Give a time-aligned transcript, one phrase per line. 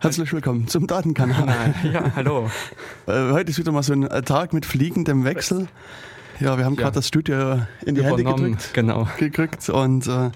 [0.00, 1.74] Herzlich willkommen zum Datenkanal.
[1.92, 2.48] Ja, hallo.
[3.08, 5.66] Äh, heute ist wieder mal so ein Tag mit fliegendem Wechsel.
[6.38, 6.94] Ja, wir haben gerade ja.
[6.94, 9.08] das Studio in die Hände gedrückt, genau.
[9.18, 10.30] gedrückt und äh,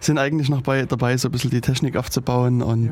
[0.00, 2.90] sind eigentlich noch bei, dabei, so ein bisschen die Technik aufzubauen und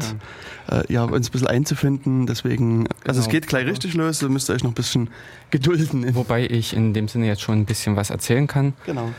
[0.71, 0.81] ja.
[0.81, 2.27] Äh, ja uns ein bisschen einzufinden.
[2.27, 3.19] Deswegen, also genau.
[3.19, 5.11] es geht gleich richtig los, ihr müsst euch noch ein bisschen
[5.51, 6.15] gedulden.
[6.15, 8.75] Wobei ich in dem Sinne jetzt schon ein bisschen was erzählen kann.
[8.87, 9.11] Genau.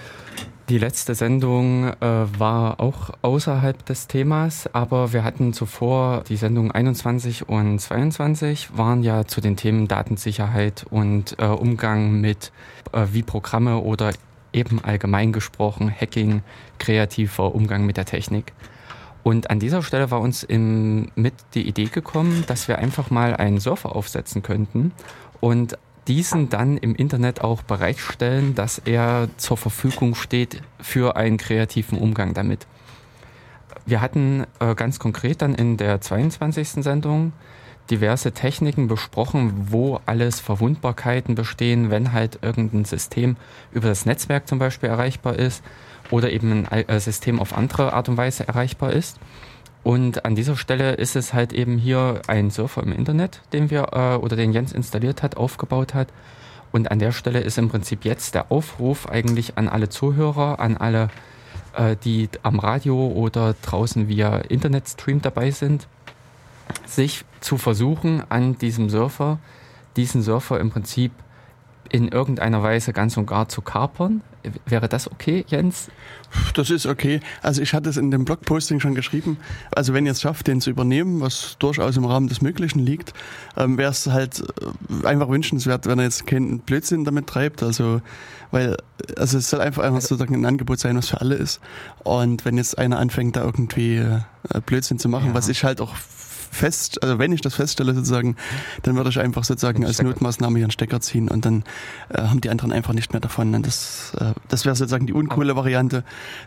[0.70, 1.96] Die letzte Sendung äh,
[2.40, 9.04] war auch außerhalb des Themas, aber wir hatten zuvor die Sendung 21 und 22 waren
[9.04, 12.54] ja zu den Themen Datensicherheit und äh, Umgang mit
[12.94, 14.14] äh, wie Programme oder
[14.54, 16.44] eben allgemein gesprochen Hacking,
[16.80, 18.54] kreativer Umgang mit der Technik.
[19.22, 23.36] Und an dieser Stelle war uns im, mit die Idee gekommen, dass wir einfach mal
[23.36, 24.94] einen Surfer aufsetzen könnten
[25.42, 31.98] und diesen dann im Internet auch bereitstellen, dass er zur Verfügung steht für einen kreativen
[31.98, 32.68] Umgang damit.
[33.86, 36.84] Wir hatten äh, ganz konkret dann in der 22.
[36.84, 37.34] Sendung
[37.90, 43.36] diverse Techniken besprochen, wo alles Verwundbarkeiten bestehen, wenn halt irgendein System
[43.72, 45.64] über das Netzwerk zum Beispiel erreichbar ist
[46.12, 49.20] oder eben ein äh, System auf andere Art und Weise erreichbar ist.
[49.84, 53.90] Und an dieser Stelle ist es halt eben hier ein Surfer im Internet, den wir
[53.92, 56.08] äh, oder den Jens installiert hat, aufgebaut hat.
[56.72, 60.78] Und an der Stelle ist im Prinzip jetzt der Aufruf eigentlich an alle Zuhörer, an
[60.78, 61.10] alle,
[61.76, 65.88] äh, die am Radio oder draußen via Internetstream dabei sind,
[66.86, 69.38] sich zu versuchen, an diesem Surfer,
[69.98, 71.12] diesen Surfer im Prinzip
[71.90, 74.22] in irgendeiner Weise ganz und gar zu kapern.
[74.66, 75.90] Wäre das okay, Jens?
[76.54, 77.20] Das ist okay.
[77.42, 79.38] Also ich hatte es in dem Blogposting schon geschrieben.
[79.72, 83.14] Also wenn ihr es schafft, den zu übernehmen, was durchaus im Rahmen des Möglichen liegt,
[83.56, 84.44] ähm, wäre es halt
[85.04, 87.64] äh, einfach wünschenswert, wenn er jetzt keinen Blödsinn damit treibt.
[87.64, 88.02] Also
[88.52, 88.78] weil
[89.18, 91.60] also es soll einfach einfach sozusagen ein Angebot sein, was für alle ist.
[92.04, 94.22] Und wenn jetzt einer anfängt, da irgendwie äh,
[94.66, 95.34] Blödsinn zu machen, ja.
[95.34, 95.96] was ich halt auch
[96.54, 98.36] fest, also wenn ich das feststelle sozusagen,
[98.84, 101.64] dann würde ich einfach sozusagen als Notmaßnahme hier einen Stecker ziehen und dann
[102.10, 103.54] äh, haben die anderen einfach nicht mehr davon.
[103.56, 106.04] Und das, äh, das wäre sozusagen die uncoole Variante,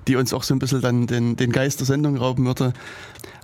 [0.08, 2.72] die uns auch so ein bisschen dann den, den Geist der Sendung rauben würde.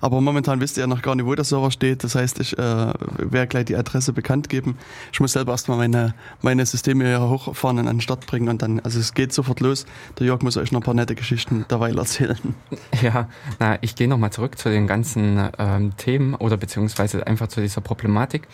[0.02, 2.02] Aber momentan wisst ihr ja noch gar nicht, wo der Server steht.
[2.02, 4.76] Das heißt, ich äh, werde gleich die Adresse bekannt geben.
[5.12, 8.62] Ich muss selber erstmal meine, meine Systeme hier hochfahren und an den Start bringen und
[8.62, 9.86] dann, also es geht sofort los.
[10.18, 12.38] Der Jörg muss euch noch ein paar nette Geschichten derweil erzählen.
[13.00, 13.28] Ja,
[13.58, 17.80] na, ich gehe nochmal zurück zu den ganzen ähm, Themen oder beziehungsweise einfach zu dieser
[17.80, 18.48] Problematik.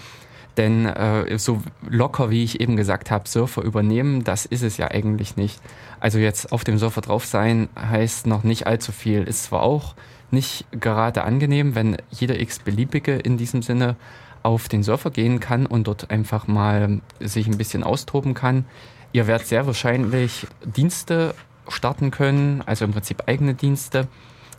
[0.56, 4.90] Denn äh, so locker, wie ich eben gesagt habe, Surfer übernehmen, das ist es ja
[4.90, 5.60] eigentlich nicht.
[6.00, 9.22] Also jetzt auf dem Surfer drauf sein, heißt noch nicht allzu viel.
[9.22, 9.94] Ist zwar auch
[10.32, 13.94] nicht gerade angenehm, wenn jeder x-beliebige in diesem Sinne
[14.42, 18.64] auf den Surfer gehen kann und dort einfach mal sich ein bisschen austoben kann.
[19.12, 21.34] Ihr werdet sehr wahrscheinlich Dienste
[21.68, 24.08] starten können, also im Prinzip eigene Dienste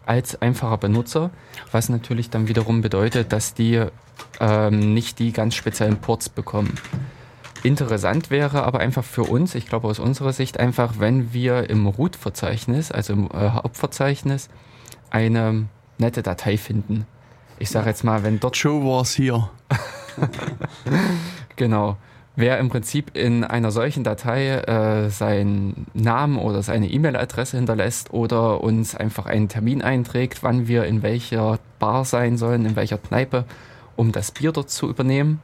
[0.10, 1.30] als einfacher Benutzer,
[1.72, 3.86] was natürlich dann wiederum bedeutet, dass die
[4.40, 6.74] ähm, nicht die ganz speziellen Ports bekommen.
[7.62, 11.86] Interessant wäre aber einfach für uns, ich glaube aus unserer Sicht einfach, wenn wir im
[11.86, 14.50] Root-Verzeichnis, also im äh, Hauptverzeichnis,
[15.12, 15.68] eine
[16.00, 17.06] nette Datei finden.
[17.60, 18.58] Ich sage jetzt mal, wenn dort.
[18.58, 19.50] Show was hier.
[21.56, 21.98] genau.
[22.40, 28.64] Wer im Prinzip in einer solchen Datei äh, seinen Namen oder seine E-Mail-Adresse hinterlässt oder
[28.64, 33.44] uns einfach einen Termin einträgt, wann wir in welcher Bar sein sollen, in welcher Kneipe,
[33.98, 35.42] um das Bier dort zu übernehmen,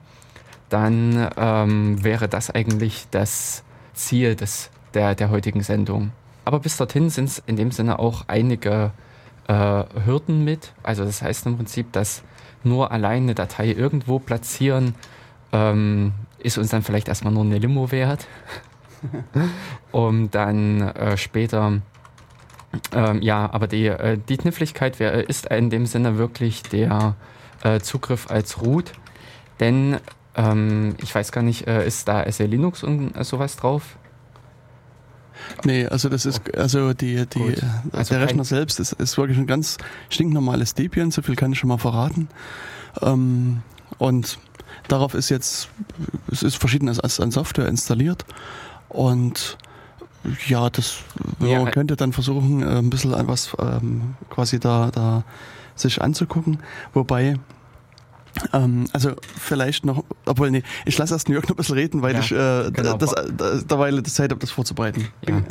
[0.69, 6.13] dann ähm, wäre das eigentlich das Ziel des, der, der heutigen Sendung.
[6.45, 8.91] Aber bis dorthin sind es in dem Sinne auch einige
[9.49, 10.71] äh, Hürden mit.
[10.81, 12.23] Also das heißt im Prinzip, dass
[12.63, 14.95] nur allein eine Datei irgendwo platzieren
[15.51, 16.13] ähm,
[16.45, 18.27] ist uns dann vielleicht erstmal nur eine Limo wert,
[19.91, 21.81] um dann äh, später
[22.93, 27.15] ähm, ja, aber die, äh, die Kniffligkeit wär, ist in dem Sinne wirklich der
[27.63, 28.91] äh, Zugriff als Root,
[29.59, 29.97] denn
[30.35, 33.97] ähm, ich weiß gar nicht, äh, ist da SE Linux und äh, sowas drauf?
[35.63, 37.55] Nee, also das ist, also die, die,
[37.91, 39.77] also der Rechner selbst ist, ist wirklich ein ganz
[40.09, 42.29] stinknormales Debian, so viel kann ich schon mal verraten.
[43.01, 43.61] Ähm,
[43.97, 44.39] und
[44.87, 45.69] darauf ist jetzt,
[46.31, 48.25] es ist verschiedenes an Software installiert
[48.89, 49.57] und
[50.47, 50.97] ja, das
[51.39, 55.23] ja, man könnte dann versuchen, äh, ein bisschen was ähm, quasi da, da
[55.75, 56.59] sich anzugucken.
[56.93, 57.37] Wobei
[58.53, 62.01] ähm, also vielleicht noch, obwohl nee, ich lasse erst New York noch ein bisschen reden,
[62.01, 62.97] weil ja, ich äh, genau.
[62.97, 65.07] das, das, derweil das Zeit habe, das vorzubereiten.
[65.27, 65.41] Ja.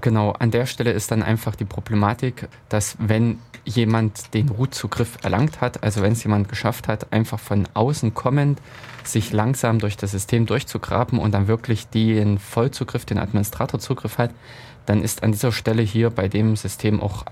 [0.00, 5.60] Genau, an der Stelle ist dann einfach die Problematik, dass wenn jemand den Root-Zugriff erlangt
[5.60, 8.60] hat, also wenn es jemand geschafft hat, einfach von außen kommend
[9.04, 14.30] sich langsam durch das System durchzugraben und dann wirklich den Vollzugriff, den Administratorzugriff hat,
[14.86, 17.24] dann ist an dieser Stelle hier bei dem System auch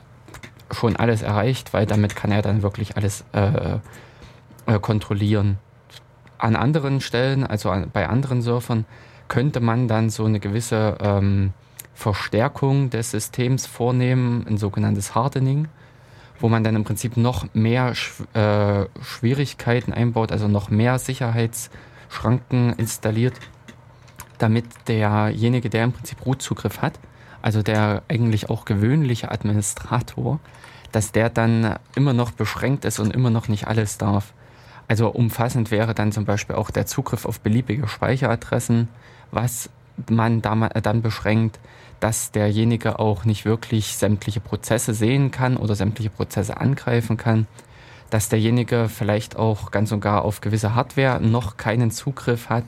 [0.70, 3.78] schon alles erreicht, weil damit kann er dann wirklich alles äh,
[4.66, 5.58] äh, kontrollieren.
[6.38, 8.84] An anderen Stellen, also an, bei anderen Surfern,
[9.28, 11.52] könnte man dann so eine gewisse ähm,
[11.94, 15.68] Verstärkung des Systems vornehmen, ein sogenanntes Hardening,
[16.40, 17.92] wo man dann im Prinzip noch mehr
[18.34, 23.34] äh, Schwierigkeiten einbaut, also noch mehr Sicherheitsschranken installiert,
[24.38, 26.98] damit derjenige, der im Prinzip Root-Zugriff hat,
[27.42, 30.40] also der eigentlich auch gewöhnliche Administrator,
[30.92, 34.32] dass der dann immer noch beschränkt ist und immer noch nicht alles darf.
[34.88, 38.88] Also umfassend wäre dann zum Beispiel auch der Zugriff auf beliebige Speicheradressen,
[39.30, 39.68] was
[40.08, 41.58] man dann beschränkt,
[42.00, 47.46] dass derjenige auch nicht wirklich sämtliche Prozesse sehen kann oder sämtliche Prozesse angreifen kann,
[48.10, 52.64] dass derjenige vielleicht auch ganz und gar auf gewisse Hardware noch keinen Zugriff hat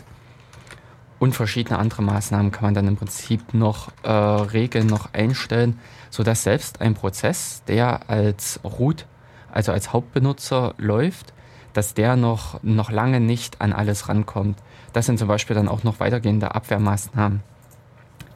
[1.19, 5.79] und verschiedene andere Maßnahmen kann man dann im Prinzip noch äh, regeln, noch einstellen,
[6.11, 9.07] sodass selbst ein Prozess, der als Root,
[9.53, 11.33] also als Hauptbenutzer läuft,
[11.73, 14.59] dass der noch, noch lange nicht an alles rankommt.
[14.93, 17.43] Das sind zum Beispiel dann auch noch weitergehende Abwehrmaßnahmen.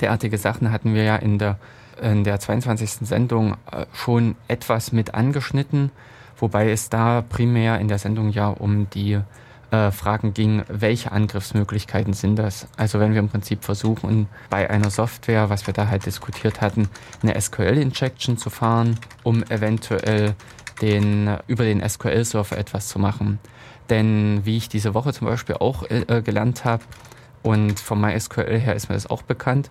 [0.02, 1.58] Derartige Sachen hatten wir ja in der,
[2.02, 3.06] in der 22.
[3.06, 5.93] Sendung äh, schon etwas mit angeschnitten,
[6.38, 9.20] wobei es da primär in der Sendung ja um die
[9.70, 12.66] äh, Fragen ging, welche Angriffsmöglichkeiten sind das?
[12.76, 16.88] Also wenn wir im Prinzip versuchen, bei einer Software, was wir da halt diskutiert hatten,
[17.22, 20.34] eine SQL-Injection zu fahren, um eventuell
[20.81, 23.38] den, über den SQL-Server etwas zu machen.
[23.88, 26.82] Denn wie ich diese Woche zum Beispiel auch äh, gelernt habe,
[27.43, 29.70] und vom MySQL her ist mir das auch bekannt,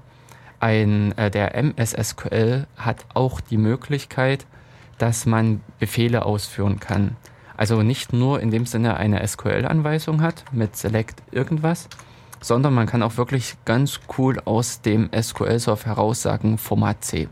[0.61, 4.45] ein, äh, der MSSQL hat auch die Möglichkeit,
[4.97, 7.15] dass man Befehle ausführen kann.
[7.57, 11.89] Also nicht nur in dem Sinne eine SQL-Anweisung hat mit Select irgendwas,
[12.39, 17.27] sondern man kann auch wirklich ganz cool aus dem SQL-Surf heraus sagen Format C.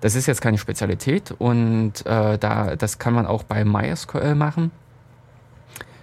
[0.00, 4.70] Das ist jetzt keine Spezialität und äh, da, das kann man auch bei MySQL machen.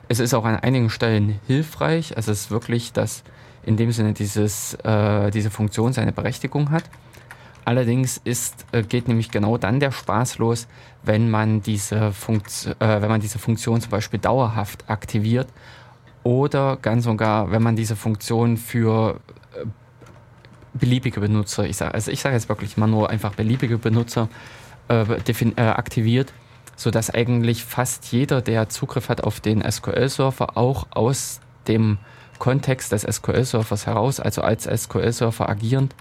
[0.10, 2.18] Es ist auch an einigen Stellen hilfreich.
[2.18, 3.24] Also es ist wirklich, dass
[3.66, 6.84] in dem Sinne dieses, äh, diese Funktion seine Berechtigung hat.
[7.66, 10.68] Allerdings ist, äh, geht nämlich genau dann der Spaß los,
[11.04, 15.48] wenn man diese, Funkt, äh, wenn man diese Funktion zum Beispiel dauerhaft aktiviert
[16.24, 19.20] oder ganz und gar, wenn man diese Funktion für
[19.56, 19.66] äh,
[20.74, 24.28] beliebige Benutzer, ich sage, also ich sage jetzt wirklich mal nur einfach beliebige Benutzer
[24.90, 26.34] äh, äh, aktiviert,
[26.76, 31.98] sodass eigentlich fast jeder, der Zugriff hat auf den SQL-Server, auch aus dem
[32.44, 35.96] Kontext des SQL-Servers heraus, also als SQL-Server agierend,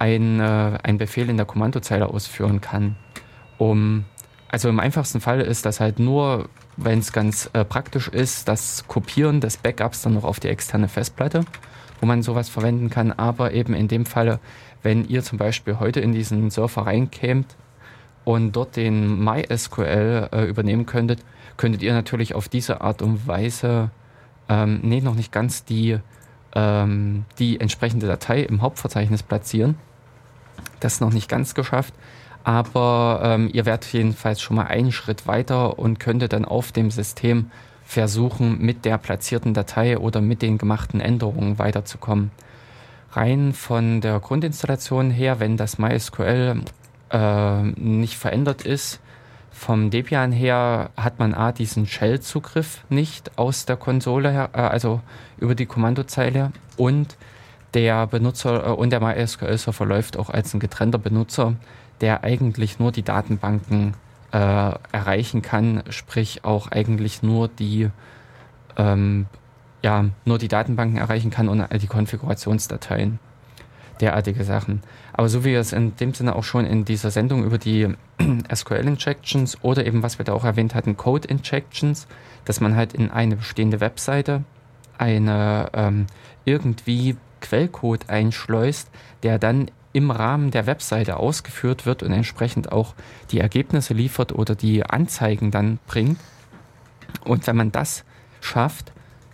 [0.00, 2.96] ein, äh, einen Befehl in der Kommandozeile ausführen kann.
[3.58, 4.04] Um,
[4.48, 8.88] also im einfachsten Fall ist das halt nur, wenn es ganz äh, praktisch ist, das
[8.88, 11.44] Kopieren des Backups dann noch auf die externe Festplatte,
[12.00, 13.12] wo man sowas verwenden kann.
[13.12, 14.40] Aber eben in dem Falle,
[14.82, 17.54] wenn ihr zum Beispiel heute in diesen Server reinkämt
[18.24, 21.24] und dort den MySQL äh, übernehmen könntet,
[21.56, 23.92] könntet ihr natürlich auf diese Art und Weise,
[24.48, 25.98] ähm, nee, noch nicht ganz die,
[26.54, 29.76] ähm, die entsprechende Datei im Hauptverzeichnis platzieren
[30.80, 31.94] das ist noch nicht ganz geschafft,
[32.44, 36.90] aber ähm, ihr werdet jedenfalls schon mal einen Schritt weiter und könntet dann auf dem
[36.90, 37.50] System
[37.84, 42.30] versuchen, mit der platzierten Datei oder mit den gemachten Änderungen weiterzukommen.
[43.12, 46.60] Rein von der Grundinstallation her, wenn das MySQL
[47.10, 49.00] äh, nicht verändert ist,
[49.50, 55.00] vom Debian her hat man A, diesen Shell-Zugriff nicht aus der Konsole her, äh, also
[55.38, 57.16] über die Kommandozeile und
[57.74, 61.54] der Benutzer äh, und der MySQL-Server verläuft auch als ein getrennter Benutzer,
[62.00, 63.94] der eigentlich nur die Datenbanken
[64.32, 67.90] äh, erreichen kann, sprich auch eigentlich nur die
[68.76, 69.26] ähm,
[69.82, 73.18] ja, nur die Datenbanken erreichen kann und die Konfigurationsdateien.
[74.00, 74.82] Derartige Sachen.
[75.18, 77.88] Aber so wie wir es in dem Sinne auch schon in dieser Sendung über die
[78.54, 82.06] SQL-Injections oder eben, was wir da auch erwähnt hatten, Code-Injections,
[82.44, 84.44] dass man halt in eine bestehende Webseite
[84.96, 86.06] eine ähm,
[86.44, 88.90] irgendwie Quellcode einschleust,
[89.24, 92.94] der dann im Rahmen der Webseite ausgeführt wird und entsprechend auch
[93.32, 96.20] die Ergebnisse liefert oder die Anzeigen dann bringt.
[97.24, 98.04] Und wenn man das
[98.40, 98.92] schafft,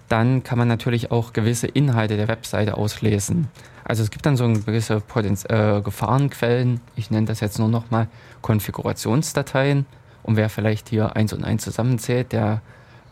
[0.09, 3.49] dann kann man natürlich auch gewisse Inhalte der Webseite auslesen.
[3.85, 6.81] Also es gibt dann so gewisse Potenz äh, Gefahrenquellen.
[6.97, 8.09] Ich nenne das jetzt nur nochmal
[8.41, 9.87] Konfigurationsdateien.
[10.23, 12.63] Und wer vielleicht hier eins und eins zusammenzählt, der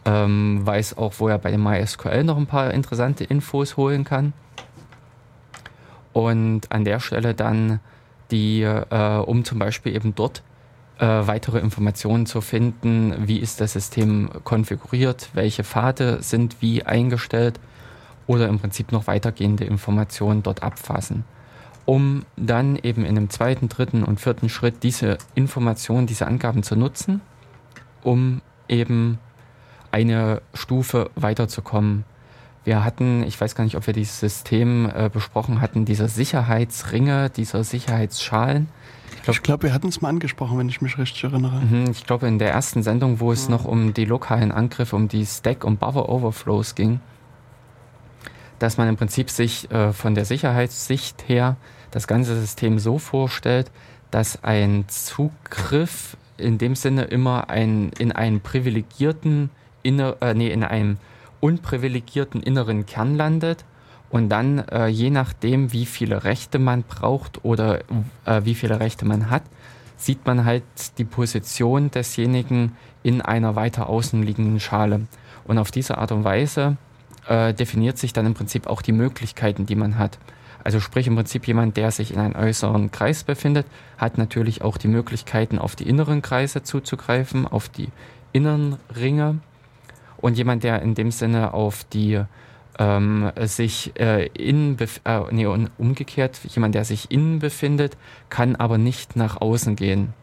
[0.06, 4.32] ähm, weiß auch, wo er bei dem MySQL noch ein paar interessante Infos holen kann
[6.12, 7.80] und an der Stelle dann
[8.30, 10.42] die, äh, um zum Beispiel eben dort
[10.98, 17.58] äh, weitere Informationen zu finden, wie ist das System konfiguriert, welche Pfade sind wie eingestellt
[18.26, 21.24] oder im Prinzip noch weitergehende Informationen dort abfassen,
[21.84, 26.76] um dann eben in einem zweiten, dritten und vierten Schritt diese Informationen, diese Angaben zu
[26.76, 27.20] nutzen,
[28.02, 29.18] um eben
[29.90, 32.04] eine Stufe weiterzukommen.
[32.64, 37.28] Wir hatten, ich weiß gar nicht, ob wir dieses System äh, besprochen hatten, dieser Sicherheitsringe,
[37.28, 38.68] dieser Sicherheitsschalen.
[39.16, 41.60] Ich glaube, glaub, wir hatten es mal angesprochen, wenn ich mich richtig erinnere.
[41.60, 43.50] Mhm, ich glaube, in der ersten Sendung, wo es ja.
[43.50, 47.00] noch um die lokalen Angriffe, um die Stack- und Buffer-Overflows ging,
[48.62, 51.56] dass man im Prinzip sich äh, von der Sicherheitssicht her
[51.90, 53.70] das ganze System so vorstellt,
[54.12, 59.50] dass ein Zugriff in dem Sinne immer ein, in einem privilegierten,
[59.82, 60.98] inner, äh, nee, in einem
[61.40, 63.64] unprivilegierten inneren Kern landet
[64.10, 67.80] und dann äh, je nachdem, wie viele Rechte man braucht oder
[68.26, 69.42] äh, wie viele Rechte man hat,
[69.96, 70.62] sieht man halt
[70.98, 75.00] die Position desjenigen in einer weiter außen liegenden Schale.
[75.44, 76.76] Und auf diese Art und Weise
[77.28, 80.18] äh, definiert sich dann im Prinzip auch die Möglichkeiten, die man hat.
[80.64, 83.66] Also sprich im Prinzip jemand, der sich in einem äußeren Kreis befindet,
[83.98, 87.88] hat natürlich auch die Möglichkeiten, auf die inneren Kreise zuzugreifen, auf die
[88.32, 89.38] inneren Ringe.
[90.18, 92.22] Und jemand, der in dem Sinne auf die
[92.78, 95.46] ähm, sich äh, innen, äh, nee,
[95.78, 97.96] umgekehrt, jemand, der sich innen befindet,
[98.30, 100.14] kann aber nicht nach außen gehen.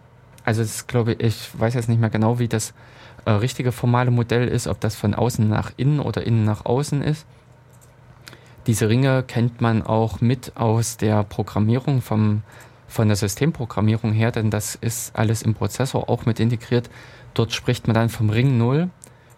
[0.46, 2.74] Also das glaube ich, ich weiß jetzt nicht mehr genau, wie das
[3.26, 7.02] äh, richtige formale Modell ist, ob das von außen nach innen oder innen nach außen
[7.02, 7.26] ist.
[8.68, 12.44] Diese Ringe kennt man auch mit aus der Programmierung vom,
[12.88, 16.90] von der Systemprogrammierung her, denn das ist alles im Prozessor auch mit integriert.
[17.34, 18.90] Dort spricht man dann vom Ring 0,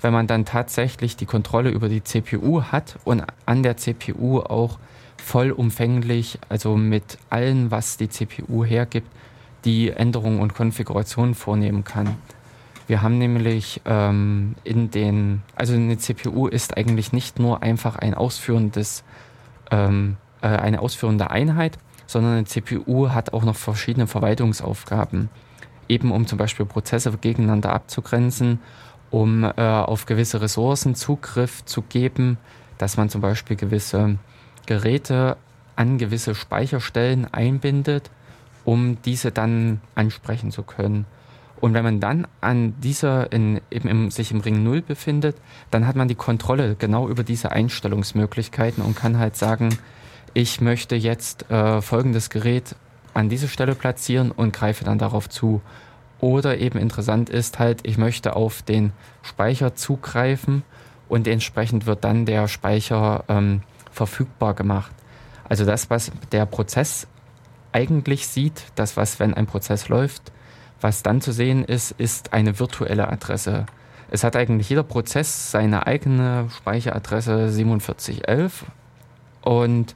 [0.02, 4.80] wenn man dann tatsächlich die Kontrolle über die CPU hat und an der CPU auch
[5.18, 9.08] vollumfänglich, also mit allem, was die CPU hergibt,
[9.66, 12.18] die Änderungen und Konfigurationen vornehmen kann.
[12.92, 18.14] Wir haben nämlich ähm, in den, also eine CPU ist eigentlich nicht nur einfach ein
[18.14, 19.06] ausführendes,
[19.72, 25.30] ähm, äh, eine ausführende Einheit, sondern eine CPU hat auch noch verschiedene Verwaltungsaufgaben,
[25.88, 28.60] eben um zum Beispiel Prozesse gegeneinander abzugrenzen,
[29.10, 32.38] um äh, auf gewisse Ressourcen Zugriff zu geben,
[32.78, 34.18] dass man zum Beispiel gewisse
[34.66, 35.38] Geräte
[35.78, 38.12] an gewisse Speicherstellen einbindet,
[38.66, 41.06] um diese dann ansprechen zu können.
[41.62, 45.38] Und wenn man dann an dieser, in, eben im, sich im Ring 0 befindet,
[45.70, 49.78] dann hat man die Kontrolle genau über diese Einstellungsmöglichkeiten und kann halt sagen,
[50.34, 52.76] ich möchte jetzt äh, folgendes Gerät
[53.14, 55.62] an diese Stelle platzieren und greife dann darauf zu.
[56.20, 58.92] Oder eben interessant ist halt, ich möchte auf den
[59.22, 60.64] Speicher zugreifen
[61.10, 64.92] und entsprechend wird dann der Speicher ähm, verfügbar gemacht.
[65.48, 67.08] Also das, was der Prozess
[67.72, 70.32] eigentlich sieht, das, was, wenn ein Prozess läuft,
[70.82, 73.66] was dann zu sehen ist, ist eine virtuelle Adresse.
[74.10, 78.66] Es hat eigentlich jeder Prozess seine eigene Speicheradresse 4711
[79.42, 79.96] und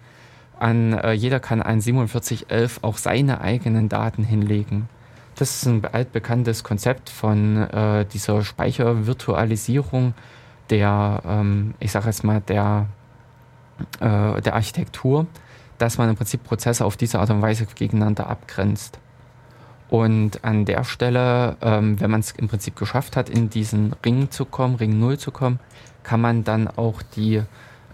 [0.58, 4.88] an äh, jeder kann ein 4711 auch seine eigenen Daten hinlegen.
[5.36, 10.14] Das ist ein altbekanntes Konzept von äh, dieser Speichervirtualisierung
[10.70, 12.88] der, ähm, ich sage jetzt mal, der,
[14.00, 15.28] äh, der Architektur,
[15.78, 19.00] dass man im Prinzip Prozesse auf diese Art und Weise gegeneinander abgrenzt.
[19.90, 24.32] Und an der Stelle, ähm, wenn man es im Prinzip geschafft hat, in diesen Ring
[24.32, 25.60] zu kommen, Ring 0 zu kommen,
[26.04, 27.42] kann man dann auch die,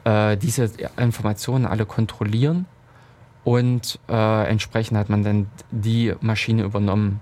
[0.03, 2.65] äh, diese Informationen alle kontrollieren
[3.43, 7.21] und äh, entsprechend hat man dann die Maschine übernommen,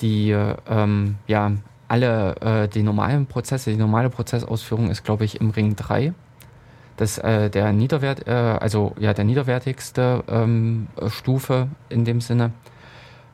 [0.00, 1.52] die ähm, ja
[1.88, 6.14] alle äh, die normalen Prozesse, die normale Prozessausführung ist, glaube ich, im Ring 3.
[6.96, 12.52] Das äh, der Niederwert, äh, also ja der niederwertigste ähm, Stufe in dem Sinne.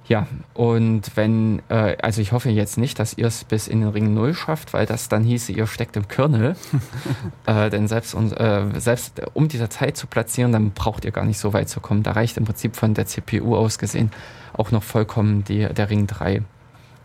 [0.08, 3.88] Ja, und wenn, äh, also ich hoffe jetzt nicht, dass ihr es bis in den
[3.88, 6.54] Ring 0 schafft, weil das dann hieße, ihr steckt im Kernel.
[7.46, 11.38] äh, denn selbst, äh, selbst um diese Zeit zu platzieren, dann braucht ihr gar nicht
[11.38, 12.04] so weit zu kommen.
[12.04, 14.12] Da reicht im Prinzip von der CPU aus gesehen
[14.52, 16.42] auch noch vollkommen die, der Ring 3.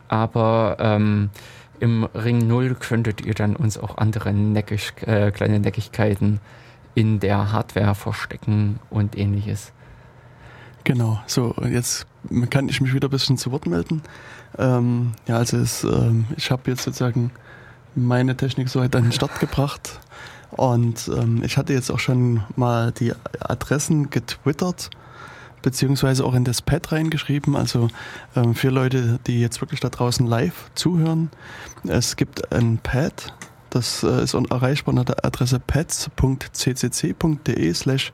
[0.07, 1.29] Aber ähm,
[1.79, 6.39] im Ring 0 könntet ihr dann uns auch andere neckig, äh, kleine Neckigkeiten
[6.93, 9.71] in der Hardware verstecken und ähnliches.
[10.83, 12.07] Genau, so jetzt
[12.49, 14.01] kann ich mich wieder ein bisschen zu Wort melden.
[14.57, 17.31] Ähm, ja, also es, ähm, ich habe jetzt sozusagen
[17.95, 19.99] meine Technik so weit an den Start gebracht
[20.51, 24.89] und ähm, ich hatte jetzt auch schon mal die Adressen getwittert
[25.61, 27.55] beziehungsweise auch in das Pad reingeschrieben.
[27.55, 27.87] Also
[28.35, 31.29] ähm, für Leute, die jetzt wirklich da draußen live zuhören,
[31.87, 33.33] es gibt ein Pad,
[33.69, 36.13] das äh, ist erreichbar unter der Adresse pads.ccc.de
[37.73, 38.11] slash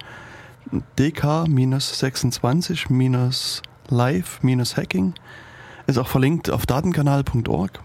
[3.90, 5.14] dk-26-live-hacking.
[5.88, 7.80] Ist auch verlinkt auf datenkanal.org.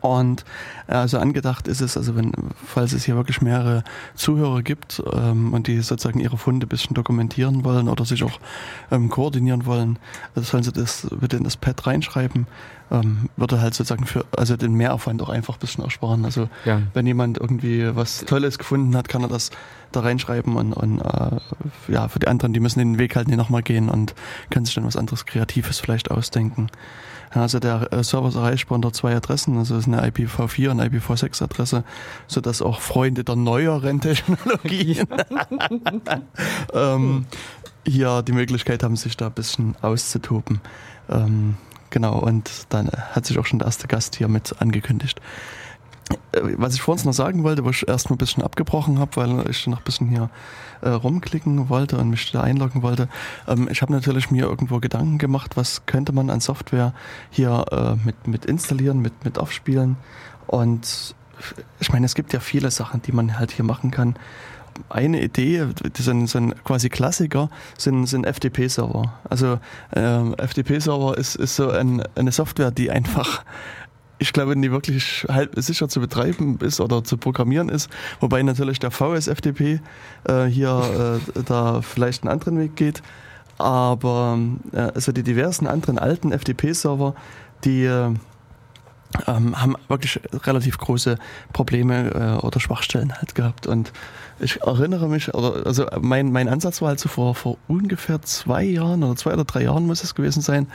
[0.00, 0.44] Und
[0.86, 2.32] also angedacht ist es, also wenn,
[2.64, 6.94] falls es hier wirklich mehrere Zuhörer gibt ähm, und die sozusagen ihre Funde ein bisschen
[6.94, 8.38] dokumentieren wollen oder sich auch
[8.90, 9.98] ähm, koordinieren wollen,
[10.34, 12.46] also sollen sie das bitte in das Pad reinschreiben.
[12.88, 16.24] Ähm, würde halt sozusagen für also den Mehraufwand auch einfach ein bisschen ersparen.
[16.24, 16.82] Also ja.
[16.94, 19.50] wenn jemand irgendwie was Tolles gefunden hat, kann er das
[19.90, 21.40] da reinschreiben und, und äh,
[21.88, 24.14] ja, für die anderen, die müssen den Weg halt nicht nochmal gehen und
[24.50, 26.68] können sich dann was anderes Kreatives vielleicht ausdenken.
[27.36, 30.80] Also der äh, Server ist erreichbar unter zwei Adressen, also es ist eine IPv4 und
[30.80, 31.84] IPv6 Adresse,
[32.26, 35.06] sodass auch Freunde der neueren Technologien
[36.72, 37.26] ähm,
[37.86, 40.60] hier die Möglichkeit haben, sich da ein bisschen auszutoben.
[41.08, 41.56] Ähm,
[41.90, 45.20] genau, und dann hat sich auch schon der erste Gast hier mit angekündigt.
[46.32, 49.50] Äh, was ich vorhin noch sagen wollte, wo ich erstmal ein bisschen abgebrochen habe, weil
[49.50, 50.30] ich noch ein bisschen hier
[50.82, 53.08] äh, rumklicken wollte und mich da einloggen wollte.
[53.48, 56.92] Ähm, ich habe natürlich mir irgendwo Gedanken gemacht, was könnte man an Software
[57.30, 59.96] hier äh, mit, mit installieren, mit, mit aufspielen.
[60.46, 61.14] Und
[61.80, 64.16] ich meine, es gibt ja viele Sachen, die man halt hier machen kann.
[64.90, 65.66] Eine Idee,
[66.06, 67.48] ein, so ein quasi Klassiker,
[67.78, 69.14] sind, sind FTP-Server.
[69.28, 69.58] Also
[69.92, 73.42] äh, FTP-Server ist, ist so ein, eine Software, die einfach
[74.18, 77.90] ich glaube, nie wirklich halb sicher zu betreiben ist oder zu programmieren ist.
[78.20, 79.80] Wobei natürlich der VSFTP
[80.28, 83.02] äh, hier äh, da vielleicht einen anderen Weg geht.
[83.58, 84.38] Aber
[84.72, 87.14] äh, also die diversen anderen alten FTP-Server,
[87.64, 88.12] die äh,
[89.26, 91.18] ähm, haben wirklich relativ große
[91.52, 93.66] Probleme äh, oder Schwachstellen halt gehabt.
[93.66, 93.92] Und
[94.38, 98.64] ich erinnere mich, oder also mein, mein Ansatz war halt so vor, vor ungefähr zwei
[98.64, 100.66] Jahren oder zwei oder drei Jahren muss es gewesen sein.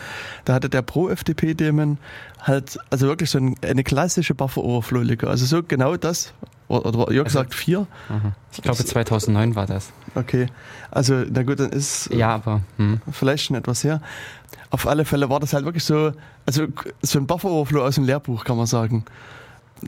[0.45, 1.97] Da hatte der Pro-FTP-Daemon
[2.41, 5.27] halt, also wirklich so ein, eine klassische Buffer-Overflow-Lücke.
[5.27, 6.33] Also so genau das,
[6.67, 7.81] oder, oder Jörg also, sagt vier.
[8.09, 8.31] Mhm.
[8.51, 9.91] Ich glaube 2009 war das.
[10.15, 10.47] Okay,
[10.89, 12.99] also na gut, dann ist ja, aber, hm.
[13.11, 14.01] vielleicht schon etwas her.
[14.71, 16.13] Auf alle Fälle war das halt wirklich so,
[16.45, 16.67] also
[17.01, 19.05] so ein Buffer-Overflow aus dem Lehrbuch, kann man sagen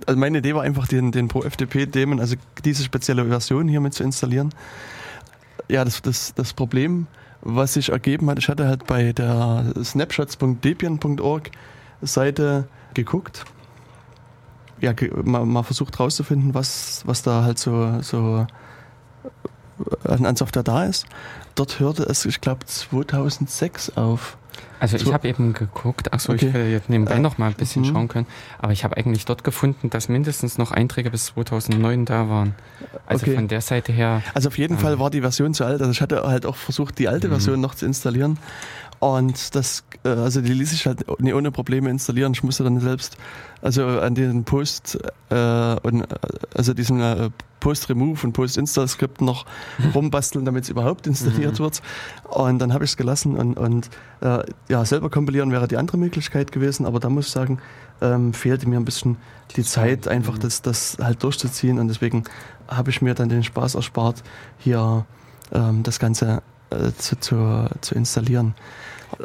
[0.06, 2.36] also meine Idee war einfach, den, den Pro-FTP-Daemon, also
[2.66, 4.50] diese spezielle Version hier mit zu installieren.
[5.68, 7.08] Ja, das, das, das Problem,
[7.42, 11.52] was sich ergeben hat, ich hatte halt bei der snapshots.debian.org
[12.02, 13.46] Seite geguckt.
[14.82, 18.46] Ja, mal, mal versucht rauszufinden, was, was da halt so, so
[20.04, 21.06] an, an Software da ist.
[21.56, 24.38] Dort hörte es, ich glaube, 2006 auf.
[24.80, 26.48] Also ich habe eben geguckt, achso, okay.
[26.48, 27.88] ich hätte jetzt nebenbei äh, noch mal ein bisschen mhm.
[27.88, 28.28] schauen können,
[28.60, 32.56] aber ich habe eigentlich dort gefunden, dass mindestens noch Einträge bis 2009 da waren.
[33.06, 33.36] Also okay.
[33.36, 34.22] von der Seite her.
[34.34, 35.80] Also auf jeden ähm, Fall war die Version zu alt.
[35.80, 37.32] Also ich hatte halt auch versucht, die alte mhm.
[37.32, 38.38] Version noch zu installieren.
[39.04, 42.32] Und das, äh, also die ließ sich halt nie ohne Probleme installieren.
[42.32, 43.18] Ich musste dann selbst,
[43.62, 44.98] also an den Post
[45.30, 46.08] äh, und äh,
[46.56, 49.46] also diesen äh, Post-Remove und Post-Install-Skript noch
[49.94, 51.64] rumbasteln, damit es überhaupt installiert mhm.
[51.66, 51.82] wird.
[52.30, 53.90] Und dann habe ich es gelassen und, und
[54.22, 57.60] äh, ja, selber kompilieren wäre die andere Möglichkeit gewesen, aber da muss ich sagen,
[58.00, 59.18] ähm, fehlte mir ein bisschen
[59.58, 60.42] die Zeit, einfach mhm.
[60.42, 62.24] das, das halt durchzuziehen und deswegen
[62.70, 64.24] habe ich mir dann den Spaß erspart,
[64.60, 65.06] hier
[65.52, 68.56] ähm, das Ganze äh, zu, zu, zu installieren.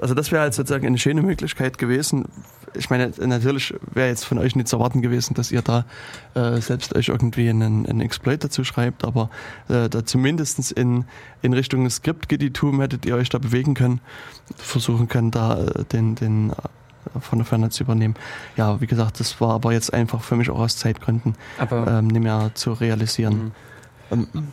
[0.01, 2.27] Also das wäre halt sozusagen eine schöne Möglichkeit gewesen.
[2.74, 5.85] Ich meine, natürlich wäre jetzt von euch nicht zu erwarten gewesen, dass ihr da
[6.35, 9.31] äh, selbst euch irgendwie einen, einen Exploit dazu schreibt, aber
[9.68, 11.05] äh, da zumindest in,
[11.42, 14.01] in Richtung Skript-Geditum hättet ihr euch da bewegen können,
[14.57, 18.14] versuchen können, da äh, den, den äh, von der Ferne zu übernehmen.
[18.57, 22.09] Ja, wie gesagt, das war aber jetzt einfach für mich auch aus Zeitgründen aber, ähm,
[22.09, 23.35] nicht mehr zu realisieren.
[23.35, 23.53] Mhm.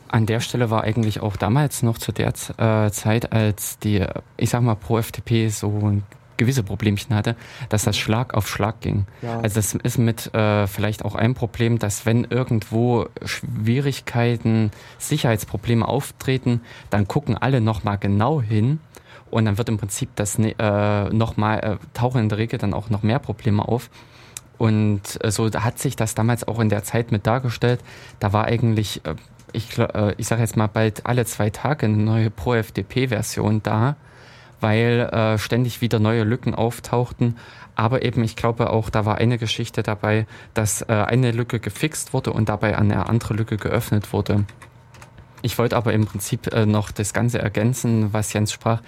[0.08, 4.06] An der Stelle war eigentlich auch damals noch zu der äh, Zeit, als die,
[4.38, 6.02] ich sag mal, Pro FTP so
[6.38, 7.36] gewisse Problemchen hatte,
[7.70, 9.06] dass das Schlag auf Schlag ging.
[9.22, 9.40] Ja.
[9.40, 16.62] Also das ist mit äh, vielleicht auch ein Problem, dass wenn irgendwo Schwierigkeiten, Sicherheitsprobleme auftreten,
[16.90, 18.80] dann gucken alle nochmal genau hin
[19.32, 22.74] und dann wird im Prinzip das ne, äh, nochmal, äh, tauchen in der Regel dann
[22.74, 23.90] auch noch mehr Probleme auf.
[24.58, 27.82] Und äh, so hat sich das damals auch in der Zeit mit dargestellt.
[28.20, 29.16] Da war eigentlich äh,
[29.56, 33.96] ich, äh, ich sage jetzt mal bald alle zwei Tage eine neue Pro-FDP-Version da,
[34.62, 37.38] weil äh, ständig wieder neue Lücken auftauchten.
[37.76, 42.14] Aber eben, ich glaube auch, da war eine Geschichte dabei, dass äh, eine Lücke gefixt
[42.14, 44.46] wurde und dabei eine andere Lücke geöffnet wurde.
[45.42, 48.82] Ich wollte aber im Prinzip äh, noch das Ganze ergänzen, was Jens sprach.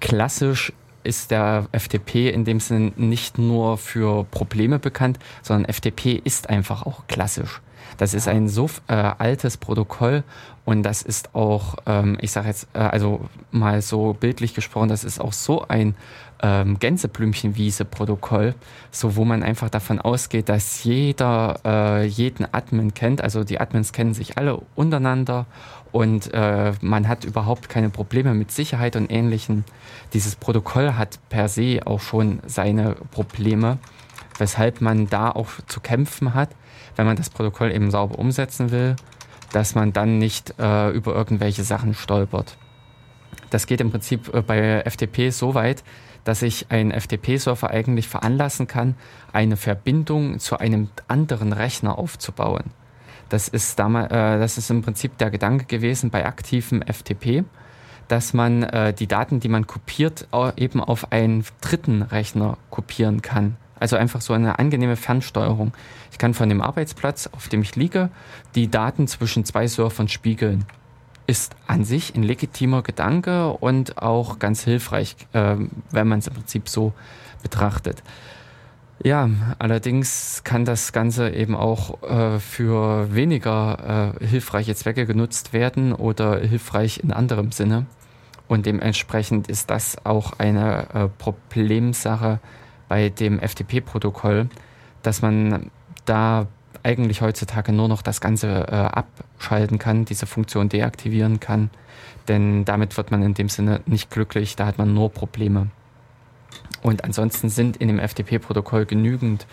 [0.00, 0.72] Klassisch
[1.04, 6.84] ist der FDP in dem Sinne nicht nur für Probleme bekannt, sondern FDP ist einfach
[6.84, 7.60] auch klassisch.
[7.98, 10.24] Das ist ein so äh, altes Protokoll
[10.64, 15.04] und das ist auch, ähm, ich sage jetzt, äh, also mal so bildlich gesprochen, das
[15.04, 15.94] ist auch so ein
[16.42, 18.54] ähm, Gänseblümchenwiese-Protokoll,
[18.90, 23.22] so wo man einfach davon ausgeht, dass jeder äh, jeden Admin kennt.
[23.22, 25.46] Also die Admins kennen sich alle untereinander
[25.92, 29.64] und äh, man hat überhaupt keine Probleme mit Sicherheit und Ähnlichem.
[30.12, 33.78] Dieses Protokoll hat per se auch schon seine Probleme
[34.38, 36.50] weshalb man da auch zu kämpfen hat,
[36.96, 38.96] wenn man das Protokoll eben sauber umsetzen will,
[39.52, 42.56] dass man dann nicht äh, über irgendwelche Sachen stolpert.
[43.50, 45.84] Das geht im Prinzip äh, bei FTP so weit,
[46.24, 48.96] dass ich einen FTP-Server eigentlich veranlassen kann,
[49.32, 52.64] eine Verbindung zu einem anderen Rechner aufzubauen.
[53.28, 57.44] Das ist, damals, äh, das ist im Prinzip der Gedanke gewesen bei aktivem FTP,
[58.08, 60.26] dass man äh, die Daten, die man kopiert,
[60.56, 63.56] eben auf einen dritten Rechner kopieren kann.
[63.84, 65.74] Also einfach so eine angenehme Fernsteuerung.
[66.10, 68.08] Ich kann von dem Arbeitsplatz, auf dem ich liege,
[68.54, 70.64] die Daten zwischen zwei Servern spiegeln.
[71.26, 75.56] Ist an sich ein legitimer Gedanke und auch ganz hilfreich, äh,
[75.90, 76.94] wenn man es im Prinzip so
[77.42, 78.02] betrachtet.
[79.02, 85.92] Ja, allerdings kann das Ganze eben auch äh, für weniger äh, hilfreiche Zwecke genutzt werden
[85.92, 87.84] oder hilfreich in anderem Sinne.
[88.48, 92.40] Und dementsprechend ist das auch eine äh, Problemsache
[92.88, 94.48] bei dem FTP-Protokoll,
[95.02, 95.70] dass man
[96.04, 96.46] da
[96.82, 101.70] eigentlich heutzutage nur noch das Ganze äh, abschalten kann, diese Funktion deaktivieren kann.
[102.28, 105.68] Denn damit wird man in dem Sinne nicht glücklich, da hat man nur Probleme.
[106.82, 109.46] Und ansonsten sind in dem FTP-Protokoll genügend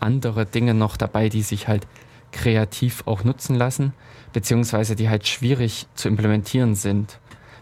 [0.00, 1.86] andere Dinge noch dabei, die sich halt
[2.32, 3.92] kreativ auch nutzen lassen,
[4.32, 7.18] beziehungsweise die halt schwierig zu implementieren sind.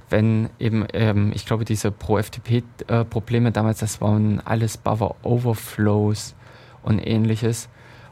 [0.09, 6.35] Wenn eben, ähm, ich glaube, diese Pro-FTP-Probleme damals, das waren alles Buffer-Overflows
[6.83, 7.69] und ähnliches,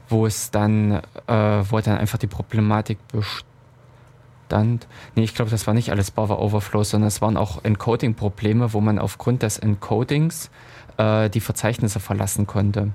[0.08, 4.88] wo es dann, äh, wo dann einfach die Problematik bestand.
[5.14, 8.98] Nee, ich glaube, das war nicht alles Buffer-Overflows, sondern es waren auch Encoding-Probleme, wo man
[8.98, 10.50] aufgrund des Encodings
[10.96, 12.92] äh, die Verzeichnisse verlassen konnte.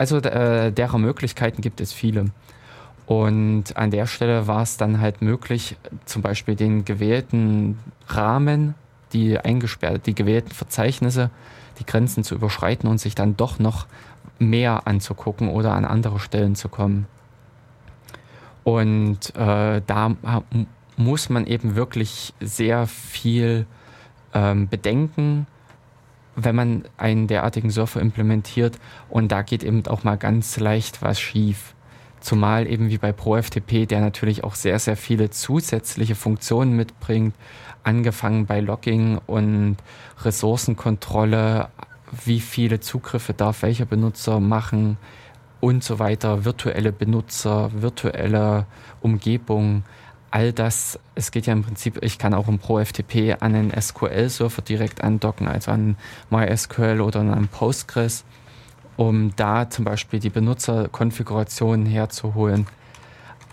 [0.00, 2.30] Also äh, deren Möglichkeiten gibt es viele.
[3.10, 8.76] Und an der Stelle war es dann halt möglich, zum Beispiel den gewählten Rahmen,
[9.12, 11.30] die eingesperrt, die gewählten Verzeichnisse,
[11.80, 13.88] die Grenzen zu überschreiten und sich dann doch noch
[14.38, 17.08] mehr anzugucken oder an andere Stellen zu kommen.
[18.62, 20.14] Und äh, da
[20.96, 23.66] muss man eben wirklich sehr viel
[24.34, 25.48] ähm, bedenken,
[26.36, 31.20] wenn man einen derartigen Surfer implementiert und da geht eben auch mal ganz leicht was
[31.20, 31.74] schief.
[32.20, 37.34] Zumal eben wie bei ProFTP, der natürlich auch sehr, sehr viele zusätzliche Funktionen mitbringt,
[37.82, 39.76] angefangen bei Logging und
[40.22, 41.68] Ressourcenkontrolle,
[42.24, 44.98] wie viele Zugriffe darf welcher Benutzer machen
[45.60, 48.66] und so weiter, virtuelle Benutzer, virtuelle
[49.00, 49.84] Umgebung
[50.30, 54.62] all das, es geht ja im Prinzip, ich kann auch im ProFTP an einen SQL-Server
[54.62, 55.96] direkt andocken, also an
[56.30, 58.24] MySQL oder an Postgres,
[59.00, 62.66] um da zum Beispiel die Benutzerkonfigurationen herzuholen.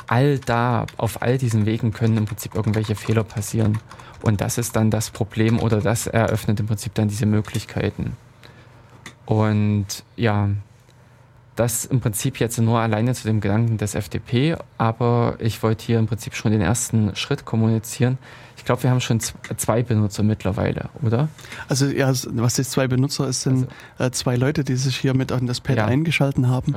[0.06, 3.80] All da, auf all diesen Wegen können im Prinzip irgendwelche Fehler passieren.
[4.22, 8.18] Und das ist dann das Problem oder das eröffnet im Prinzip dann diese Möglichkeiten.
[9.26, 10.50] Und ja,
[11.56, 16.00] das im Prinzip jetzt nur alleine zu dem Gedanken des FDP, aber ich wollte hier
[16.00, 18.18] im Prinzip schon den ersten Schritt kommunizieren.
[18.68, 21.30] Ich glaube, wir haben schon zwei Benutzer mittlerweile, oder?
[21.70, 25.14] Also ja, was jetzt zwei Benutzer ist, sind also, äh, zwei Leute, die sich hier
[25.14, 25.86] mit an das Pad ja.
[25.86, 26.76] eingeschalten haben.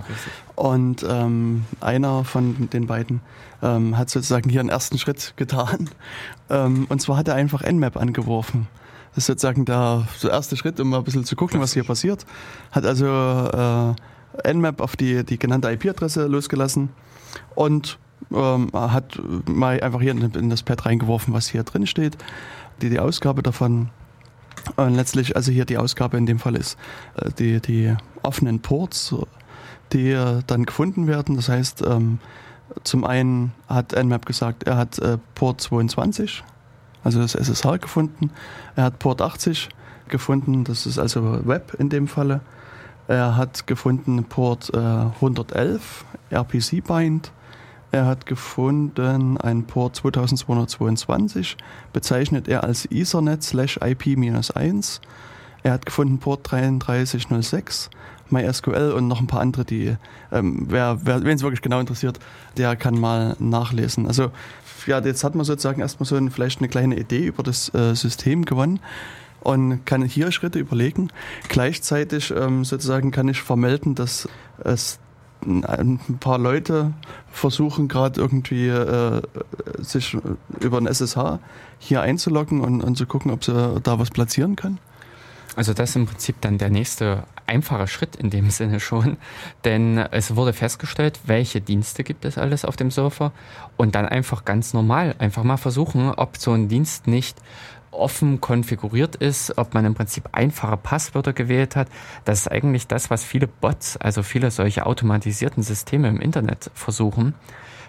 [0.54, 3.22] Und ähm, einer von den beiden
[3.60, 5.90] ähm, hat sozusagen hier einen ersten Schritt getan.
[6.48, 8.66] Ähm, und zwar hat er einfach Nmap angeworfen.
[9.10, 11.84] Das ist sozusagen der, der erste Schritt, um mal ein bisschen zu gucken, was hier
[11.84, 12.24] passiert.
[12.72, 13.06] Hat also
[14.44, 16.90] äh, Nmap auf die, die genannte IP-Adresse losgelassen
[17.54, 17.98] und
[18.32, 22.16] ähm, hat mal einfach hier in, das Pad reingeworfen, was hier drin steht,
[22.82, 23.90] die, die Ausgabe davon.
[24.76, 26.76] Und letztlich, also hier die Ausgabe in dem Fall ist
[27.16, 29.14] äh, die, die offenen Ports,
[29.92, 30.16] die
[30.46, 31.34] dann gefunden werden.
[31.34, 32.20] Das heißt, ähm,
[32.84, 36.44] zum einen hat Nmap gesagt, er hat äh, Port 22,
[37.02, 38.30] also das SSH gefunden.
[38.76, 39.68] Er hat Port 80
[40.08, 42.40] gefunden, das ist also Web in dem Falle.
[43.08, 47.32] Er hat gefunden Port äh, 111, RPC Bind.
[47.92, 51.56] Er hat gefunden einen Port 2222,
[51.92, 55.00] bezeichnet er als Ethernet slash IP-1.
[55.62, 57.90] Er hat gefunden Port 3306,
[58.30, 59.96] MySQL und noch ein paar andere, die,
[60.30, 62.20] ähm, wer, wer wen es wirklich genau interessiert,
[62.56, 64.06] der kann mal nachlesen.
[64.06, 64.30] Also
[64.86, 67.94] ja, jetzt hat man sozusagen erstmal so ein, vielleicht eine kleine Idee über das äh,
[67.94, 68.80] System gewonnen
[69.40, 71.10] und kann hier Schritte überlegen.
[71.48, 74.28] Gleichzeitig ähm, sozusagen kann ich vermelden, dass
[74.62, 75.00] es
[75.42, 76.92] ein paar Leute
[77.32, 79.22] versuchen gerade irgendwie äh,
[79.78, 80.16] sich
[80.60, 81.38] über ein SSH
[81.78, 84.78] hier einzuloggen und, und zu gucken, ob sie da was platzieren können.
[85.56, 89.16] Also das ist im Prinzip dann der nächste einfache Schritt in dem Sinne schon,
[89.64, 93.32] denn es wurde festgestellt, welche Dienste gibt es alles auf dem Server
[93.76, 97.36] und dann einfach ganz normal einfach mal versuchen, ob so ein Dienst nicht
[97.90, 101.88] offen konfiguriert ist, ob man im Prinzip einfache Passwörter gewählt hat.
[102.24, 107.34] Das ist eigentlich das, was viele Bots, also viele solche automatisierten Systeme im Internet versuchen.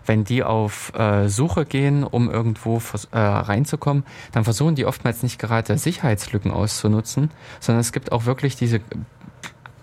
[0.05, 5.37] Wenn die auf äh, Suche gehen, um irgendwo äh, reinzukommen, dann versuchen die oftmals nicht
[5.37, 8.81] gerade Sicherheitslücken auszunutzen, sondern es gibt auch wirklich diese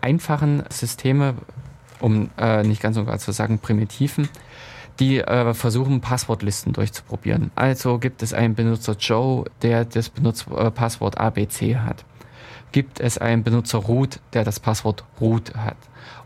[0.00, 1.34] einfachen Systeme,
[2.00, 4.28] um äh, nicht ganz so klar zu sagen primitiven,
[5.00, 7.50] die äh, versuchen, Passwortlisten durchzuprobieren.
[7.54, 12.04] Also gibt es einen Benutzer Joe, der das Benutzerpasswort äh, ABC hat.
[12.72, 15.76] Gibt es einen Benutzer Root, der das Passwort Root hat.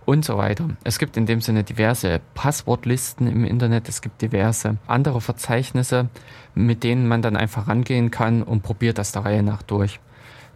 [0.05, 0.69] Und so weiter.
[0.83, 3.89] Es gibt in dem Sinne diverse Passwortlisten im Internet.
[3.89, 6.09] Es gibt diverse andere Verzeichnisse,
[6.57, 10.01] mit denen man dann einfach rangehen kann und probiert das der Reihe nach durch.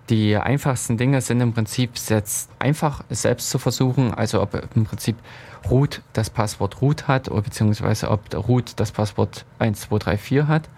[0.08, 5.16] Die einfachsten Dinge sind im Prinzip jetzt einfach selbst zu versuchen, also ob im Prinzip
[5.68, 10.68] Root das Passwort Root hat oder beziehungsweise ob Root das Passwort 1234 hat.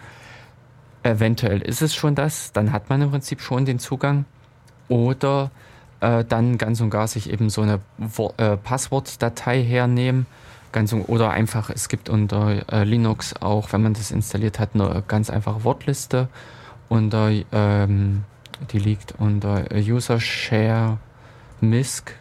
[1.03, 4.25] Eventuell ist es schon das, dann hat man im Prinzip schon den Zugang.
[4.89, 5.51] Oder
[6.01, 7.81] äh, dann ganz und gar sich eben so eine
[8.39, 10.27] äh, Passwortdatei hernehmen.
[10.73, 15.03] Ganz oder einfach, es gibt unter äh, Linux auch, wenn man das installiert hat, eine
[15.07, 16.29] ganz einfache Wortliste.
[16.89, 18.25] Unter ähm,
[18.73, 20.99] die liegt unter User Share
[21.61, 22.15] MISC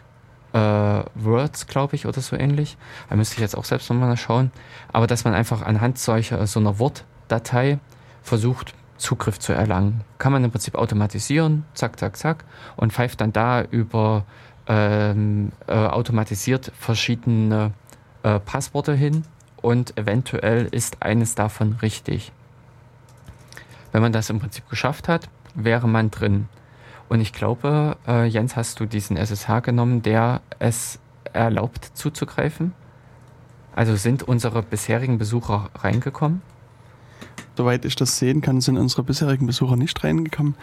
[0.52, 2.76] äh, Words, glaube ich, oder so ähnlich.
[3.08, 4.50] Da müsste ich jetzt auch selbst nochmal schauen.
[4.92, 7.78] Aber dass man einfach anhand solcher so einer Wortdatei
[8.22, 10.02] versucht, Zugriff zu erlangen.
[10.18, 12.44] Kann man im Prinzip automatisieren, zack, zack, zack,
[12.76, 14.24] und pfeift dann da über
[14.66, 17.72] ähm, äh, automatisiert verschiedene
[18.24, 19.22] äh, Passworte hin
[19.62, 22.32] und eventuell ist eines davon richtig.
[23.92, 26.48] Wenn man das im Prinzip geschafft hat, wäre man drin.
[27.08, 30.98] Und ich glaube, äh, Jens, hast du diesen SSH genommen, der es
[31.32, 32.72] erlaubt zuzugreifen?
[33.74, 36.42] Also sind unsere bisherigen Besucher reingekommen?
[37.56, 40.54] Soweit ich das sehen kann, sind unsere bisherigen Besucher nicht reingekommen.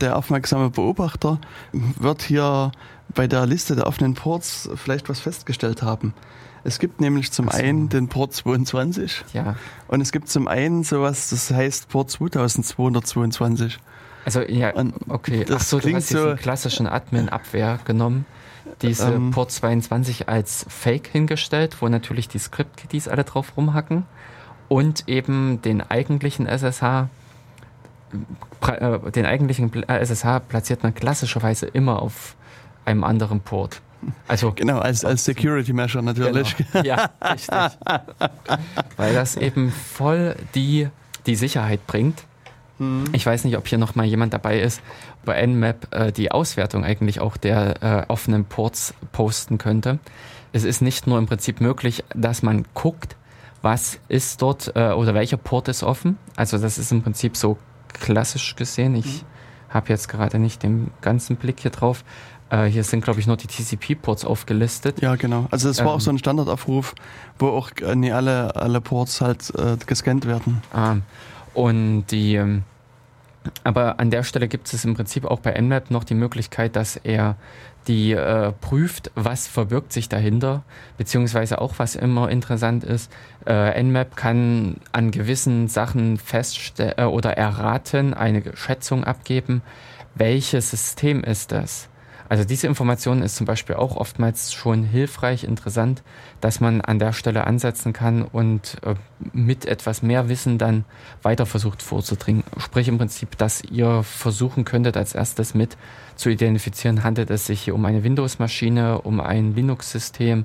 [0.00, 1.40] Der aufmerksame Beobachter
[1.72, 2.70] wird hier
[3.12, 6.14] bei der Liste der offenen Ports vielleicht was festgestellt haben.
[6.62, 7.58] Es gibt nämlich zum so.
[7.58, 9.56] einen den Port 22 ja.
[9.88, 13.78] und es gibt zum einen sowas, das heißt Port 2222.
[14.24, 14.72] Also ja,
[15.08, 15.44] okay.
[15.44, 18.24] Das Ach so, du hast so diesen klassischen Admin-Abwehr genommen,
[18.82, 24.04] diese ähm, Port 22 als Fake hingestellt, wo natürlich die Script-Kiddies alle drauf rumhacken
[24.68, 27.08] und eben den eigentlichen SSH
[28.66, 32.36] äh, den eigentlichen SSH platziert man klassischerweise immer auf
[32.84, 33.80] einem anderen Port.
[34.28, 36.56] Also genau als als Security Measure natürlich.
[36.56, 36.84] Genau.
[36.84, 37.54] Ja, richtig.
[38.96, 40.88] Weil das eben voll die
[41.26, 42.24] die Sicherheit bringt
[42.78, 43.04] Mhm.
[43.12, 44.80] Ich weiß nicht, ob hier noch mal jemand dabei ist,
[45.24, 49.98] bei Nmap äh, die Auswertung eigentlich auch der äh, offenen Ports posten könnte.
[50.52, 53.16] Es ist nicht nur im Prinzip möglich, dass man guckt,
[53.62, 56.18] was ist dort äh, oder welcher Port ist offen.
[56.36, 57.56] Also das ist im Prinzip so
[57.92, 58.94] klassisch gesehen.
[58.94, 59.26] Ich mhm.
[59.70, 62.04] habe jetzt gerade nicht den ganzen Blick hier drauf.
[62.50, 65.00] Äh, hier sind, glaube ich, nur die TCP-Ports aufgelistet.
[65.00, 65.46] Ja, genau.
[65.50, 66.94] Also es war ähm, auch so ein Standardaufruf,
[67.38, 70.62] wo auch äh, nie alle, alle Ports halt äh, gescannt werden.
[70.72, 70.96] Ah.
[71.54, 72.64] Und die, ähm,
[73.62, 76.96] aber an der Stelle gibt es im Prinzip auch bei Nmap noch die Möglichkeit, dass
[76.96, 77.36] er
[77.86, 80.62] die äh, prüft, was verbirgt sich dahinter,
[80.96, 83.12] beziehungsweise auch was immer interessant ist,
[83.46, 89.62] äh, Nmap kann an gewissen Sachen feststellen äh, oder erraten, eine Schätzung abgeben,
[90.14, 91.88] welches System ist das.
[92.34, 96.02] Also diese Information ist zum Beispiel auch oftmals schon hilfreich, interessant,
[96.40, 98.96] dass man an der Stelle ansetzen kann und äh,
[99.32, 100.84] mit etwas mehr Wissen dann
[101.22, 102.42] weiter versucht vorzudringen.
[102.56, 105.76] Sprich im Prinzip, dass ihr versuchen könntet als erstes mit
[106.16, 110.44] zu identifizieren, handelt es sich hier um eine Windows-Maschine, um ein Linux-System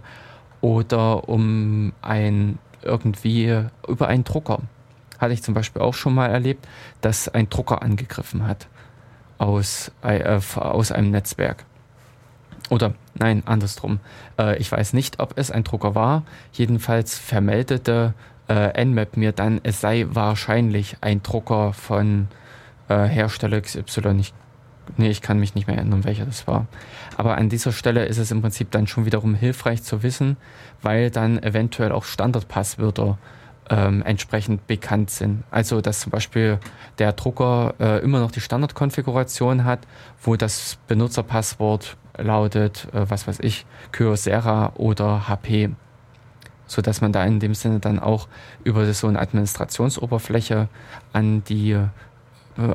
[0.61, 4.59] oder um ein irgendwie über einen Drucker.
[5.17, 6.67] Hatte ich zum Beispiel auch schon mal erlebt,
[7.01, 8.67] dass ein Drucker angegriffen hat
[9.39, 11.65] aus, äh, aus einem Netzwerk.
[12.69, 13.99] Oder nein, andersrum.
[14.37, 16.23] Äh, ich weiß nicht, ob es ein Drucker war.
[16.53, 18.13] Jedenfalls vermeldete
[18.47, 22.27] äh, Nmap mir dann, es sei wahrscheinlich ein Drucker von
[22.87, 24.17] äh, Hersteller XY.
[24.19, 24.33] Ich,
[24.97, 26.67] nee, ich kann mich nicht mehr erinnern, welcher das war.
[27.17, 30.37] Aber an dieser Stelle ist es im Prinzip dann schon wiederum hilfreich zu wissen,
[30.81, 33.17] weil dann eventuell auch Standardpasswörter
[33.69, 35.43] ähm, entsprechend bekannt sind.
[35.51, 36.59] Also dass zum Beispiel
[36.97, 39.79] der Drucker äh, immer noch die Standardkonfiguration hat,
[40.21, 45.71] wo das Benutzerpasswort lautet, äh, was weiß ich, Kyocera oder HP.
[46.67, 48.27] So dass man da in dem Sinne dann auch
[48.63, 50.67] über so eine Administrationsoberfläche
[51.13, 51.87] an die, äh,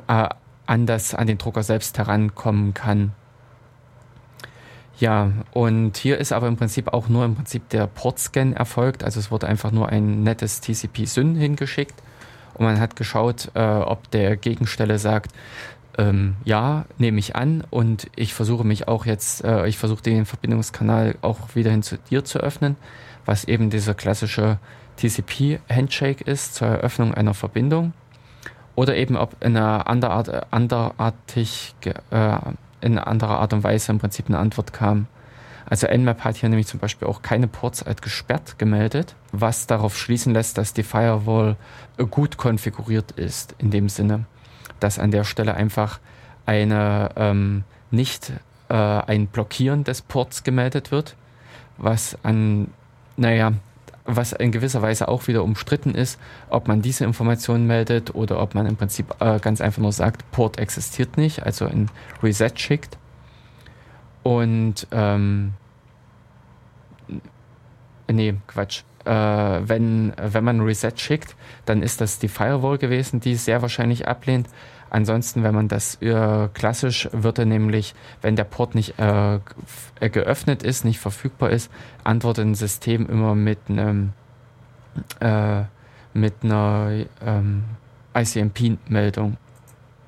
[0.09, 0.29] äh,
[0.67, 3.13] an das, an den Drucker selbst herankommen kann.
[5.01, 9.03] Ja, und hier ist aber im Prinzip auch nur im Prinzip der Portscan erfolgt.
[9.03, 11.95] Also es wurde einfach nur ein nettes TCP-SYN hingeschickt.
[12.55, 15.33] Und man hat geschaut, äh, ob der Gegenstelle sagt,
[15.99, 17.65] ähm, ja, nehme ich an.
[17.71, 21.99] Und ich versuche mich auch jetzt, äh, ich versuche den Verbindungskanal auch wieder hin zu
[21.99, 22.77] dir zu öffnen,
[23.27, 24.59] was eben dieser klassische
[24.97, 27.93] TCP-Handshake ist zur Eröffnung einer Verbindung.
[28.77, 31.75] Oder eben ob in einer anderart, anderartig,
[32.11, 32.39] äh,
[32.85, 35.07] in anderer Art und Weise im Prinzip eine Antwort kam.
[35.67, 39.97] Also Nmap hat hier nämlich zum Beispiel auch keine Ports als gesperrt gemeldet, was darauf
[39.97, 41.57] schließen lässt, dass die Firewall
[42.11, 44.27] gut konfiguriert ist, in dem Sinne,
[44.79, 46.01] dass an der Stelle einfach
[46.45, 48.33] eine ähm, nicht
[48.69, 51.17] äh, ein Blockieren des Ports gemeldet wird,
[51.79, 52.69] was an,
[53.17, 53.53] naja,
[54.05, 58.55] was in gewisser Weise auch wieder umstritten ist, ob man diese Informationen meldet oder ob
[58.55, 61.91] man im Prinzip äh, ganz einfach nur sagt, Port existiert nicht, also ein
[62.23, 62.99] Reset schickt.
[64.23, 65.55] Und ähm,
[68.11, 68.83] nee, Quatsch.
[69.05, 71.37] Äh, wenn, wenn man Reset schickt,
[71.67, 74.49] dann ist das die Firewall gewesen, die sehr wahrscheinlich ablehnt.
[74.95, 79.41] Ansonsten, wenn man das äh, klassisch, wird er nämlich, wenn der Port nicht äh,
[79.99, 81.69] geöffnet ist, nicht verfügbar ist,
[82.05, 84.13] antwortet ein System immer mit einem
[85.19, 85.63] äh,
[86.13, 87.65] mit einer ähm,
[88.15, 89.37] ICMP-Meldung,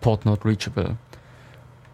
[0.00, 0.94] Port not reachable.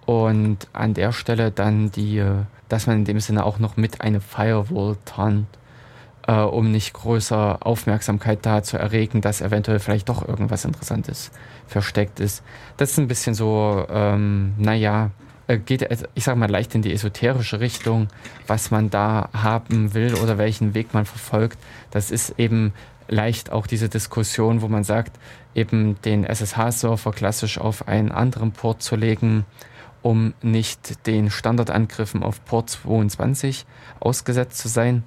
[0.04, 4.02] Und an der Stelle dann die, äh, dass man in dem Sinne auch noch mit
[4.02, 5.46] eine Firewall tarnt,
[6.26, 11.30] äh, um nicht größer Aufmerksamkeit da zu erregen, dass eventuell vielleicht doch irgendwas Interessantes
[11.72, 12.42] versteckt ist.
[12.76, 15.10] Das ist ein bisschen so, ähm, naja,
[15.48, 18.08] äh, geht, ich sag mal, leicht in die esoterische Richtung,
[18.46, 21.58] was man da haben will oder welchen Weg man verfolgt.
[21.90, 22.72] Das ist eben
[23.08, 25.18] leicht auch diese Diskussion, wo man sagt,
[25.54, 29.44] eben den SSH-Server klassisch auf einen anderen Port zu legen,
[30.00, 33.66] um nicht den Standardangriffen auf Port 22
[34.00, 35.04] ausgesetzt zu sein.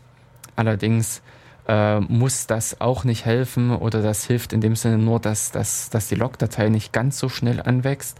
[0.55, 1.21] Allerdings
[1.67, 5.89] äh, muss das auch nicht helfen oder das hilft in dem Sinne nur, dass, dass,
[5.89, 8.19] dass die Logdatei nicht ganz so schnell anwächst.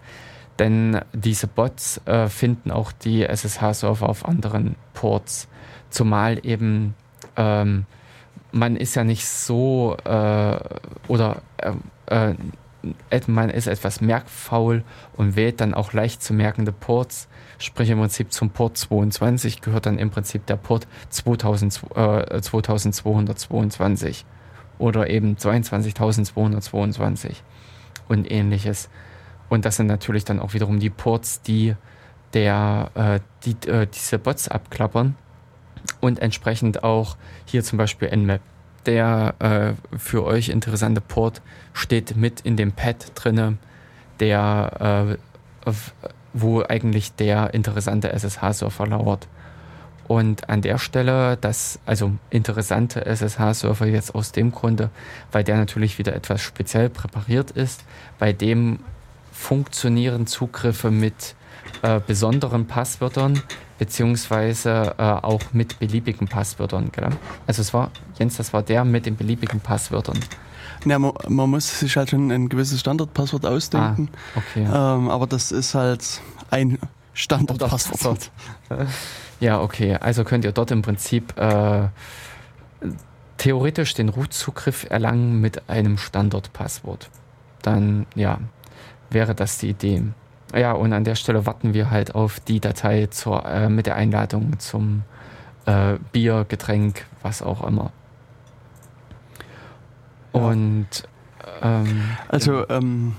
[0.60, 5.48] Denn diese Bots äh, finden auch die SSH-Server auf anderen Ports.
[5.90, 6.96] Zumal eben
[7.36, 7.86] ähm,
[8.56, 10.58] man ist ja nicht so äh,
[11.08, 12.34] oder äh,
[13.12, 14.84] äh, man ist etwas merkfaul
[15.18, 17.28] und wählt dann auch leicht zu merkende Ports.
[17.58, 24.26] Sprich im Prinzip zum Port 22 gehört dann im Prinzip der Port 2000, äh, 2222
[24.78, 27.36] oder eben 22.222
[28.08, 28.90] und ähnliches.
[29.50, 31.76] Und das sind natürlich dann auch wiederum die Ports, die
[32.34, 35.16] der, äh, die, äh, diese Bots abklappern
[36.02, 37.16] und entsprechend auch
[37.46, 38.42] hier zum Beispiel Nmap.
[38.86, 41.42] Der äh, für euch interessante Port
[41.74, 43.58] steht mit in dem Pad drinne,
[44.20, 45.18] der
[45.66, 45.72] äh,
[46.36, 49.28] wo eigentlich der interessante SSH-Server lauert.
[50.08, 54.90] Und an der Stelle, das, also interessante SSH-Server jetzt aus dem Grunde,
[55.32, 57.84] weil der natürlich wieder etwas speziell präpariert ist,
[58.20, 58.80] bei dem
[59.32, 61.36] funktionieren Zugriffe mit
[61.82, 63.42] äh, besonderen Passwörtern,
[63.80, 66.92] beziehungsweise äh, auch mit beliebigen Passwörtern.
[66.92, 67.10] Gell?
[67.48, 70.20] Also es war, Jens, das war der mit den beliebigen Passwörtern.
[70.86, 74.10] Ja, man, man, muss sich halt schon ein gewisses Standardpasswort ausdenken.
[74.36, 74.64] Ah, okay.
[74.64, 76.22] Ähm, aber das ist halt
[76.52, 76.78] ein
[77.14, 78.32] Standardpasswort.
[79.40, 79.96] Ja, okay.
[79.96, 81.90] Also könnt ihr dort im Prinzip äh,
[83.38, 87.10] theoretisch den Root-Zugriff erlangen mit einem Standardpasswort.
[87.62, 88.40] Dann, ja,
[89.10, 90.04] wäre das die Idee.
[90.54, 93.96] Ja, und an der Stelle warten wir halt auf die Datei zur, äh, mit der
[93.96, 95.04] Einladung zum
[95.66, 97.92] äh, Bier, Getränk, was auch immer.
[100.36, 100.88] Und
[101.62, 103.16] ähm, also ähm,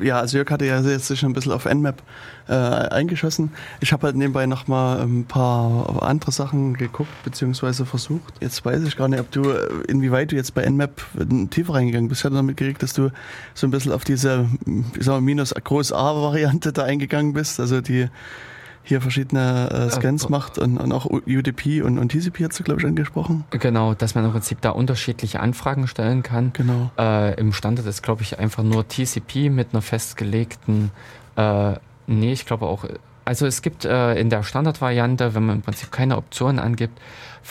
[0.00, 2.02] ja, also Jörg hatte ja jetzt schon ein bisschen auf Nmap
[2.48, 3.52] äh, eingeschossen.
[3.80, 8.34] Ich habe halt nebenbei noch mal ein paar andere Sachen geguckt beziehungsweise versucht.
[8.40, 9.42] Jetzt weiß ich gar nicht, ob du
[9.88, 11.04] inwieweit du jetzt bei Nmap
[11.50, 12.20] tiefer reingegangen bist.
[12.20, 13.10] Ich hatte damit gekriegt, dass du
[13.54, 14.48] so ein bisschen auf diese
[14.96, 18.08] ich sag mal, minus Groß A Variante da eingegangen bist, also die
[18.88, 22.64] hier verschiedene äh, Scans äh, macht und, und, auch UDP und, und TCP hast du,
[22.64, 23.44] glaube ich, angesprochen.
[23.50, 26.52] Genau, dass man im Prinzip da unterschiedliche Anfragen stellen kann.
[26.54, 26.90] Genau.
[26.98, 30.90] Äh, Im Standard ist, glaube ich, einfach nur TCP mit einer festgelegten,
[31.36, 31.74] äh,
[32.06, 32.84] nee, ich glaube auch,
[33.24, 36.98] also es gibt äh, in der Standardvariante, wenn man im Prinzip keine Optionen angibt,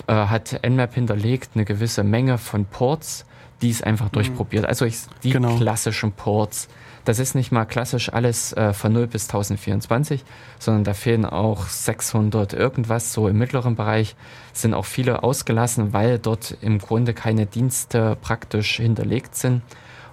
[0.08, 3.26] äh, hat Nmap hinterlegt eine gewisse Menge von Ports,
[3.62, 4.14] die es einfach mhm.
[4.14, 4.66] durchprobiert.
[4.66, 5.56] Also ich, die genau.
[5.56, 6.68] klassischen Ports
[7.08, 10.26] das ist nicht mal klassisch alles äh, von 0 bis 1024,
[10.60, 14.18] sondern da fehlen auch 600 irgendwas, so im mittleren Bereich
[14.52, 19.62] sind auch viele ausgelassen, weil dort im Grunde keine Dienste praktisch hinterlegt sind.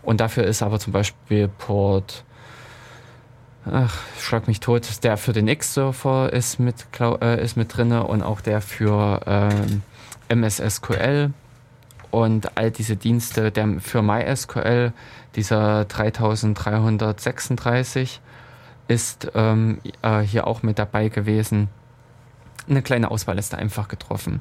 [0.03, 2.23] Und dafür ist aber zum Beispiel Port,
[3.67, 8.23] ach, schlag mich tot, der für den X-Server ist mit, äh, ist mit drinne und
[8.23, 9.83] auch der für ähm,
[10.29, 11.33] MSSQL
[12.13, 14.93] und all diese Dienste der, für MySQL,
[15.37, 18.21] dieser 3336
[18.87, 21.69] ist ähm, äh, hier auch mit dabei gewesen.
[22.69, 24.41] Eine kleine Auswahl ist da einfach getroffen.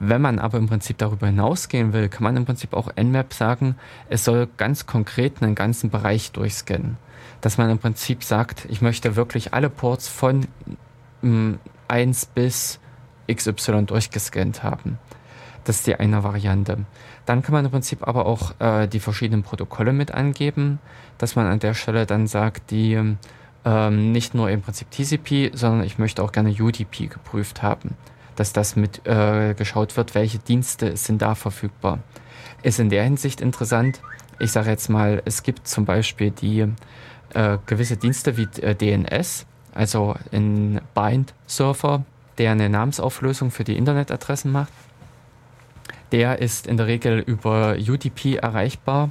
[0.00, 3.74] Wenn man aber im Prinzip darüber hinausgehen will, kann man im Prinzip auch Nmap sagen,
[4.08, 6.98] es soll ganz konkret einen ganzen Bereich durchscannen.
[7.40, 10.46] Dass man im Prinzip sagt, ich möchte wirklich alle Ports von
[11.22, 11.58] mh, mm,
[11.88, 12.78] 1 bis
[13.32, 14.98] XY durchgescannt haben.
[15.68, 16.78] Das ist die eine Variante.
[17.26, 20.78] Dann kann man im Prinzip aber auch äh, die verschiedenen Protokolle mit angeben,
[21.18, 22.98] dass man an der Stelle dann sagt, die
[23.66, 27.96] ähm, nicht nur im Prinzip TCP, sondern ich möchte auch gerne UDP geprüft haben
[28.38, 31.98] dass das mit äh, geschaut wird, welche Dienste sind da verfügbar.
[32.62, 34.00] Ist in der Hinsicht interessant.
[34.38, 36.66] Ich sage jetzt mal, es gibt zum Beispiel die
[37.34, 39.44] äh, gewisse Dienste wie äh, DNS,
[39.74, 42.04] also ein Bind-Surfer,
[42.38, 44.72] der eine Namensauflösung für die Internetadressen macht.
[46.12, 49.10] Der ist in der Regel über UDP erreichbar,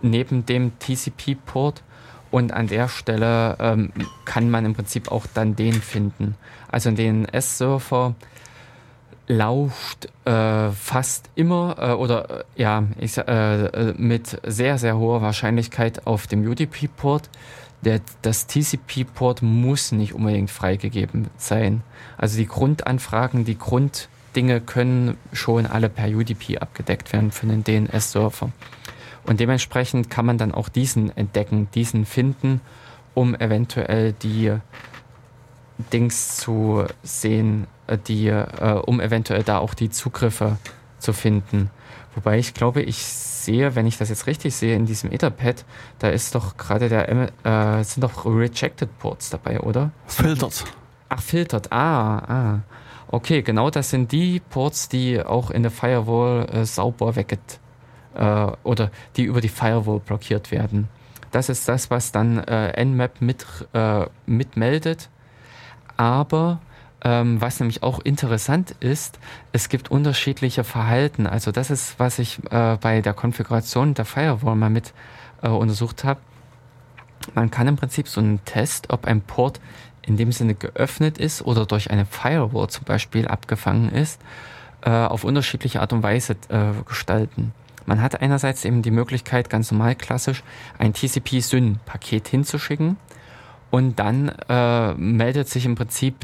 [0.00, 1.82] neben dem TCP-Port.
[2.30, 3.92] Und an der Stelle ähm,
[4.24, 6.34] kann man im Prinzip auch dann den finden.
[6.68, 8.14] Also ein DNS-Surfer
[9.28, 15.22] lauscht äh, fast immer äh, oder äh, ja ich, äh, äh mit sehr sehr hoher
[15.22, 17.28] Wahrscheinlichkeit auf dem UDP-Port.
[18.22, 21.82] das TCP-Port muss nicht unbedingt freigegeben sein.
[22.16, 23.56] Also die Grundanfragen, die
[24.32, 28.50] Grunddinge können schon alle per UDP abgedeckt werden für den DNS-Server.
[29.24, 32.62] Und dementsprechend kann man dann auch diesen entdecken, diesen finden,
[33.12, 34.56] um eventuell die
[35.92, 40.56] Dings zu sehen, äh, die, äh, um eventuell da auch die Zugriffe
[40.98, 41.68] zu finden.
[42.14, 45.66] Wobei ich glaube, ich sehe, wenn ich das jetzt richtig sehe, in diesem Etherpad,
[45.98, 49.90] da ist doch gerade der, äh, sind doch Rejected Ports dabei, oder?
[50.06, 50.64] Filtert.
[51.10, 51.70] Ach, filtert.
[51.70, 52.60] Ah, ah.
[53.12, 57.60] Okay, genau das sind die Ports, die auch in der Firewall äh, sauber wegget
[58.14, 60.88] äh, oder die über die Firewall blockiert werden.
[61.30, 63.44] Das ist das, was dann äh, Nmap mit,
[63.74, 65.10] äh, mitmeldet.
[65.98, 66.60] Aber
[67.04, 69.18] ähm, was nämlich auch interessant ist,
[69.52, 71.26] es gibt unterschiedliche Verhalten.
[71.26, 74.94] Also das ist, was ich äh, bei der Konfiguration der Firewall mal mit
[75.42, 76.20] äh, untersucht habe.
[77.34, 79.60] Man kann im Prinzip so einen Test, ob ein Port
[80.02, 84.20] in dem Sinne geöffnet ist oder durch eine Firewall zum Beispiel abgefangen ist,
[84.82, 87.52] äh, auf unterschiedliche Art und Weise äh, gestalten.
[87.86, 90.42] Man hat einerseits eben die Möglichkeit, ganz normal klassisch
[90.78, 92.96] ein TCP-SYN-Paket hinzuschicken
[93.70, 96.14] und dann äh, meldet sich im Prinzip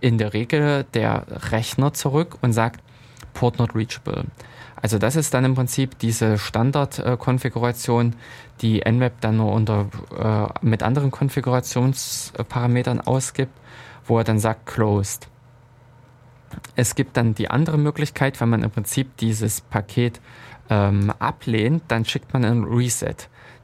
[0.00, 2.80] in der Regel der Rechner zurück und sagt
[3.34, 4.24] Port not reachable.
[4.80, 8.14] Also das ist dann im Prinzip diese Standardkonfiguration,
[8.60, 13.52] die Nmap dann nur unter, äh, mit anderen Konfigurationsparametern ausgibt,
[14.06, 15.28] wo er dann sagt closed.
[16.76, 20.20] Es gibt dann die andere Möglichkeit, wenn man im Prinzip dieses Paket
[20.70, 23.16] ähm, ablehnt, dann schickt man ein Reset.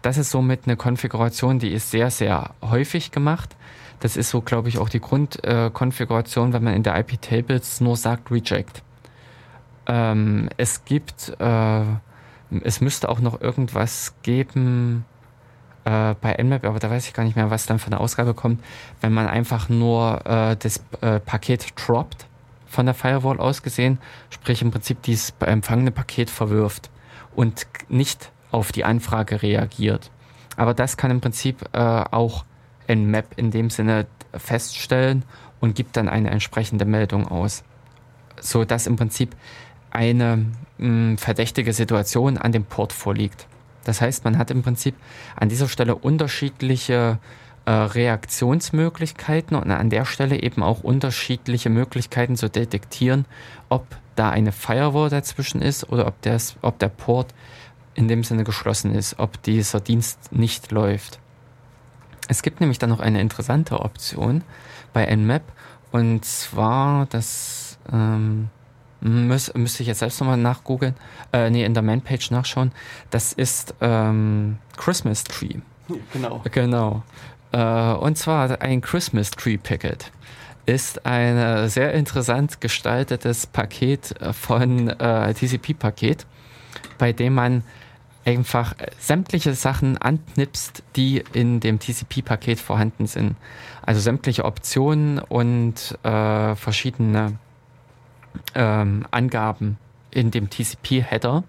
[0.02, 3.56] Das ist somit eine Konfiguration, die ist sehr, sehr häufig gemacht.
[4.00, 7.96] Das ist so, glaube ich, auch die Grundkonfiguration, äh, wenn man in der IP-Tables nur
[7.96, 8.83] sagt Reject.
[9.86, 11.82] Ähm, es gibt, äh,
[12.62, 15.04] es müsste auch noch irgendwas geben
[15.84, 18.34] äh, bei Nmap, aber da weiß ich gar nicht mehr, was dann für eine Ausgabe
[18.34, 18.62] kommt,
[19.00, 22.26] wenn man einfach nur äh, das äh, Paket droppt
[22.66, 23.98] von der Firewall aus gesehen,
[24.30, 26.90] sprich im Prinzip dieses empfangene Paket verwirft
[27.34, 30.10] und nicht auf die Anfrage reagiert.
[30.56, 32.44] Aber das kann im Prinzip äh, auch
[32.86, 34.06] ein Map in dem Sinne
[34.36, 35.24] feststellen
[35.60, 37.64] und gibt dann eine entsprechende Meldung aus.
[38.40, 39.34] So dass im Prinzip
[39.94, 40.46] eine
[40.78, 43.46] mh, hm, verdächtige Situation an dem Port vorliegt.
[43.84, 44.94] Das heißt, man hat im Prinzip
[45.36, 47.18] an dieser Stelle unterschiedliche
[47.66, 53.24] äh, Reaktionsmöglichkeiten und an der Stelle eben auch unterschiedliche Möglichkeiten zu detektieren,
[53.68, 53.86] ob
[54.16, 57.34] da eine Firewall dazwischen ist oder ob, das, ob der Port
[57.94, 61.20] in dem Sinne geschlossen ist, ob dieser Dienst nicht läuft.
[62.28, 64.42] Es gibt nämlich dann noch eine interessante Option
[64.92, 65.42] bei Nmap
[65.92, 68.48] und zwar, das ähm,
[69.04, 70.94] müß, müsste ich jetzt selbst nochmal nachgoogeln,
[71.32, 72.72] äh, nee, in der Manpage nachschauen,
[73.10, 75.60] das ist ähm, Christmas Tree.
[76.12, 76.42] Genau.
[76.50, 77.02] Genau.
[77.52, 80.10] Äh, und zwar ein Christmas Tree Picket
[80.66, 86.24] ist ein sehr interessant gestaltetes Paket von äh, TCP-Paket,
[86.96, 87.64] bei dem man
[88.24, 93.36] einfach sämtliche Sachen anknipst, die in dem TCP-Paket vorhanden sind.
[93.82, 97.38] Also sämtliche Optionen und äh, verschiedene
[98.54, 99.78] ähm, Angaben
[100.10, 101.44] in dem TCP-Header,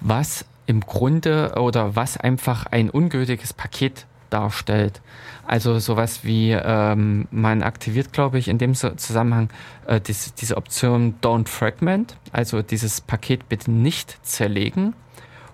[0.00, 5.00] was im Grunde oder was einfach ein ungültiges Paket darstellt.
[5.46, 9.50] Also sowas wie, ähm, man aktiviert, glaube ich, in dem Zusammenhang
[9.86, 14.94] äh, diese, diese Option Don't Fragment, also dieses Paket bitte nicht zerlegen.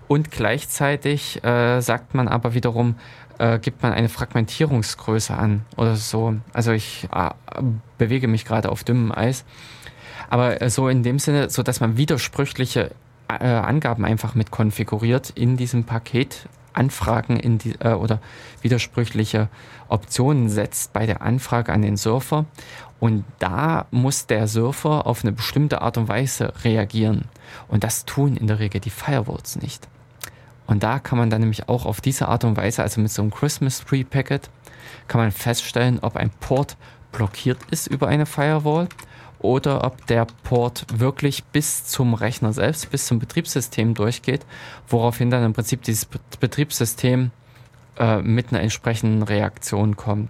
[0.07, 2.95] Und gleichzeitig äh, sagt man aber wiederum,
[3.37, 6.35] äh, gibt man eine Fragmentierungsgröße an oder so.
[6.53, 7.29] Also ich äh,
[7.97, 9.45] bewege mich gerade auf dünnem Eis.
[10.31, 12.91] Aber äh, so in dem Sinne, so dass man widersprüchliche
[13.27, 18.21] äh, Angaben einfach mit konfiguriert in diesem Paket Anfragen in die, äh, oder
[18.61, 19.49] widersprüchliche
[19.89, 22.45] Optionen setzt bei der Anfrage an den Surfer.
[23.01, 27.25] Und da muss der Surfer auf eine bestimmte Art und Weise reagieren.
[27.67, 29.89] Und das tun in der Regel die Firewalls nicht.
[30.65, 33.21] Und da kann man dann nämlich auch auf diese Art und Weise, also mit so
[33.21, 34.49] einem Christmas Tree Packet,
[35.09, 36.77] kann man feststellen, ob ein Port
[37.11, 38.87] blockiert ist über eine Firewall
[39.41, 44.45] oder ob der Port wirklich bis zum Rechner selbst, bis zum Betriebssystem durchgeht,
[44.87, 46.05] woraufhin dann im Prinzip dieses
[46.39, 47.31] Betriebssystem
[47.97, 50.29] äh, mit einer entsprechenden Reaktion kommt.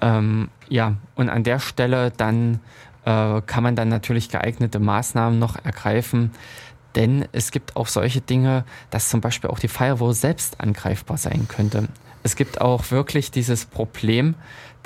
[0.00, 2.60] Ähm, ja, und an der Stelle dann
[3.04, 6.32] äh, kann man dann natürlich geeignete Maßnahmen noch ergreifen,
[6.94, 11.46] denn es gibt auch solche Dinge, dass zum Beispiel auch die Firewall selbst angreifbar sein
[11.48, 11.88] könnte.
[12.22, 14.34] Es gibt auch wirklich dieses Problem,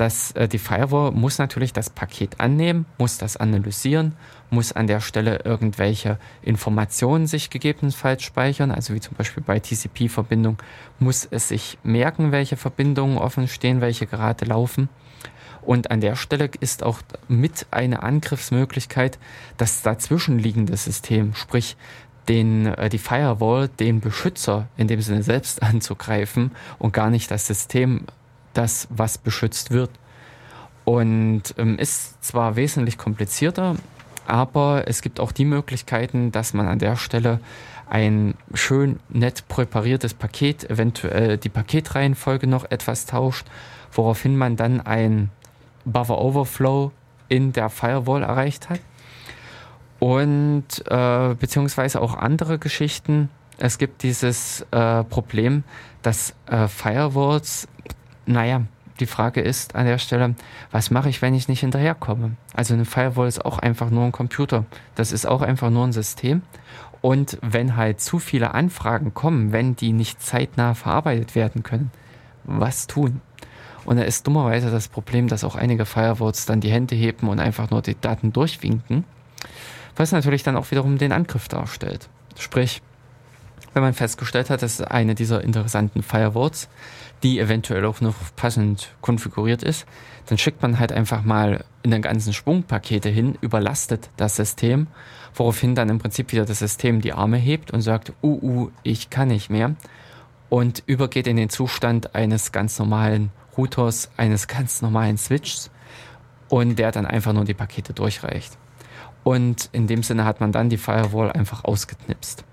[0.03, 4.17] dass äh, die Firewall muss natürlich das Paket annehmen, muss das analysieren,
[4.51, 10.59] muss an der Stelle irgendwelche Informationen sich gegebenenfalls speichern, also wie zum Beispiel bei TCP-Verbindung
[10.99, 14.89] muss es sich merken, welche Verbindungen offen stehen, welche gerade laufen.
[15.61, 16.99] Und an der Stelle ist auch
[17.29, 19.21] mit eine Angriffsmöglichkeit
[19.57, 21.77] das dazwischenliegende System, sprich
[22.27, 26.51] den, äh, die Firewall, den Beschützer in dem Sinne selbst anzugreifen
[26.81, 28.07] und gar nicht das System,
[28.55, 29.91] das was beschützt wird.
[30.85, 33.77] Und ähm, ist zwar wesentlich komplizierter,
[34.27, 37.41] aber es gibt auch die Möglichkeiten, dass man an der Stelle
[37.89, 43.47] ein schön nett präpariertes Paket, eventuell die Paketreihenfolge noch etwas tauscht,
[43.93, 45.31] woraufhin man dann ein
[45.85, 46.91] Buffer Overflow
[47.29, 48.81] in der Firewall erreicht hat
[50.03, 53.29] und äh, beziehungsweise auch andere Geschichten.
[53.59, 55.63] Es gibt dieses äh, Problem,
[56.03, 57.69] dass äh, Firewalls,
[58.27, 58.63] naja,
[59.01, 60.35] die Frage ist an der Stelle,
[60.71, 62.33] was mache ich, wenn ich nicht hinterherkomme?
[62.55, 64.65] Also eine Firewall ist auch einfach nur ein Computer.
[64.95, 66.43] Das ist auch einfach nur ein System.
[67.01, 71.91] Und wenn halt zu viele Anfragen kommen, wenn die nicht zeitnah verarbeitet werden können,
[72.45, 73.21] was tun?
[73.85, 77.41] Und da ist dummerweise das Problem, dass auch einige Firewalls dann die Hände heben und
[77.41, 79.05] einfach nur die Daten durchwinken
[79.97, 82.09] was natürlich dann auch wiederum den Angriff darstellt.
[82.39, 82.83] Sprich,
[83.75, 86.69] wenn man festgestellt hat, dass eine dieser interessanten Firewalls,
[87.23, 89.87] die eventuell auch noch passend konfiguriert ist,
[90.27, 94.87] dann schickt man halt einfach mal in den ganzen Schwungpakete hin, überlastet das System,
[95.35, 99.11] woraufhin dann im Prinzip wieder das System die Arme hebt und sagt, uh, uh, ich
[99.11, 99.75] kann nicht mehr
[100.49, 105.71] und übergeht in den Zustand eines ganz normalen Routers, eines ganz normalen Switches
[106.49, 108.59] und der dann einfach nur die Pakete durchreicht.
[109.25, 112.45] Und in dem Sinne hat man dann die Firewall einfach ausgeknipst.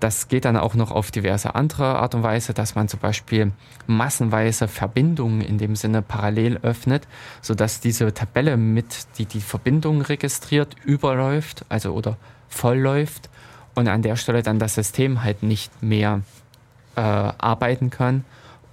[0.00, 3.52] Das geht dann auch noch auf diverse andere Art und Weise, dass man zum Beispiel
[3.86, 7.08] massenweise Verbindungen in dem Sinne parallel öffnet,
[7.42, 12.16] sodass diese Tabelle mit, die die Verbindung registriert, überläuft, also oder
[12.48, 13.28] vollläuft
[13.74, 16.22] und an der Stelle dann das System halt nicht mehr
[16.96, 18.24] äh, arbeiten kann.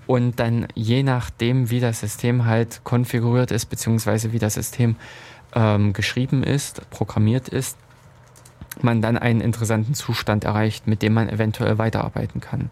[0.07, 4.95] Und dann je nachdem, wie das System halt konfiguriert ist, beziehungsweise wie das System
[5.55, 7.77] ähm, geschrieben ist, programmiert ist,
[8.83, 12.69] man dann einen interessanten Zustand erreicht, mit dem man eventuell weiterarbeiten kann.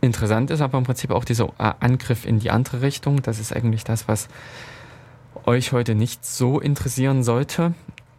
[0.00, 3.22] Interessant ist aber im Prinzip auch dieser äh, Angriff in die andere Richtung.
[3.22, 4.28] Das ist eigentlich das, was
[5.46, 7.72] euch heute nicht so interessieren sollte.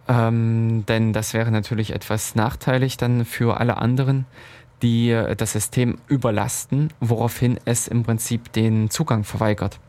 [0.08, 4.26] Ähm, denn das wäre natürlich etwas nachteilig dann für alle anderen,
[4.82, 9.80] die äh, das System überlasten, woraufhin es im Prinzip den Zugang verweigert.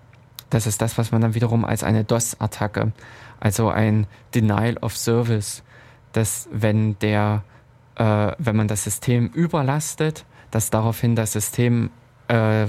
[0.51, 2.93] Das ist das, was man dann wiederum als eine DOS-Attacke,
[3.41, 5.63] also ein Denial of Service,
[6.17, 7.45] dass wenn der,
[7.97, 11.91] äh, wenn man das System überlastet, dass daraufhin das System
[12.29, 12.67] äh,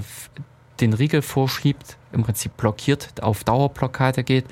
[0.80, 4.45] den Riegel vorschiebt, im Prinzip blockiert, auf Dauerblockade geht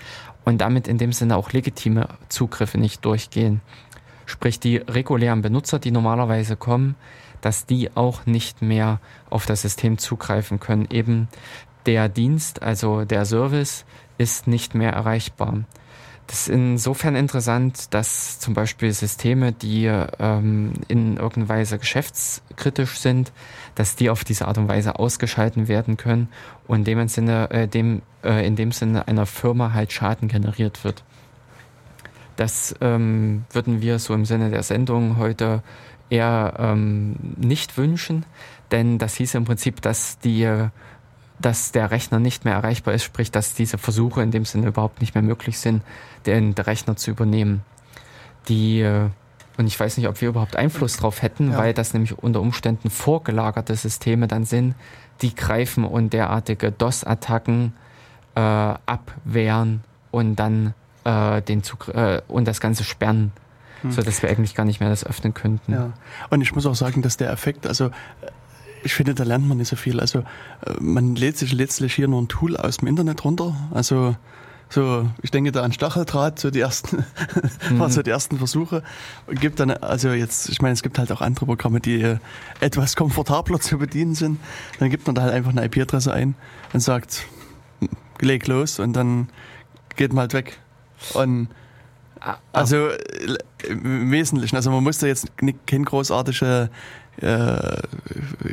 [0.46, 3.62] und damit in dem Sinne auch legitime Zugriffe nicht durchgehen.
[4.26, 6.96] Sprich, die regulären Benutzer, die normalerweise kommen,
[7.42, 10.88] dass die auch nicht mehr auf das System zugreifen können.
[10.90, 11.28] Eben
[11.86, 13.86] der Dienst, also der Service,
[14.18, 15.66] ist nicht mehr erreichbar.
[16.28, 23.32] Das ist insofern interessant, dass zum Beispiel Systeme, die ähm, in irgendeiner Weise geschäftskritisch sind,
[23.76, 26.30] dass die auf diese Art und Weise ausgeschalten werden können
[26.68, 30.84] und in dem Sinne, äh, dem, äh, in dem Sinne einer Firma halt Schaden generiert
[30.84, 31.04] wird.
[32.38, 35.62] Das ähm, würden wir so im Sinne der Sendung heute
[36.10, 38.26] eher ähm, nicht wünschen,
[38.72, 40.70] denn das hieß im Prinzip, dass die
[41.40, 45.02] dass der Rechner nicht mehr erreichbar ist, sprich, dass diese Versuche in dem Sinne überhaupt
[45.02, 45.84] nicht mehr möglich sind,
[46.26, 47.64] den Rechner zu übernehmen.
[48.48, 49.10] Die äh,
[49.58, 51.58] und ich weiß nicht, ob wir überhaupt Einfluss drauf hätten, ja.
[51.58, 54.76] weil das nämlich unter Umständen vorgelagerte Systeme dann sind,
[55.22, 57.74] die greifen und derartige DOS-Attacken
[58.36, 59.82] äh, abwehren
[60.12, 60.74] und dann
[61.06, 63.32] äh, den Zug äh, und das Ganze sperren,
[63.82, 63.92] hm.
[63.92, 65.72] so dass wir eigentlich gar nicht mehr das öffnen könnten.
[65.72, 65.94] Ja.
[66.30, 67.92] Und ich muss auch sagen, dass der Effekt, also
[68.86, 70.00] ich finde, da lernt man nicht so viel.
[70.00, 70.24] Also äh,
[70.80, 73.56] man lädt sich letztlich hier nur ein Tool aus dem Internet runter.
[73.72, 74.16] Also
[74.70, 76.98] so, ich denke da an Stacheldraht, so die ersten,
[77.70, 77.80] mhm.
[77.80, 78.84] waren so die ersten Versuche.
[79.26, 82.18] Und gibt dann, also jetzt, ich meine, es gibt halt auch andere Programme, die äh,
[82.60, 84.40] etwas komfortabler zu bedienen sind.
[84.80, 86.36] Dann gibt man da halt einfach eine IP-Adresse ein
[86.74, 87.26] und sagt,
[88.22, 89.30] leg los und dann
[89.96, 90.60] geht man halt weg.
[91.14, 91.48] Und
[92.20, 92.38] ah, ah.
[92.54, 96.70] also äh, im Wesentlichen, also man muss da jetzt nicht, keine großartige
[97.22, 97.78] äh,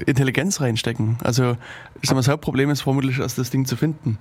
[0.06, 1.18] Intelligenz reinstecken.
[1.22, 1.56] Also
[2.00, 4.18] ich sag mal, das Hauptproblem ist vermutlich erst das Ding zu finden.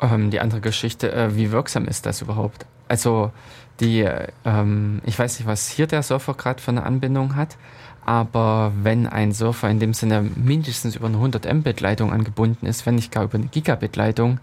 [0.00, 2.66] Ähm, die andere Geschichte, äh, wie wirksam ist das überhaupt?
[2.88, 3.32] Also
[3.80, 4.06] die,
[4.44, 7.56] ähm, ich weiß nicht, was hier der Surfer gerade für eine Anbindung hat,
[8.04, 12.86] aber wenn ein Surfer in dem Sinne mindestens über eine 100 Mbit Leitung angebunden ist,
[12.86, 14.40] wenn nicht gar über eine Gigabit Leitung,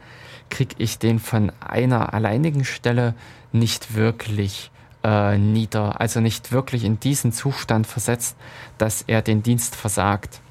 [0.49, 3.13] kriege ich den von einer alleinigen Stelle
[3.51, 4.71] nicht wirklich
[5.03, 8.35] äh, nieder, also nicht wirklich in diesen Zustand versetzt,
[8.77, 10.41] dass er den Dienst versagt.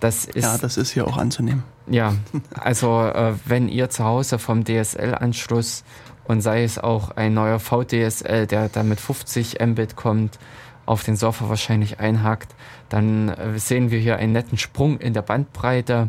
[0.00, 1.62] Das ist, ja, das ist ja auch anzunehmen.
[1.88, 2.14] Ja,
[2.54, 5.84] also äh, wenn ihr zu Hause vom DSL-Anschluss
[6.24, 10.38] und sei es auch ein neuer VDSL, der dann mit 50 Mbit kommt,
[10.86, 12.54] auf den Surfer wahrscheinlich einhakt,
[12.88, 16.08] dann äh, sehen wir hier einen netten Sprung in der Bandbreite,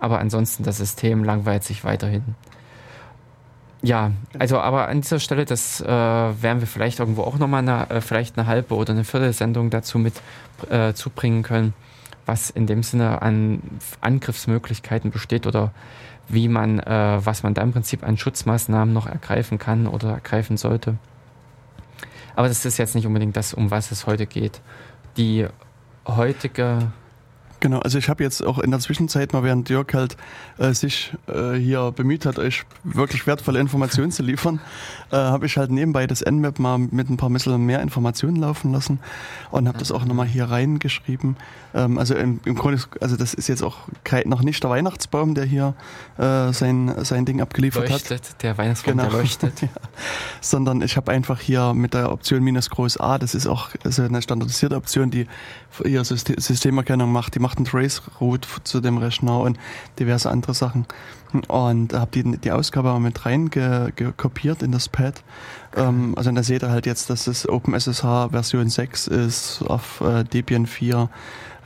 [0.00, 2.34] aber ansonsten das System langweilt sich weiterhin.
[3.80, 7.88] Ja, also aber an dieser Stelle, das äh, werden wir vielleicht irgendwo auch nochmal eine,
[7.90, 10.14] äh, vielleicht eine halbe oder eine Viertelsendung dazu mit
[10.68, 11.74] äh, zubringen können
[12.28, 13.62] was in dem Sinne an
[14.00, 15.72] Angriffsmöglichkeiten besteht oder
[16.28, 20.58] wie man, äh, was man da im Prinzip an Schutzmaßnahmen noch ergreifen kann oder ergreifen
[20.58, 20.96] sollte.
[22.36, 24.60] Aber das ist jetzt nicht unbedingt das, um was es heute geht.
[25.16, 25.46] Die
[26.06, 26.92] heutige
[27.60, 30.16] Genau, also ich habe jetzt auch in der Zwischenzeit mal, während Dirk halt
[30.58, 34.60] äh, sich äh, hier bemüht hat, euch wirklich wertvolle Informationen zu liefern,
[35.10, 38.72] äh, habe ich halt nebenbei das Nmap mal mit ein paar bisschen mehr Informationen laufen
[38.72, 39.00] lassen
[39.50, 41.36] und habe das auch nochmal hier reingeschrieben.
[41.74, 45.34] Ähm, also im, im Grunde, also das ist jetzt auch kein, noch nicht der Weihnachtsbaum,
[45.34, 45.74] der hier
[46.16, 48.42] äh, sein, sein Ding abgeliefert leuchtet, hat.
[48.42, 49.08] Der Weihnachtsbaum, genau.
[49.08, 49.60] der leuchtet.
[49.62, 49.68] ja.
[50.40, 54.02] Sondern ich habe einfach hier mit der Option minus groß A, das ist auch also
[54.02, 55.26] eine standardisierte Option, die
[55.84, 59.58] hier Systemerkennung macht, die macht einen Trace-Route zu dem Rechner und
[59.98, 60.86] diverse andere Sachen.
[61.48, 65.22] Und habe die, die Ausgabe mit rein ge, ge kopiert in das Pad.
[65.76, 70.24] Ähm, also da seht ihr halt jetzt, dass es OpenSSH Version 6 ist auf äh,
[70.24, 71.10] Debian 4,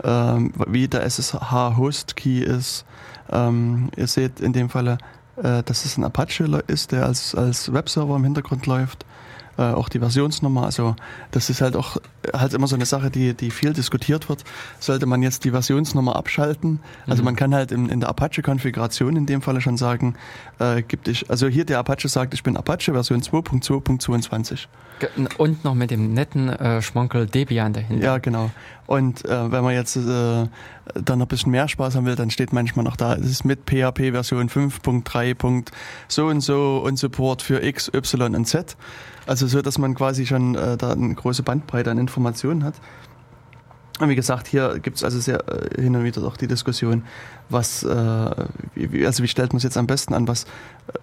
[0.03, 2.85] ähm, wie der SSH Host Key ist.
[3.31, 4.99] Ähm, ihr seht in dem Falle,
[5.37, 9.07] äh, dass es ein Apache ist, der als, als Webserver im Hintergrund läuft
[9.59, 10.65] äh, auch die Versionsnummer.
[10.65, 10.97] Also
[11.31, 11.99] das ist halt auch
[12.33, 14.45] halt immer so eine Sache, die, die viel diskutiert wird.
[14.79, 16.81] Sollte man jetzt die Versionsnummer abschalten?
[17.07, 17.27] Also mhm.
[17.27, 20.15] man kann halt in, in der Apache-Konfiguration in dem Falle schon sagen,
[20.59, 24.67] äh, gibt ich, also hier der Apache sagt, ich bin Apache Version 2.2.22.
[25.39, 28.05] Und noch mit dem netten äh, Schmonkel Debian dahinter.
[28.05, 28.51] Ja, genau.
[28.87, 32.31] Und äh, wenn man jetzt äh, dann noch ein bisschen mehr Spaß haben will, dann
[32.31, 35.65] steht manchmal noch da, es ist mit PHP Version 5.3.
[36.09, 38.77] so und so und Support für X, Y und Z.
[39.27, 42.75] Also so, dass man quasi schon äh, da eine große Bandbreite an Informationen hat.
[44.01, 47.05] Und wie gesagt, hier gibt es also sehr äh, hin und wieder auch die Diskussion,
[47.53, 48.31] was, äh,
[48.75, 50.47] wie, also wie stellt man es jetzt am besten an, was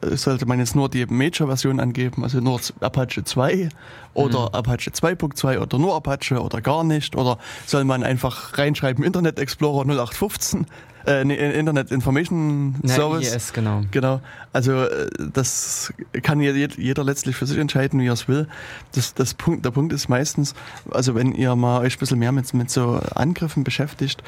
[0.02, 3.70] äh, sollte man jetzt nur die Major-Version angeben, also nur Apache 2
[4.14, 4.56] oder mhm.
[4.56, 9.86] Apache 2.2 oder nur Apache oder gar nicht oder soll man einfach reinschreiben Internet Explorer
[9.86, 10.66] 0815
[11.06, 13.34] äh, nee, Internet Information Service.
[13.34, 13.82] IS, genau.
[13.92, 14.22] Genau.
[14.52, 18.48] Also äh, das kann jeder letztlich für sich entscheiden, wie er es will.
[18.94, 20.54] Das, das Punkt, der Punkt ist meistens,
[20.92, 24.24] also wenn ihr mal euch ein bisschen mehr mit, mit so Angriffen beschäftigt,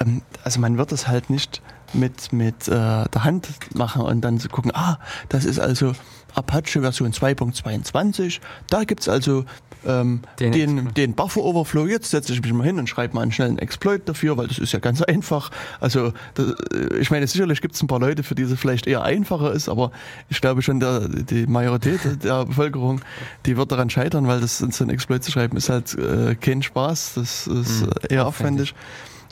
[0.00, 4.38] ähm, also man wird das halt nicht mit, mit äh, der Hand machen und dann
[4.38, 4.98] zu gucken, ah,
[5.28, 5.92] das ist also
[6.34, 9.44] Apache Version 2.22, da gibt's also
[9.86, 11.86] ähm, den, den, den Buffer Overflow.
[11.86, 14.58] Jetzt setze ich mich mal hin und schreibe mal einen schnellen Exploit dafür, weil das
[14.58, 15.50] ist ja ganz einfach.
[15.80, 18.86] Also das, äh, ich meine, sicherlich gibt es ein paar Leute, für die es vielleicht
[18.86, 19.90] eher einfacher ist, aber
[20.28, 23.00] ich glaube schon, der, die Majorität der Bevölkerung,
[23.46, 26.62] die wird daran scheitern, weil das so ein Exploit zu schreiben ist halt äh, kein
[26.62, 28.74] Spaß, das ist mhm, eher aufwendig.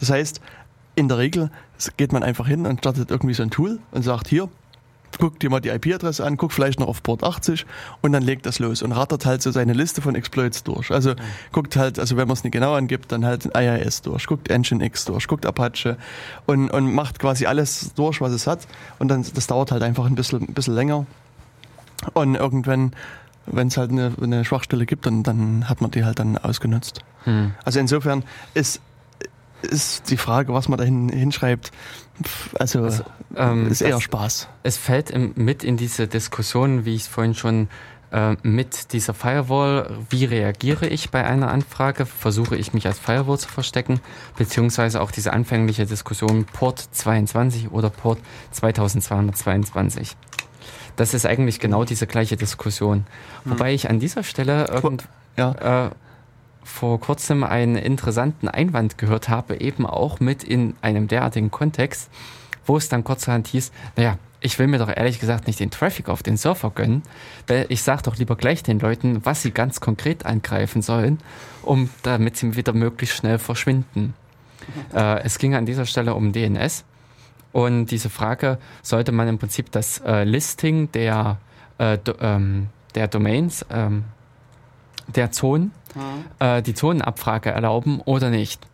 [0.01, 0.41] Das heißt,
[0.99, 1.51] in der Regel
[1.97, 4.49] geht man einfach hin und startet irgendwie so ein Tool und sagt hier,
[5.19, 7.65] guckt dir mal die IP-Adresse an, guckt vielleicht noch auf Port 80
[8.03, 10.91] und dann legt das los und rattert halt so seine Liste von Exploits durch.
[10.91, 11.17] Also mhm.
[11.53, 15.05] guckt halt, also wenn man es nicht genau angibt, dann halt IIS durch, guckt Nginx
[15.05, 15.97] durch, guckt Apache
[16.47, 18.67] und, und macht quasi alles durch, was es hat.
[18.99, 21.07] Und dann, das dauert halt einfach ein bisschen, ein bisschen länger.
[22.13, 22.93] Und irgendwann
[23.51, 27.01] wenn es halt eine, eine, Schwachstelle gibt, dann, dann hat man die halt dann ausgenutzt.
[27.25, 27.53] Hm.
[27.65, 28.23] Also insofern
[28.53, 28.83] ist
[29.63, 31.73] ist die Frage, was man da hinschreibt,
[32.59, 33.05] also, also
[33.37, 34.49] ähm, ist eher Spaß.
[34.63, 37.69] Es fällt im, mit in diese Diskussion, wie ich es vorhin schon
[38.11, 42.07] äh, mit dieser Firewall, wie reagiere ich bei einer Anfrage?
[42.07, 44.01] Versuche ich mich als Firewall zu verstecken?
[44.37, 48.19] Beziehungsweise auch diese anfängliche Diskussion Port 22 oder Port
[48.53, 50.17] 2222.
[50.97, 53.07] Das ist eigentlich genau diese gleiche Diskussion.
[53.45, 55.07] Wobei ich an dieser Stelle irgend,
[55.37, 55.87] ja.
[55.87, 55.91] äh,
[56.69, 62.11] vor kurzem einen interessanten Einwand gehört habe, eben auch mit in einem derartigen Kontext,
[62.67, 66.09] wo es dann kurzerhand hieß, naja, ich will mir doch ehrlich gesagt nicht den Traffic
[66.09, 67.03] auf den Surfer gönnen,
[67.49, 71.19] weil ich sage doch lieber gleich den Leuten, was sie ganz konkret angreifen sollen,
[71.63, 74.15] um damit sie wieder möglichst schnell verschwinden.
[74.93, 76.85] Äh, es ging an dieser Stelle um DNS
[77.53, 81.39] und diese Frage, sollte man im Prinzip das äh, Listing der,
[81.79, 84.05] äh, do, ähm, der Domains, ähm,
[85.15, 86.47] der Zonen mhm.
[86.47, 88.67] äh, die Zonenabfrage erlauben oder nicht.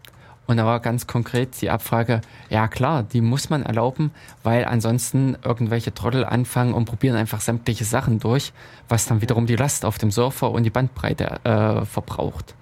[0.46, 2.20] Und da war ganz konkret die Abfrage,
[2.50, 4.10] ja klar, die muss man erlauben,
[4.42, 8.52] weil ansonsten irgendwelche Trottel anfangen und probieren einfach sämtliche Sachen durch,
[8.88, 12.54] was dann wiederum die Last auf dem Surfer und die Bandbreite äh, verbraucht.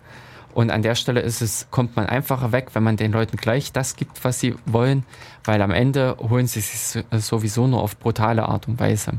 [0.54, 3.72] Und an der Stelle ist es, kommt man einfacher weg, wenn man den Leuten gleich
[3.72, 5.04] das gibt, was sie wollen,
[5.44, 9.14] weil am Ende holen sie sich sowieso nur auf brutale Art und Weise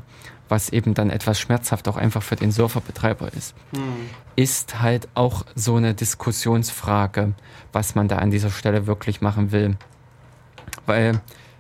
[0.54, 3.82] was eben dann etwas schmerzhaft auch einfach für den Surferbetreiber ist, hm.
[4.36, 7.34] ist halt auch so eine Diskussionsfrage,
[7.72, 9.78] was man da an dieser Stelle wirklich machen will.
[10.86, 11.20] Weil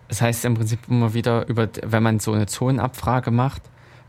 [0.09, 3.63] es heißt im Prinzip immer wieder, über, wenn man so eine Zonenabfrage macht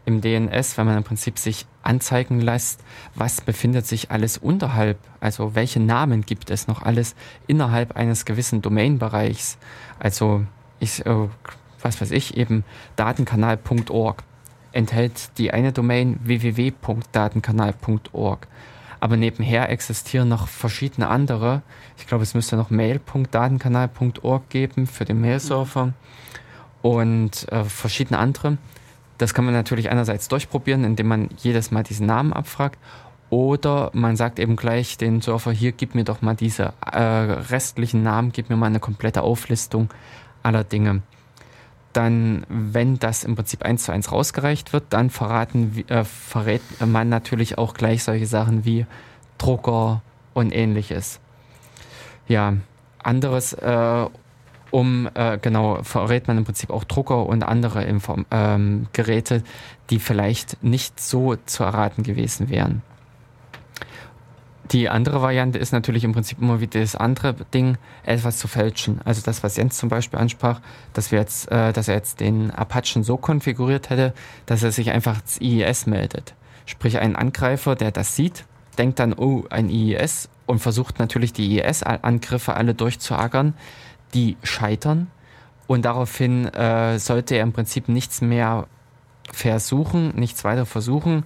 [0.05, 5.55] im DNS, wenn man im Prinzip sich anzeigen lässt, was befindet sich alles unterhalb, also
[5.55, 7.14] welche Namen gibt es noch alles
[7.47, 9.57] innerhalb eines gewissen Domainbereichs.
[9.99, 10.45] Also
[10.78, 11.28] ich, äh,
[11.80, 12.64] was weiß ich, eben
[12.97, 14.24] datenkanal.org
[14.75, 18.47] enthält die eine Domain www.datenkanal.org.
[19.01, 21.62] Aber nebenher existieren noch verschiedene andere.
[21.99, 25.93] Ich glaube, es müsste noch mail.datenkanal.org geben für den Mailserver
[26.83, 28.57] und äh, verschiedene andere.
[29.18, 32.79] Das kann man natürlich einerseits durchprobieren, indem man jedes Mal diesen Namen abfragt.
[33.31, 38.03] Oder man sagt eben gleich den Surfer, hier gib mir doch mal diese äh, restlichen
[38.03, 39.91] Namen, gib mir mal eine komplette Auflistung
[40.43, 41.03] aller Dinge
[41.97, 47.09] dann, wenn das im Prinzip eins zu eins rausgereicht wird, dann verraten, äh, verrät man
[47.09, 48.87] natürlich auch gleich solche Sachen wie
[49.39, 50.03] Drucker
[50.35, 51.21] und ähnliches.
[52.29, 52.55] Ja,
[53.03, 54.07] anderes, äh,
[54.71, 59.45] um, äh, genau, verrät man im Prinzip auch Drucker und andere Inform ähm, Geräte,
[59.91, 62.83] die vielleicht nicht so zu erraten gewesen wären.
[64.71, 69.01] Die andere Variante ist natürlich im Prinzip immer wie das andere Ding, etwas zu fälschen.
[69.05, 70.61] Also das, was Jens zum Beispiel ansprach,
[70.95, 74.15] dass wir jetzt, äh, dass er jetzt den Apachen so konfiguriert hätte,
[74.47, 76.35] dass er sich einfach als IIS meldet.
[76.65, 78.47] Sprich, ein Angreifer, der das sieht,
[78.79, 83.55] denkt dann, oh, ein IIS und versucht natürlich die IIS-Angriffe alle durchzuackern,
[84.15, 85.09] die scheitern.
[85.67, 88.67] Und daraufhin äh, sollte er im Prinzip nichts mehr
[89.33, 91.25] versuchen, nichts weiter versuchen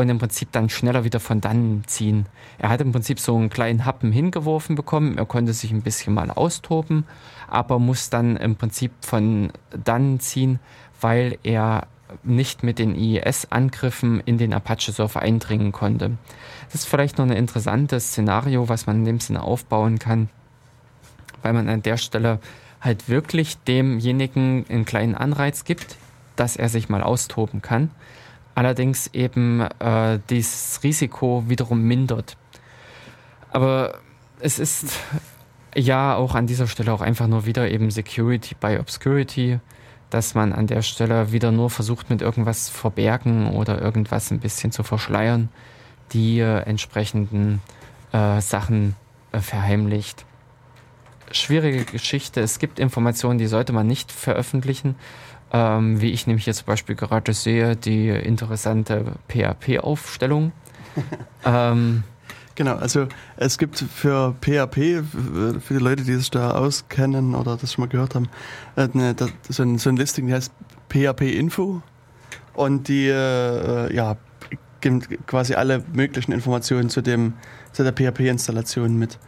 [0.00, 2.26] und im Prinzip dann schneller wieder von dann ziehen.
[2.58, 6.14] Er hat im Prinzip so einen kleinen Happen hingeworfen bekommen, er konnte sich ein bisschen
[6.14, 7.04] mal austoben,
[7.48, 10.58] aber muss dann im Prinzip von dann ziehen,
[11.00, 11.86] weil er
[12.24, 16.12] nicht mit den IES-Angriffen in den Apache-Surfer eindringen konnte.
[16.66, 20.28] Das ist vielleicht noch ein interessantes Szenario, was man in dem Sinne aufbauen kann,
[21.42, 22.40] weil man an der Stelle
[22.80, 25.96] halt wirklich demjenigen einen kleinen Anreiz gibt,
[26.36, 27.90] dass er sich mal austoben kann
[28.60, 32.36] allerdings eben äh, dieses Risiko wiederum mindert.
[33.52, 34.00] Aber
[34.38, 34.98] es ist
[35.74, 39.60] ja auch an dieser Stelle auch einfach nur wieder eben Security by Obscurity,
[40.10, 44.72] dass man an der Stelle wieder nur versucht mit irgendwas verbergen oder irgendwas ein bisschen
[44.72, 45.48] zu verschleiern,
[46.12, 47.62] die äh, entsprechenden
[48.12, 48.94] äh, Sachen
[49.32, 50.26] äh, verheimlicht.
[51.30, 52.42] Schwierige Geschichte.
[52.42, 54.96] Es gibt Informationen, die sollte man nicht veröffentlichen
[55.52, 60.52] ähm, wie ich nämlich jetzt zum Beispiel gerade sehe, die interessante PHP-Aufstellung.
[61.44, 62.04] ähm,
[62.56, 63.06] Genau, also
[63.38, 65.02] es gibt für PHP,
[65.60, 68.28] für die Leute, die sich da auskennen oder das schon mal gehört haben,
[68.76, 69.16] äh, eine,
[69.48, 70.52] so, ein, so ein Listing, die heißt
[70.90, 71.80] PHP-Info
[72.52, 74.18] und die äh, ja,
[74.82, 77.32] gibt quasi alle möglichen Informationen zu, dem,
[77.72, 79.18] zu der PHP-Installation mit.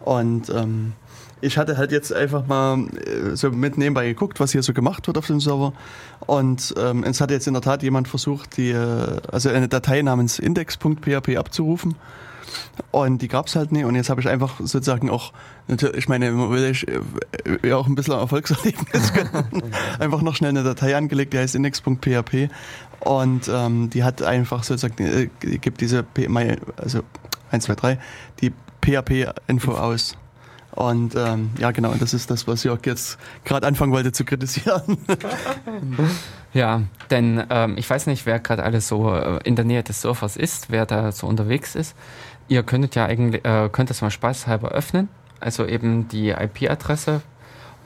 [0.00, 0.94] Und ähm,
[1.42, 5.06] ich hatte halt jetzt einfach mal äh, so mit nebenbei geguckt, was hier so gemacht
[5.06, 5.72] wird auf dem Server.
[6.20, 10.00] Und ähm, es hat jetzt in der Tat jemand versucht, die, äh, also eine Datei
[10.02, 11.96] namens index.php abzurufen.
[12.90, 13.82] Und die gab es halt nie.
[13.84, 15.32] Und jetzt habe ich einfach sozusagen auch,
[15.94, 17.00] ich meine, will ich äh,
[17.66, 19.62] ja auch ein bisschen Erfolgserlebnis gönnen.
[19.98, 22.50] einfach noch schnell eine Datei angelegt, die heißt index.php.
[23.00, 26.28] Und ähm, die hat einfach sozusagen, äh, die gibt diese, P,
[26.76, 27.00] also
[27.50, 27.98] 1, 2, 3,
[28.40, 28.52] die
[28.84, 30.16] PHP-Info aus.
[30.72, 34.98] Und ähm, ja, genau, das ist das, was Jörg jetzt gerade anfangen wollte zu kritisieren.
[36.54, 40.00] ja, denn ähm, ich weiß nicht, wer gerade alles so äh, in der Nähe des
[40.00, 41.94] Surfers ist, wer da so unterwegs ist.
[42.48, 45.08] Ihr könntet ja eigentlich, äh, könnt das mal spaßhalber öffnen,
[45.40, 47.20] also eben die IP-Adresse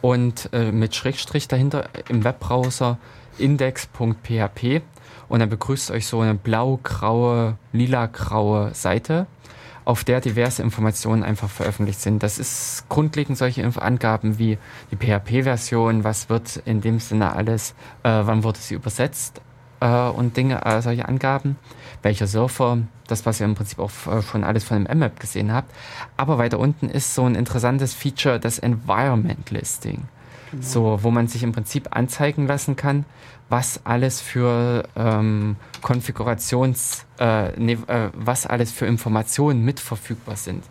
[0.01, 2.99] und äh, mit Schrägstrich dahinter im Webbrowser
[3.39, 4.83] index.php
[5.29, 9.27] und dann begrüßt euch so eine blau-graue, lila-graue Seite
[9.87, 12.23] auf der diverse Informationen einfach veröffentlicht sind.
[12.23, 14.59] Das ist grundlegend solche Angaben wie
[14.91, 17.71] die PHP-Version, was wird in dem Sinne alles,
[18.03, 19.41] äh, wann wurde sie übersetzt
[19.81, 21.57] äh, und Dinge, äh, solche Angaben,
[22.03, 25.53] welcher Surfer, das was ihr im Prinzip auch äh, schon alles von dem mmap gesehen
[25.53, 25.73] habt.
[26.17, 30.03] Aber weiter unten ist so ein interessantes Feature, das Environment Listing.
[30.51, 30.63] Genau.
[30.63, 33.05] So, wo man sich im Prinzip anzeigen lassen kann,
[33.49, 40.65] was alles für ähm, Konfigurations, äh, ne, äh, was alles für Informationen mit verfügbar sind.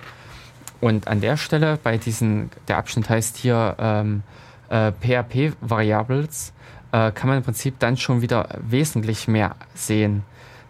[0.82, 4.24] Und an der Stelle, bei diesen, der Abschnitt heißt hier ähm,
[4.70, 6.54] äh, PHP-Variables,
[6.92, 10.24] äh, kann man im Prinzip dann schon wieder wesentlich mehr sehen.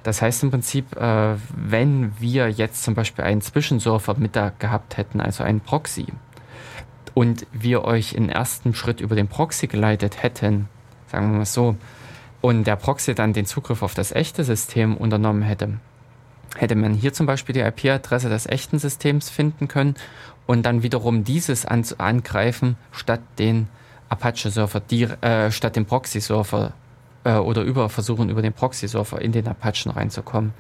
[0.03, 4.97] Das heißt im Prinzip, äh, wenn wir jetzt zum Beispiel einen Zwischensurfer mit da gehabt
[4.97, 6.05] hätten, also einen Proxy,
[7.15, 10.67] und wir euch im ersten Schritt über den Proxy geleitet hätten,
[11.15, 11.77] sagen wir mal so,
[12.41, 15.79] und der Proxy dann den Zugriff auf das echte System unternommen hätte,
[16.57, 19.95] hätte man hier zum Beispiel die IP-Adresse des echten Systems finden können
[20.45, 23.67] und dann wiederum dieses an angreifen, statt den
[24.09, 24.81] Apache-Server,
[25.21, 26.73] äh, statt dem Proxy-Server
[27.23, 30.53] äh, oder über versuchen, über den Proxy-Server in den Apachen reinzukommen.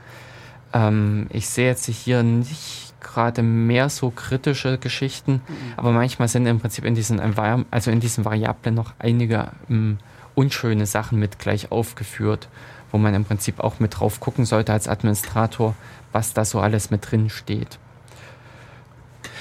[0.73, 5.73] Ähm, ich sehe jetzt hier nicht gerade mehr so kritische Geschichten, mhm.
[5.75, 9.99] aber manchmal sind im Prinzip in diesen, Environment, also in diesen Variablen noch einige ähm,
[10.35, 12.47] unschöne Sachen mit gleich aufgeführt,
[12.91, 15.75] wo man im Prinzip auch mit drauf gucken sollte als Administrator,
[16.11, 17.79] was da so alles mit drin steht.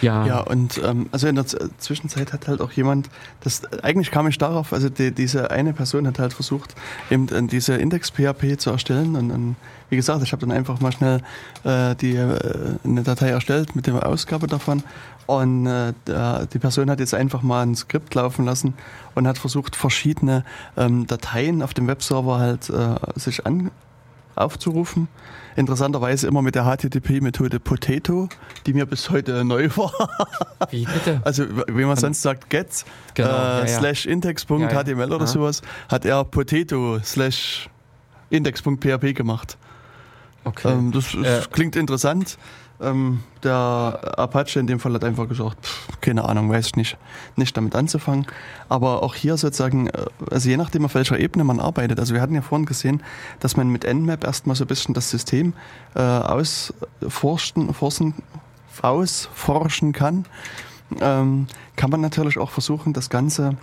[0.02, 0.26] Ja.
[0.26, 1.46] Ja, und ähm, also in der
[1.78, 3.08] Zwischenzeit hat halt auch jemand,
[3.40, 6.74] das eigentlich kam ich darauf, also die, diese eine Person hat halt versucht,
[7.10, 9.56] eben äh, diese Index-PHP zu erstellen und, und
[9.90, 11.20] wie gesagt, ich habe dann einfach mal schnell
[11.64, 14.82] äh, die äh, eine Datei erstellt mit der Ausgabe davon
[15.26, 15.92] und äh,
[16.52, 18.74] die Person hat jetzt einfach mal ein Skript laufen lassen
[19.14, 20.44] und hat versucht, verschiedene
[20.76, 23.70] ähm, Dateien auf dem Webserver halt äh, sich an
[24.36, 25.08] aufzurufen.
[25.56, 28.28] Interessanterweise immer mit der HTTP-Methode Potato,
[28.66, 29.92] die mir bis heute neu war.
[30.70, 31.20] Wie bitte?
[31.24, 32.84] Also wie man sonst sagt, get
[33.14, 33.66] genau, äh, ja, ja.
[33.68, 37.68] slash index.html ja, oder sowas, hat er Potato slash
[38.30, 39.56] index.php gemacht.
[40.44, 40.72] Okay.
[40.72, 42.36] Ähm, das, das äh, klingt interessant.
[42.84, 46.96] Ähm, der Apache in dem Fall hat einfach gesagt, pff, keine Ahnung, weiß ich nicht,
[47.36, 48.26] nicht damit anzufangen.
[48.68, 52.20] Aber auch hier sozusagen, äh, also je nachdem auf welcher Ebene man arbeitet, also wir
[52.20, 53.02] hatten ja vorhin gesehen,
[53.40, 55.54] dass man mit Nmap erstmal so ein bisschen das System
[55.94, 58.14] äh, ausforschen, forschen,
[58.82, 60.26] ausforschen kann,
[61.00, 63.56] ähm, kann man natürlich auch versuchen, das Ganze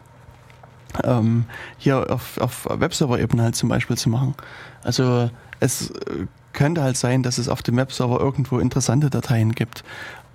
[1.03, 1.45] ähm,
[1.77, 4.35] hier auf, auf Webserver-Ebene halt zum Beispiel zu machen.
[4.83, 9.83] Also es äh, könnte halt sein, dass es auf dem Webserver irgendwo interessante Dateien gibt.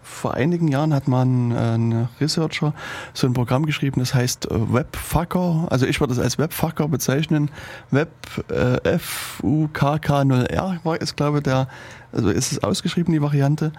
[0.02, 2.72] Vor einigen Jahren hat man äh, ein Researcher
[3.12, 5.66] so ein Programm geschrieben, das heißt äh, Webfucker.
[5.68, 7.50] Also ich würde das als Webfucker bezeichnen.
[7.90, 8.10] Web
[8.48, 11.68] äh, F-U-K-K-0-R war es, glaube der,
[12.12, 13.72] also ist es ausgeschrieben, die Variante.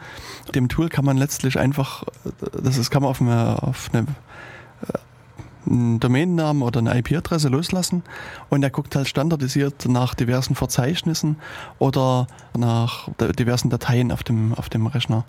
[0.54, 2.04] Dem Tool kann man letztlich einfach,
[2.62, 4.06] das ist, kann man auf eine, auf eine
[5.70, 8.03] einen Domainnamen oder eine IP-Adresse loslassen
[8.49, 11.38] und er guckt halt standardisiert nach diversen Verzeichnissen
[11.80, 15.26] oder nach diversen Dateien auf dem, auf dem Rechner.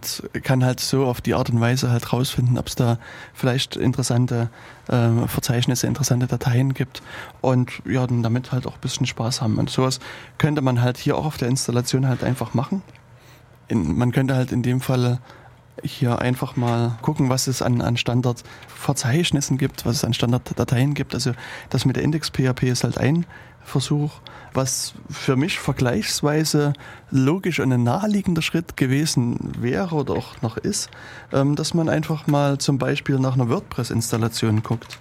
[0.00, 2.98] Das kann halt so auf die Art und Weise halt rausfinden, ob es da
[3.32, 4.50] vielleicht interessante
[4.88, 7.02] äh, Verzeichnisse, interessante Dateien gibt
[7.40, 9.56] und ja, dann damit halt auch ein bisschen Spaß haben.
[9.58, 10.00] Und sowas
[10.38, 12.82] könnte man halt hier auch auf der Installation halt einfach machen.
[13.68, 15.18] In, man könnte halt in dem Fall
[15.82, 21.14] hier einfach mal gucken, was es an, an Standardverzeichnissen gibt, was es an Standarddateien gibt.
[21.14, 21.32] Also
[21.70, 23.26] das mit der Index-PHP ist halt ein
[23.62, 24.12] Versuch,
[24.54, 26.72] was für mich vergleichsweise
[27.10, 30.88] logisch und ein naheliegender Schritt gewesen wäre oder auch noch ist,
[31.32, 34.98] ähm, dass man einfach mal zum Beispiel nach einer WordPress-Installation guckt.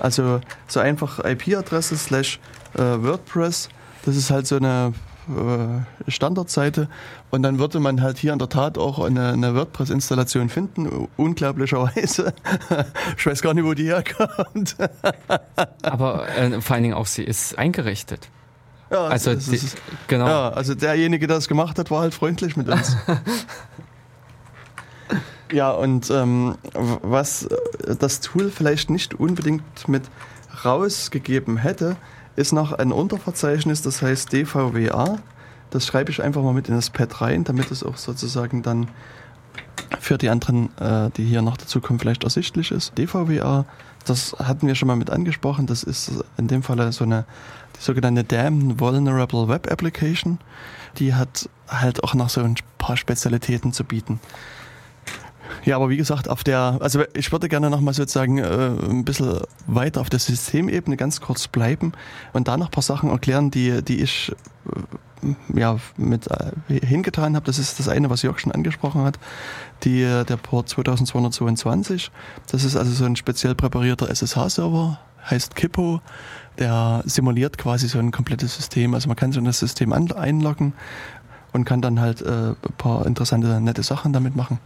[0.00, 2.40] Also so einfach IP-Adresse slash
[2.74, 3.68] äh, WordPress,
[4.04, 4.92] das ist halt so eine
[5.28, 6.88] äh, Standardseite
[7.30, 12.32] und dann würde man halt hier in der Tat auch eine, eine WordPress-Installation finden, unglaublicherweise.
[13.16, 14.76] ich weiß gar nicht, wo die herkommt.
[15.82, 18.28] Aber äh, vor allen Dingen auch sie ist eingerichtet.
[18.90, 19.76] Ja, also, die, ist,
[20.06, 20.26] genau.
[20.26, 22.96] Ja, also derjenige, der das gemacht hat, war halt freundlich mit uns.
[25.52, 27.48] ja, und ähm, was
[27.98, 30.04] das Tool vielleicht nicht unbedingt mit
[30.64, 31.96] rausgegeben hätte,
[32.38, 35.18] ist noch ein Unterverzeichnis, das heißt DVWA.
[35.70, 38.88] Das schreibe ich einfach mal mit in das Pad rein, damit es auch sozusagen dann
[39.98, 42.96] für die anderen, äh, die hier noch dazukommen, vielleicht ersichtlich ist.
[42.96, 43.66] DVWA,
[44.04, 45.66] das hatten wir schon mal mit angesprochen.
[45.66, 47.24] Das ist in dem Fall so eine
[47.76, 50.38] die sogenannte Damned Vulnerable Web Application.
[50.98, 54.20] Die hat halt auch noch so ein paar Spezialitäten zu bieten.
[55.64, 59.40] Ja, aber wie gesagt, auf der, also ich würde gerne nochmal sozusagen äh, ein bisschen
[59.66, 61.92] weiter auf der Systemebene ganz kurz bleiben
[62.32, 64.32] und da noch ein paar Sachen erklären, die, die ich
[64.66, 67.46] äh, ja, mit äh, hingetan habe.
[67.46, 69.18] Das ist das eine, was Jörg schon angesprochen hat,
[69.84, 72.10] die, der Port 2222.
[72.50, 76.00] Das ist also so ein speziell präparierter SSH-Server, heißt Kippo.
[76.58, 78.94] Der simuliert quasi so ein komplettes System.
[78.94, 80.72] Also man kann so in das System einloggen
[81.52, 84.58] und kann dann halt äh, ein paar interessante, nette Sachen damit machen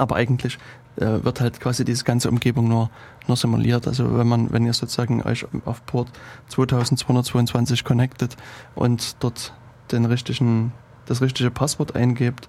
[0.00, 0.58] aber eigentlich
[0.96, 2.90] äh, wird halt quasi diese ganze Umgebung nur,
[3.26, 3.86] nur simuliert.
[3.86, 6.08] Also wenn man, wenn ihr sozusagen euch auf Port
[6.48, 8.36] 2222 connectet
[8.74, 9.52] und dort
[9.92, 10.72] den richtigen,
[11.06, 12.48] das richtige Passwort eingebt,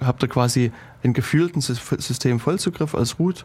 [0.00, 3.44] habt ihr quasi einen gefühlten System Vollzugriff als Root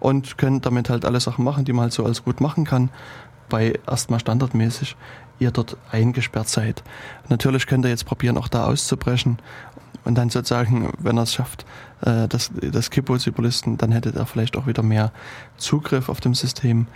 [0.00, 2.90] und könnt damit halt alle Sachen machen, die man halt so als Root machen kann,
[3.48, 4.96] bei erstmal standardmäßig
[5.38, 6.82] ihr dort eingesperrt seid.
[7.28, 9.38] Natürlich könnt ihr jetzt probieren, auch da auszubrechen
[10.04, 11.66] und dann sozusagen, wenn er es schafft,
[12.02, 15.12] äh, das, das Kippo zu überlisten, dann hätte er vielleicht auch wieder mehr
[15.56, 16.86] Zugriff auf dem System.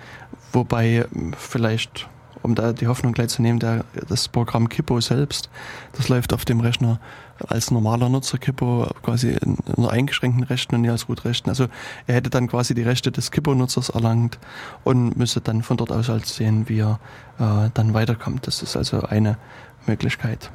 [0.53, 2.09] Wobei vielleicht,
[2.42, 5.51] um da die Hoffnung gleich zu nehmen, der, das Programm Kippo selbst,
[5.92, 7.01] das läuft auf dem Rechner
[7.48, 11.48] als normaler Nutzer Kippo quasi in, in eingeschränkten Rechten und nicht als Root-Rechten.
[11.48, 11.68] Also
[12.07, 14.38] er hätte dann quasi die Rechte des Kippo-Nutzers erlangt
[14.84, 17.01] und müsste dann von dort aus halt sehen, wie er
[17.38, 18.46] äh, dann weiterkommt.
[18.46, 19.38] Das ist also eine
[19.86, 20.51] Möglichkeit.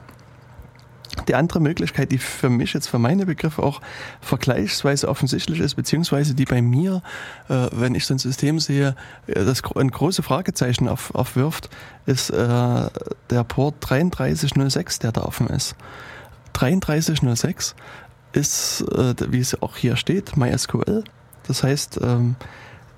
[1.28, 3.82] Die andere Möglichkeit, die für mich jetzt für meine Begriffe auch
[4.22, 7.01] vergleichsweise offensichtlich ist, beziehungsweise die bei mir,
[7.49, 8.95] äh, wenn ich so ein System sehe,
[9.28, 11.70] äh, das ein große Fragezeichen auf, aufwirft,
[12.05, 12.36] ist äh,
[13.30, 15.76] der Port 3306, der da offen ist.
[16.53, 17.76] 3306
[18.34, 21.03] ist, äh, wie es auch hier steht, MySQL.
[21.47, 22.36] Das heißt, ähm,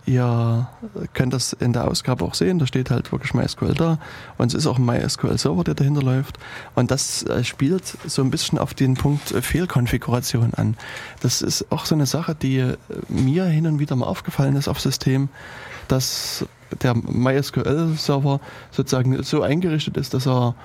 [0.07, 0.69] Ihr
[1.13, 3.99] könnt das in der Ausgabe auch sehen, da steht halt wirklich MySQL da.
[4.37, 6.39] Und es ist auch ein MySQL-Server, der dahinter läuft.
[6.75, 10.77] Und das äh, spielt so ein bisschen auf den Punkt Fehlkonfiguration an.
[11.19, 12.77] Das ist auch so eine Sache, die äh,
[13.09, 15.27] mir hin und wieder mal aufgefallen ist auf System,
[15.89, 16.45] dass
[16.81, 18.39] der MySQL-Server
[18.71, 20.55] sozusagen so eingerichtet ist, dass er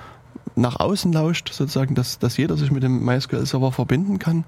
[0.55, 4.45] nach außen lauscht, sozusagen, dass, dass jeder sich mit dem MySQL-Server verbinden kann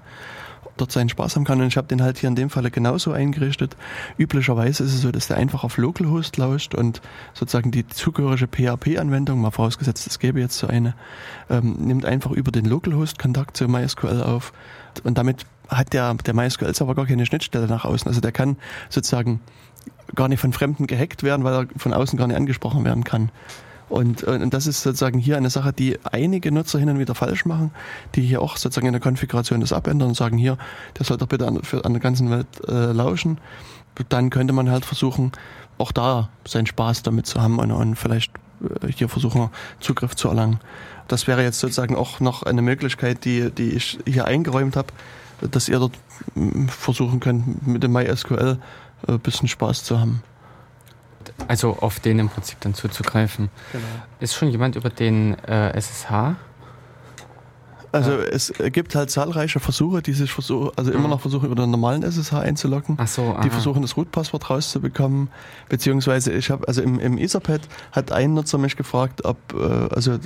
[0.76, 1.60] dort seinen Spaß haben kann.
[1.60, 3.76] Und ich habe den halt hier in dem Falle genauso eingerichtet.
[4.18, 7.00] Üblicherweise ist es so, dass der einfach auf Localhost lauscht und
[7.34, 10.94] sozusagen die zugehörige PHP-Anwendung, mal vorausgesetzt, es gäbe jetzt so eine,
[11.50, 14.52] ähm, nimmt einfach über den Localhost Kontakt zu MySQL auf.
[15.04, 18.08] Und damit hat der, der MySQL-Server gar keine Schnittstelle nach außen.
[18.08, 18.56] Also der kann
[18.88, 19.40] sozusagen
[20.14, 23.30] gar nicht von Fremden gehackt werden, weil er von außen gar nicht angesprochen werden kann.
[23.88, 27.14] Und, äh, und das ist sozusagen hier eine Sache, die einige Nutzer hin und wieder
[27.14, 27.70] falsch machen,
[28.14, 30.58] die hier auch sozusagen in der Konfiguration das abändern und sagen, hier,
[30.98, 33.38] der soll doch bitte an, für, an der ganzen Welt äh, lauschen.
[34.08, 35.32] Dann könnte man halt versuchen,
[35.78, 38.32] auch da seinen Spaß damit zu haben und, und vielleicht
[38.82, 40.60] äh, hier versuchen, Zugriff zu erlangen.
[41.08, 44.88] Das wäre jetzt sozusagen auch noch eine Möglichkeit, die, die ich hier eingeräumt habe,
[45.50, 45.92] dass ihr dort
[46.68, 48.58] versuchen könnt, mit dem MySQL
[49.06, 50.22] ein äh, bisschen Spaß zu haben
[51.48, 53.50] also auf den im Prinzip dann zuzugreifen.
[53.72, 53.84] Genau.
[54.20, 56.36] Ist schon jemand über den äh, SSH?
[57.92, 58.24] Also ja.
[58.24, 61.10] es gibt halt zahlreiche Versuche, die sich versuchen, also immer mhm.
[61.10, 62.96] noch versuchen, über den normalen SSH einzuloggen.
[63.00, 65.28] Ach so, die versuchen das Root-Passwort rauszubekommen.
[65.68, 67.62] Beziehungsweise ich habe, also im, im Etherpad
[67.92, 70.18] hat ein Nutzer mich gefragt, ob, äh, also äh,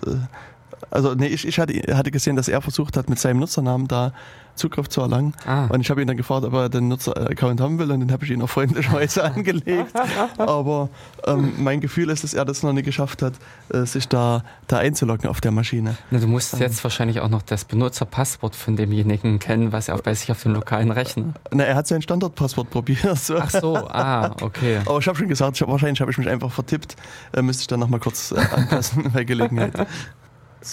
[0.90, 4.12] also nee, ich, ich hatte, hatte gesehen, dass er versucht hat, mit seinem Nutzernamen da
[4.60, 5.34] Zugriff zu erlangen.
[5.46, 5.66] Ah.
[5.66, 8.24] Und ich habe ihn dann gefragt, ob er den Nutzer-Account haben will und den habe
[8.24, 9.92] ich ihn auch freundlicherweise angelegt.
[10.38, 10.90] Aber
[11.26, 13.34] ähm, mein Gefühl ist, dass er das noch nicht geschafft hat,
[13.72, 15.96] äh, sich da, da einzuloggen auf der Maschine.
[16.10, 19.94] Na, du musst ähm, jetzt wahrscheinlich auch noch das Benutzerpasswort von demjenigen kennen, was er
[19.94, 21.32] auch bei sich auf dem lokalen Rechner.
[21.50, 23.00] Na, er hat sein Standardpasswort probiert.
[23.20, 23.38] So.
[23.38, 24.80] Ach so, ah, okay.
[24.86, 26.96] Aber ich habe schon gesagt, ich hab, wahrscheinlich habe ich mich einfach vertippt.
[27.32, 29.86] Äh, müsste ich dann nochmal kurz äh, anpassen bei Gelegenheit.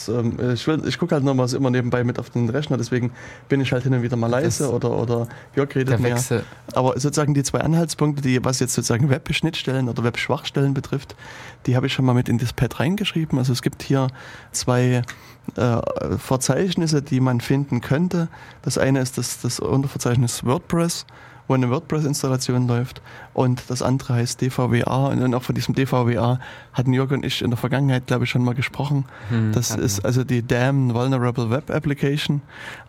[0.10, 3.12] Ähm, ich, ich gucke halt nochmal immer nebenbei mit auf den Rechner, deswegen
[3.50, 6.16] bin ich halt hin und wieder mal leise das, oder, oder Jörg redet mehr.
[6.16, 6.44] Wechsel.
[6.74, 11.16] Aber sozusagen die zwei Anhaltspunkte, die was jetzt sozusagen Web-Schnittstellen oder Web-Schwachstellen betrifft,
[11.66, 13.40] die habe ich schon mal mit in das Pad reingeschrieben.
[13.40, 14.08] Also es gibt hier
[14.52, 15.04] zwei
[15.56, 15.82] äh,
[16.18, 18.28] Verzeichnisse, die man finden könnte.
[18.62, 21.06] Das eine ist das, das Unterverzeichnis WordPress
[21.48, 23.02] wo eine WordPress-Installation läuft.
[23.34, 25.08] Und das andere heißt DVWA.
[25.08, 26.40] Und dann auch von diesem DVWA
[26.74, 29.06] hatten Jörg und ich in der Vergangenheit, glaube ich, schon mal gesprochen.
[29.30, 32.42] Hm, das ist also die Damn Vulnerable Web Application.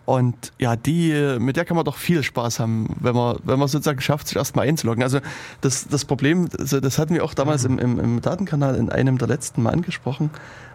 [0.04, 3.68] Und ja, die, mit der kann man doch viel Spaß haben, wenn man, wenn man
[3.68, 5.02] sozusagen schafft, sich erstmal einzuloggen.
[5.02, 5.20] Also
[5.60, 7.78] das, das Problem, also das hatten wir auch damals mhm.
[7.78, 10.30] im, im, im Datenkanal in einem der letzten Mal angesprochen,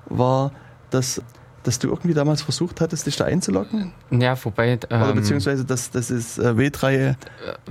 [0.06, 0.52] war,
[0.92, 1.22] dass
[1.64, 3.92] dass du irgendwie damals versucht hattest, dich da einzuloggen?
[4.12, 4.80] Ja, wobei.
[4.90, 7.16] Ähm, Oder beziehungsweise das, das ist äh, W3 äh,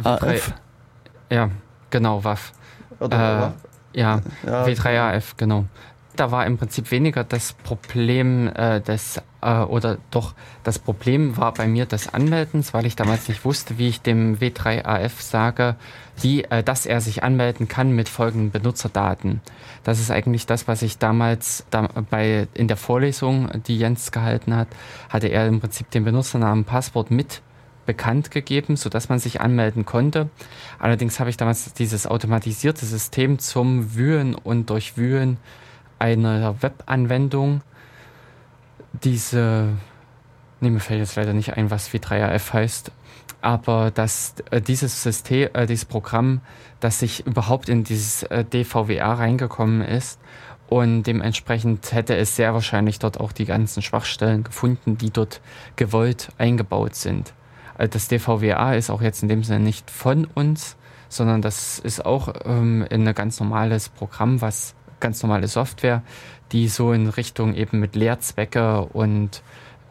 [0.02, 0.54] AF.
[1.30, 1.50] Ja,
[1.90, 2.52] genau, WAF.
[2.98, 3.54] Oder
[3.94, 3.98] äh?
[4.00, 5.66] Ja, ja, W3AF, genau
[6.16, 11.54] da war im Prinzip weniger das Problem äh, des äh, oder doch das Problem war
[11.54, 15.76] bei mir des Anmeldens, weil ich damals nicht wusste, wie ich dem W3AF sage,
[16.22, 19.40] die, äh, dass er sich anmelden kann mit folgenden Benutzerdaten.
[19.84, 24.54] Das ist eigentlich das, was ich damals da, bei in der Vorlesung, die Jens gehalten
[24.54, 24.68] hat,
[25.08, 27.42] hatte er im Prinzip den Benutzernamen Passwort mit
[27.84, 30.28] bekannt gegeben, so dass man sich anmelden konnte.
[30.78, 35.36] Allerdings habe ich damals dieses automatisierte System zum Wühlen und Durchwühlen
[35.98, 37.62] einer Webanwendung
[39.02, 39.68] diese,
[40.62, 42.92] nee, mir fällt jetzt leider nicht ein, was V3AF heißt,
[43.40, 46.40] aber dass äh, dieses System, äh, dieses Programm,
[46.80, 50.20] das sich überhaupt in dieses äh, DVWA reingekommen ist
[50.68, 55.40] und dementsprechend hätte es sehr wahrscheinlich dort auch die ganzen Schwachstellen gefunden, die dort
[55.76, 57.34] gewollt eingebaut sind.
[57.76, 60.76] Äh, das DVWA ist auch jetzt in dem Sinne nicht von uns,
[61.08, 66.02] sondern das ist auch ähm, ein ganz normales Programm, was ganz normale Software,
[66.52, 69.42] die so in Richtung eben mit Lehrzwecke und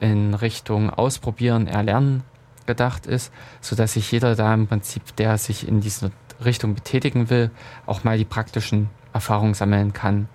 [0.02, 2.24] in Richtung Ausprobieren, Erlernen
[2.66, 3.32] gedacht ist,
[3.62, 6.12] so dass sich jeder da im Prinzip, der sich in diese
[6.44, 7.52] Richtung betätigen will,
[7.86, 10.28] auch mal die praktischen Erfahrungen sammeln kann.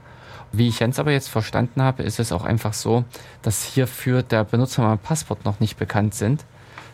[0.53, 3.05] Wie ich Jens aber jetzt verstanden habe, ist es auch einfach so,
[3.43, 6.45] dass hierfür der Benutzer und Passwort noch nicht bekannt sind,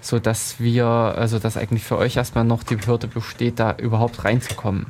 [0.00, 4.24] so dass wir, also dass eigentlich für euch erstmal noch die Hürde besteht, da überhaupt
[4.24, 4.86] reinzukommen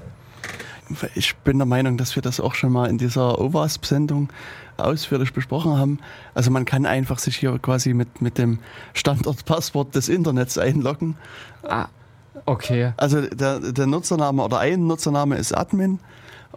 [1.15, 4.29] ich bin der Meinung, dass wir das auch schon mal in dieser OWASP-Sendung
[4.77, 5.99] ausführlich besprochen haben.
[6.35, 8.59] Also man kann einfach sich hier quasi mit, mit dem
[8.95, 11.17] Standortpasswort des Internets einloggen.
[11.63, 11.87] Ah,
[12.47, 12.93] okay.
[12.97, 16.01] Also der, der Nutzername oder ein Nutzername ist Admin.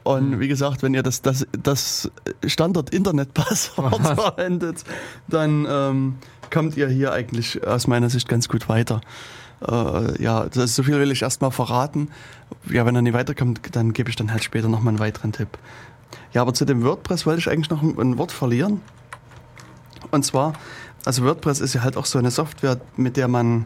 [0.04, 0.40] Und hm.
[0.40, 2.12] wie gesagt, wenn ihr das, das, das
[2.46, 4.84] Standard-Internet-Passwort verwendet,
[5.28, 6.16] dann ähm,
[6.52, 9.02] kommt ihr hier eigentlich aus meiner Sicht ganz gut weiter.
[9.62, 12.10] Äh, ja, das, so viel will ich erstmal verraten.
[12.70, 15.58] Ja, wenn er nicht weiterkommt, dann gebe ich dann halt später nochmal einen weiteren Tipp.
[16.34, 18.82] Ja, aber zu dem WordPress wollte ich eigentlich noch ein, ein Wort verlieren.
[20.12, 20.54] Und zwar,
[21.06, 23.66] also WordPress ist ja halt auch so eine Software, mit der man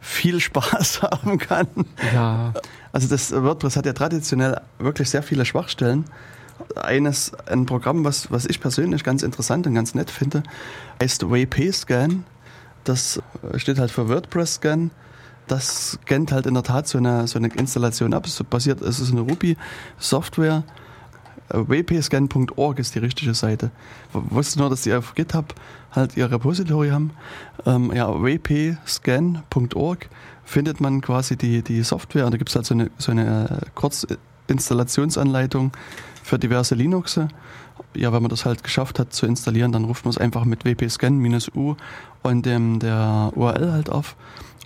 [0.00, 1.68] viel Spaß haben kann.
[2.14, 2.54] Ja.
[2.92, 6.04] Also das WordPress hat ja traditionell wirklich sehr viele Schwachstellen.
[6.76, 10.42] Eines, ein Programm, was, was ich persönlich ganz interessant und ganz nett finde,
[11.02, 12.22] heißt WP-Scan.
[12.84, 13.20] Das
[13.56, 14.90] steht halt für WordPress Scan.
[15.46, 18.26] Das scannt halt in der Tat so eine, so eine Installation ab.
[18.26, 20.62] Es, basiert, es ist eine Ruby-Software.
[21.52, 23.70] wpscan.org ist die richtige Seite.
[24.12, 25.54] Wusste nur, dass die auf GitHub
[25.90, 27.10] halt ihr Repository haben.
[27.66, 30.08] Ähm, ja, wpscan.org
[30.44, 33.62] findet man quasi die, die Software und da gibt es halt so eine, so eine
[33.74, 35.72] Kurzinstallationsanleitung
[36.22, 37.28] für diverse Linuxe
[37.94, 40.64] ja, wenn man das halt geschafft hat zu installieren, dann ruft man es einfach mit
[40.64, 41.76] wp-scan-u
[42.22, 44.16] und dem, der URL halt auf.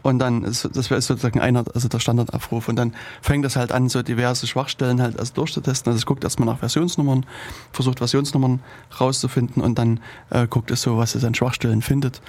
[0.04, 2.68] Und dann ist das wäre sozusagen einer, also der Standardaufruf.
[2.68, 5.90] Und dann fängt das halt an, so diverse Schwachstellen halt also durchzutesten.
[5.90, 7.24] Also es guckt erstmal nach Versionsnummern,
[7.72, 8.60] versucht Versionsnummern
[9.00, 12.20] rauszufinden und dann äh, guckt es so, was es an Schwachstellen findet.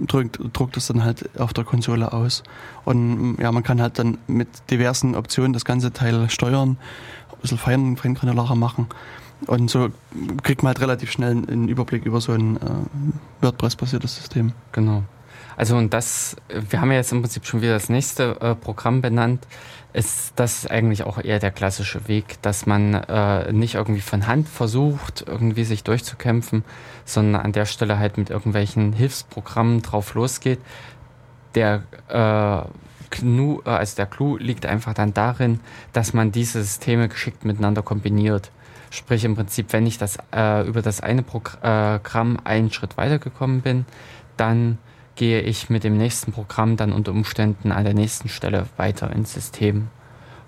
[0.00, 2.42] Drückt, druckt es dann halt auf der Konsole aus.
[2.84, 6.70] Und ja, man kann halt dann mit diversen Optionen das ganze Teil steuern,
[7.30, 8.88] ein bisschen fein, feingranularer machen.
[9.46, 9.90] Und so
[10.42, 12.60] kriegt man halt relativ schnell einen Überblick über so ein äh,
[13.42, 14.52] WordPress-basiertes System.
[14.72, 15.02] Genau.
[15.56, 19.02] Also und das, wir haben ja jetzt im Prinzip schon wieder das nächste äh, Programm
[19.02, 19.46] benannt.
[19.92, 24.48] Ist das eigentlich auch eher der klassische Weg, dass man äh, nicht irgendwie von Hand
[24.48, 26.64] versucht, irgendwie sich durchzukämpfen,
[27.04, 30.58] sondern an der Stelle halt mit irgendwelchen Hilfsprogrammen drauf losgeht.
[31.54, 32.68] Der äh,
[33.10, 35.60] Clou, äh, also der Clou liegt einfach dann darin,
[35.92, 38.50] dass man diese Systeme geschickt miteinander kombiniert.
[38.94, 43.86] Sprich im Prinzip, wenn ich das äh, über das eine Programm einen Schritt weitergekommen bin,
[44.36, 44.78] dann
[45.16, 49.32] gehe ich mit dem nächsten Programm dann unter Umständen an der nächsten Stelle weiter ins
[49.32, 49.88] System.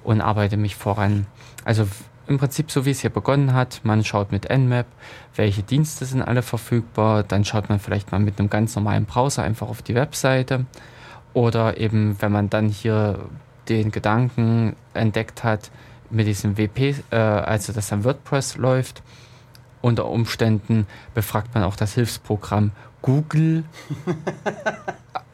[0.05, 1.27] und arbeite mich voran.
[1.65, 1.89] Also
[2.29, 3.81] im Prinzip so wie es hier begonnen hat.
[3.83, 4.87] Man schaut mit Nmap,
[5.35, 7.25] welche Dienste sind alle verfügbar.
[7.25, 10.67] Dann schaut man vielleicht mal mit einem ganz normalen Browser einfach auf die Webseite.
[11.35, 13.19] Oder eben, wenn man dann hier
[13.69, 15.73] den Gedanken entdeckt hat,
[16.11, 19.03] mit diesem WP, äh, also dass dann WordPress läuft,
[19.83, 22.73] unter Umständen befragt man auch das Hilfsprogramm
[23.03, 23.65] Google.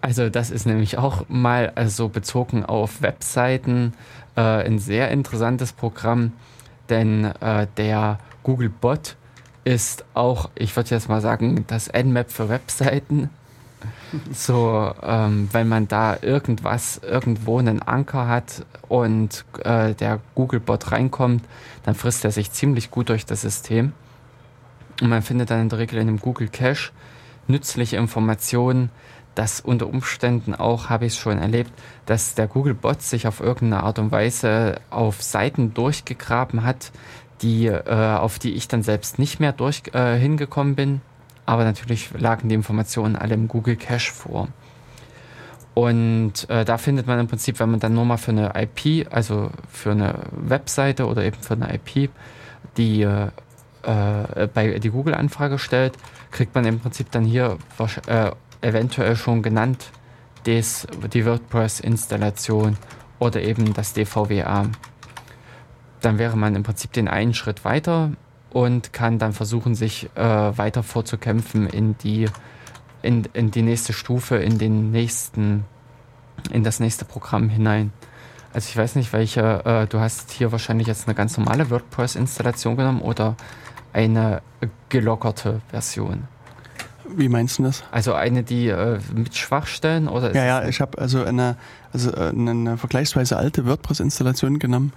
[0.04, 3.94] Also das ist nämlich auch mal also bezogen auf Webseiten
[4.34, 6.32] äh, ein sehr interessantes Programm
[6.92, 9.16] denn äh, der Google Bot
[9.64, 13.30] ist auch, ich würde jetzt mal sagen, das Nmap für Webseiten.
[14.32, 21.44] So, ähm, wenn man da irgendwas, irgendwo einen Anker hat und äh, der Google-Bot reinkommt,
[21.84, 23.92] dann frisst er sich ziemlich gut durch das System.
[25.00, 26.92] Und man findet dann in der Regel in dem Google Cache
[27.48, 28.90] nützliche Informationen,
[29.34, 31.72] dass unter Umständen auch, habe ich es schon erlebt,
[32.06, 36.92] dass der Google-Bot sich auf irgendeine Art und Weise auf Seiten durchgegraben hat,
[37.40, 41.00] die, äh, auf die ich dann selbst nicht mehr durch, äh, hingekommen bin.
[41.46, 44.48] Aber natürlich lagen die Informationen alle im Google Cache vor.
[45.74, 49.06] Und äh, da findet man im Prinzip, wenn man dann nur mal für eine IP,
[49.10, 52.10] also für eine Webseite oder eben für eine IP,
[52.76, 53.28] die äh,
[53.82, 55.94] äh, bei die Google-Anfrage stellt,
[56.30, 57.58] kriegt man im Prinzip dann hier
[58.06, 59.90] äh, eventuell schon genannt,
[60.46, 62.76] des, die WordPress-Installation
[63.18, 64.66] oder eben das DVWA.
[66.00, 68.10] Dann wäre man im Prinzip den einen Schritt weiter
[68.52, 72.28] und kann dann versuchen, sich äh, weiter vorzukämpfen in die,
[73.02, 75.64] in, in die nächste Stufe, in den nächsten,
[76.50, 77.92] in das nächste Programm hinein.
[78.52, 82.76] Also ich weiß nicht, welche, äh, du hast hier wahrscheinlich jetzt eine ganz normale WordPress-Installation
[82.76, 83.36] genommen oder
[83.92, 84.42] eine
[84.90, 86.28] gelockerte Version.
[87.16, 87.82] Wie meinst du das?
[87.90, 90.34] Also eine, die äh, mit Schwachstellen oder?
[90.34, 91.56] ja, ja, ich habe also eine,
[91.92, 94.92] also äh, eine vergleichsweise alte WordPress-Installation genommen,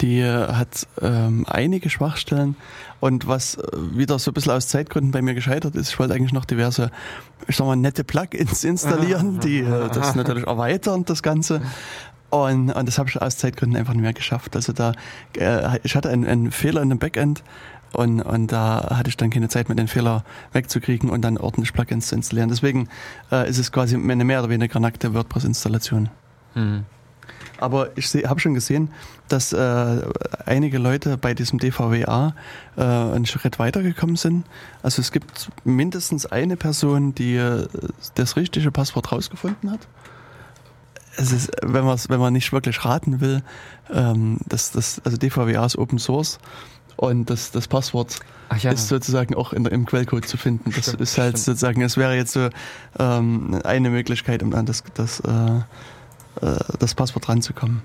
[0.00, 2.56] die hat ähm, einige Schwachstellen
[3.00, 3.60] und was äh,
[3.92, 6.90] wieder so ein bisschen aus Zeitgründen bei mir gescheitert ist, ich wollte eigentlich noch diverse,
[7.48, 11.62] ich sag mal, nette Plugins installieren, die äh, das natürlich erweitern, das Ganze.
[12.30, 14.54] Und, und das habe ich aus Zeitgründen einfach nicht mehr geschafft.
[14.54, 14.92] Also da,
[15.36, 17.42] äh, ich hatte einen, einen Fehler in dem Backend,
[17.92, 21.72] und, und da hatte ich dann keine Zeit mehr, den Fehler wegzukriegen und dann ordentlich
[21.72, 22.48] Plugins zu installieren.
[22.48, 22.88] Deswegen
[23.32, 26.08] äh, ist es quasi eine mehr oder weniger nackte WordPress-Installation.
[26.54, 26.84] Mhm.
[27.58, 28.90] Aber ich habe schon gesehen,
[29.32, 30.02] dass äh,
[30.44, 32.34] einige Leute bei diesem DVWA
[32.76, 34.44] äh, einen Schritt weitergekommen sind.
[34.82, 37.66] Also es gibt mindestens eine Person, die äh,
[38.14, 39.86] das richtige Passwort rausgefunden hat.
[41.16, 43.42] Es ist, wenn man wenn man nicht wirklich raten will,
[43.92, 46.38] ähm, das, das, also DVWA ist Open Source
[46.96, 48.20] und das, das Passwort
[48.60, 48.72] ja.
[48.72, 50.70] ist sozusagen auch in, im Quellcode zu finden.
[50.70, 51.44] Das stimmt, ist halt stimmt.
[51.44, 52.48] sozusagen, es wäre jetzt so
[52.98, 57.82] ähm, eine Möglichkeit, um an das, das, äh, äh, das Passwort ranzukommen.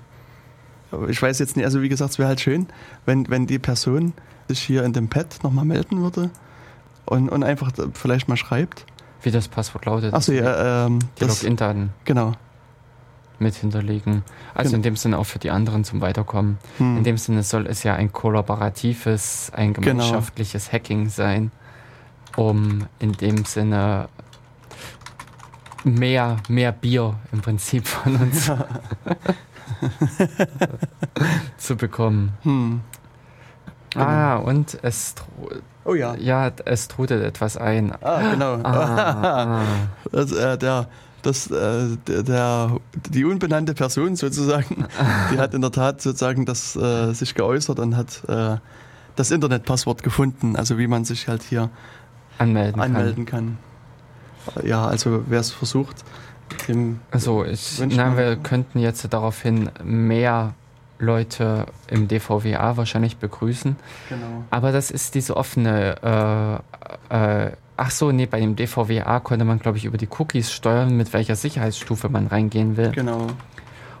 [1.08, 2.66] Ich weiß jetzt nicht, also wie gesagt, es wäre halt schön,
[3.04, 4.12] wenn, wenn die Person
[4.48, 6.30] sich hier in dem Pad nochmal melden würde
[7.04, 8.86] und, und einfach vielleicht mal schreibt.
[9.22, 10.14] Wie das Passwort lautet.
[10.14, 11.90] Achso, ja, ähm, die Login-Daten.
[12.04, 12.34] Genau
[13.38, 14.22] mit hinterlegen.
[14.54, 14.76] Also genau.
[14.76, 16.58] in dem Sinne auch für die anderen zum Weiterkommen.
[16.78, 16.98] Hm.
[16.98, 19.88] In dem Sinne soll es ja ein kollaboratives, ein genau.
[19.88, 20.72] gemeinschaftliches genau.
[20.72, 21.52] Hacking sein,
[22.36, 24.08] um in dem Sinne
[25.84, 28.50] mehr, mehr Bier im Prinzip von uns
[31.58, 32.32] zu bekommen.
[32.42, 32.80] Hm.
[33.90, 34.04] Genau.
[34.04, 35.14] Ah, und es,
[35.84, 36.14] oh, ja.
[36.16, 37.92] Ja, es trudelt etwas ein.
[38.02, 38.54] Ah, genau.
[38.62, 39.62] Ah, ah.
[40.12, 40.88] Das, äh, der
[41.26, 42.76] dass äh, der,
[43.10, 44.86] die unbenannte Person sozusagen,
[45.32, 48.56] die hat in der Tat sozusagen das äh, sich geäußert und hat äh,
[49.16, 51.68] das Internetpasswort gefunden, also wie man sich halt hier
[52.38, 53.58] anmelden, anmelden kann.
[54.54, 54.66] kann.
[54.66, 56.04] Ja, also wer es versucht,
[56.68, 60.54] dem also ich, na, wir könnten jetzt daraufhin mehr
[60.98, 63.76] Leute im DVWA wahrscheinlich begrüßen.
[64.08, 64.44] Genau.
[64.50, 66.62] Aber das ist diese offene
[67.10, 70.50] äh, äh, Ach so, nee, bei dem DVWA konnte man, glaube ich, über die Cookies
[70.50, 72.90] steuern, mit welcher Sicherheitsstufe man reingehen will.
[72.92, 73.26] Genau.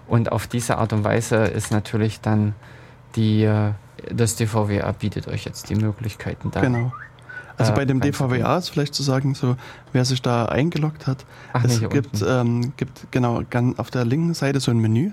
[0.08, 2.54] Und auf diese Art und Weise ist natürlich dann
[3.16, 3.72] die, äh,
[4.10, 6.60] das DVWA bietet euch jetzt die Möglichkeiten da.
[6.60, 6.92] Genau.
[7.56, 9.56] Also äh, bei dem DVWA ist vielleicht zu sagen, so
[9.92, 13.42] wer sich da eingeloggt hat, Ach, es nee, gibt, ähm, gibt genau
[13.76, 15.12] auf der linken Seite so ein Menü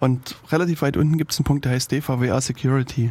[0.00, 3.10] und relativ weit unten gibt es einen Punkt, der heißt DVWA Security.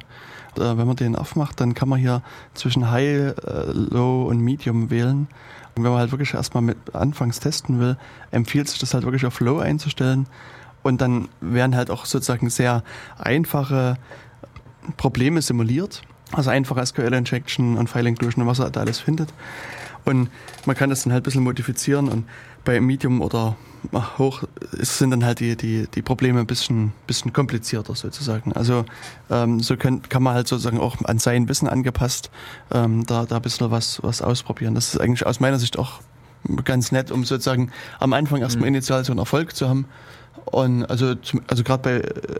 [0.57, 2.21] Äh, wenn man den aufmacht, dann kann man hier
[2.53, 5.27] zwischen High, äh, Low und Medium wählen.
[5.75, 7.97] Und wenn man halt wirklich erstmal mit anfangs testen will,
[8.31, 10.27] empfiehlt sich das halt wirklich auf Low einzustellen.
[10.83, 12.83] Und dann werden halt auch sozusagen sehr
[13.17, 13.97] einfache
[14.97, 16.03] Probleme simuliert.
[16.31, 19.29] Also einfache SQL-Injection und File Inclusion und was er da alles findet.
[20.05, 20.29] Und
[20.65, 22.25] man kann das dann halt ein bisschen modifizieren und
[22.65, 23.55] bei Medium oder
[24.17, 28.53] hoch sind dann halt die, die, die Probleme ein bisschen, bisschen komplizierter sozusagen.
[28.53, 28.85] Also
[29.29, 32.31] ähm, so kann, kann man halt sozusagen auch an sein Wissen angepasst
[32.71, 34.75] ähm, da, da ein bisschen was, was ausprobieren.
[34.75, 35.99] Das ist eigentlich aus meiner Sicht auch
[36.63, 38.75] ganz nett, um sozusagen am Anfang erstmal mhm.
[38.75, 39.85] initial so einen Erfolg zu haben.
[40.45, 41.15] Und also,
[41.48, 41.82] also gerade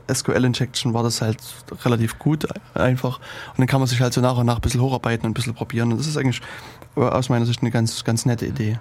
[0.08, 1.38] bei SQL Injection war das halt
[1.84, 3.20] relativ gut einfach.
[3.50, 5.34] Und dann kann man sich halt so nach und nach ein bisschen hocharbeiten und ein
[5.34, 5.92] bisschen probieren.
[5.92, 6.42] Und das ist eigentlich
[6.96, 8.80] aus meiner Sicht eine ganz, ganz nette Idee.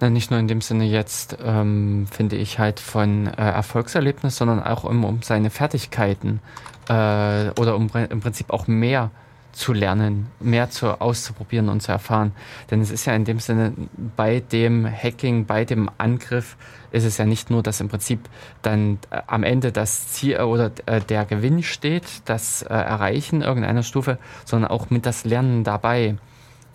[0.00, 4.62] Na, nicht nur in dem Sinne jetzt, ähm, finde ich halt von äh, Erfolgserlebnis, sondern
[4.62, 6.40] auch um, um seine Fertigkeiten
[6.88, 9.10] äh, oder um im Prinzip auch mehr
[9.52, 12.32] zu lernen, mehr zu auszuprobieren und zu erfahren.
[12.70, 13.72] Denn es ist ja in dem Sinne
[14.16, 16.56] bei dem Hacking, bei dem Angriff,
[16.94, 18.20] ist es ja nicht nur, dass im Prinzip
[18.62, 23.82] dann äh, am Ende das Ziel oder äh, der Gewinn steht, das äh, Erreichen irgendeiner
[23.82, 26.16] Stufe, sondern auch mit das Lernen dabei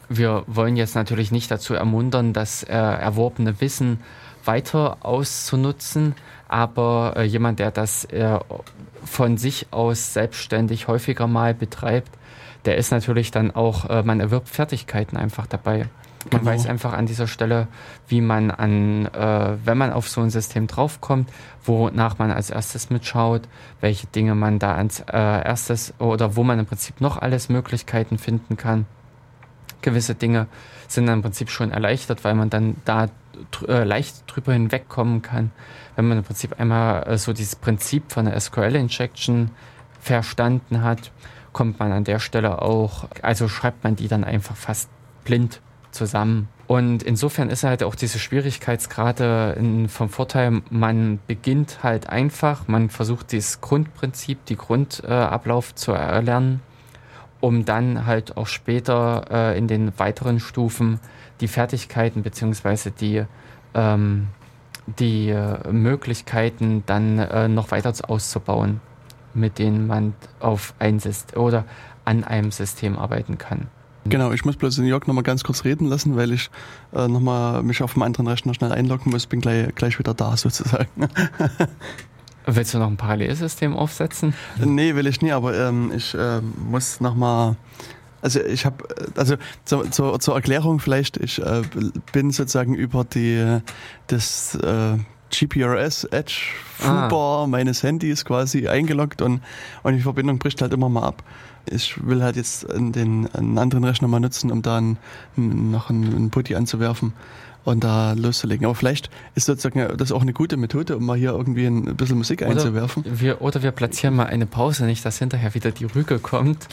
[0.09, 3.99] wir wollen jetzt natürlich nicht dazu ermuntern, das äh, erworbene Wissen
[4.43, 6.15] weiter auszunutzen,
[6.47, 8.39] aber äh, jemand, der das äh,
[9.05, 12.09] von sich aus selbstständig häufiger mal betreibt,
[12.65, 15.85] der ist natürlich dann auch, äh, man erwirbt Fertigkeiten einfach dabei.
[16.31, 16.51] Man genau.
[16.51, 17.67] weiß einfach an dieser Stelle,
[18.07, 21.29] wie man an, äh, wenn man auf so ein System draufkommt,
[21.63, 23.47] wonach man als erstes mitschaut,
[23.81, 28.17] welche Dinge man da als äh, erstes oder wo man im Prinzip noch alles Möglichkeiten
[28.17, 28.85] finden kann
[29.81, 30.47] gewisse Dinge
[30.87, 33.07] sind dann im Prinzip schon erleichtert, weil man dann da
[33.67, 35.51] äh, leicht drüber hinwegkommen kann.
[35.95, 39.51] Wenn man im Prinzip einmal äh, so dieses Prinzip von der SQL-Injection
[40.01, 41.11] verstanden hat,
[41.53, 44.89] kommt man an der Stelle auch, also schreibt man die dann einfach fast
[45.23, 45.61] blind
[45.91, 46.47] zusammen.
[46.67, 49.57] Und insofern ist halt auch diese Schwierigkeitsgrade
[49.87, 56.61] vom Vorteil, man beginnt halt einfach, man versucht dieses Grundprinzip, die Grundablauf äh, zu erlernen
[57.41, 60.99] um dann halt auch später äh, in den weiteren Stufen
[61.41, 63.23] die Fertigkeiten beziehungsweise die,
[63.73, 64.27] ähm,
[64.85, 68.81] die äh, Möglichkeiten dann äh, noch weiter auszubauen,
[69.33, 71.65] mit denen man auf ein System oder
[72.03, 73.67] an einem System arbeiten kann.
[74.05, 76.49] Genau, ich muss bloß den Jörg nochmal ganz kurz reden lassen, weil ich
[76.93, 80.35] äh, nochmal mich auf dem anderen Rechner schnell einloggen muss, bin gleich, gleich wieder da
[80.37, 80.87] sozusagen.
[82.45, 84.33] Willst du noch ein Parallelsystem aufsetzen?
[84.57, 87.57] Nee, will ich nie, aber ähm, ich äh, muss nochmal.
[88.21, 88.83] Also ich habe,
[89.15, 91.61] also zur, zur, zur, Erklärung vielleicht, ich äh,
[92.11, 93.59] bin sozusagen über die
[94.07, 94.97] das äh,
[95.29, 96.33] GPRS Edge
[96.75, 97.47] Fubar ah.
[97.47, 99.41] meines Handys quasi eingeloggt und,
[99.83, 101.23] und die Verbindung bricht halt immer mal ab.
[101.71, 104.81] Ich will halt jetzt den, einen anderen Rechner mal nutzen, um da
[105.35, 107.13] noch einen, einen Putty anzuwerfen
[107.65, 108.65] und da loszulegen.
[108.65, 112.17] Aber vielleicht ist sozusagen das auch eine gute Methode, um mal hier irgendwie ein bisschen
[112.17, 113.03] Musik oder einzuwerfen.
[113.05, 116.67] Wir, oder wir platzieren mal eine Pause, nicht dass hinterher wieder die Rüge kommt.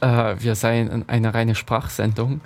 [0.00, 2.40] Äh, wir seien eine reine Sprachsendung.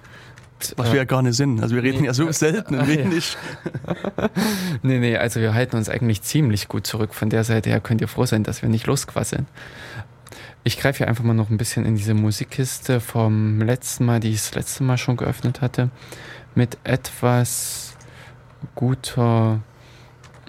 [0.76, 1.62] Was wir ja gar nicht sind.
[1.62, 3.36] Also wir reden nee, ja so selten und wenig.
[3.86, 4.28] Ja.
[4.82, 7.14] nee, nee, also wir halten uns eigentlich ziemlich gut zurück.
[7.14, 9.46] Von der Seite her könnt ihr froh sein, dass wir nicht losquasseln.
[10.68, 14.28] Ich greife hier einfach mal noch ein bisschen in diese Musikkiste vom letzten Mal, die
[14.28, 15.88] ich das letzte Mal schon geöffnet hatte
[16.54, 17.96] mit etwas
[18.74, 19.62] guter.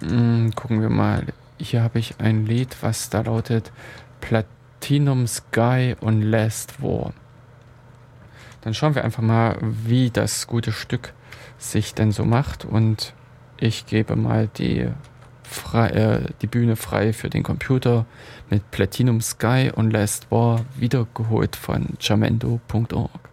[0.02, 1.28] Mh, hm, gucken wir mal.
[1.58, 3.72] Hier habe ich ein Lied, was da lautet
[4.20, 7.14] Platinum Sky und Last War.
[8.60, 11.14] Dann schauen wir einfach mal, wie das gute Stück
[11.58, 13.14] sich denn so macht und
[13.58, 14.90] ich gebe mal die,
[15.50, 18.06] frei, äh, die Bühne frei für den Computer
[18.50, 23.29] mit Platinum Sky und Last War wiedergeholt von jamendo.org.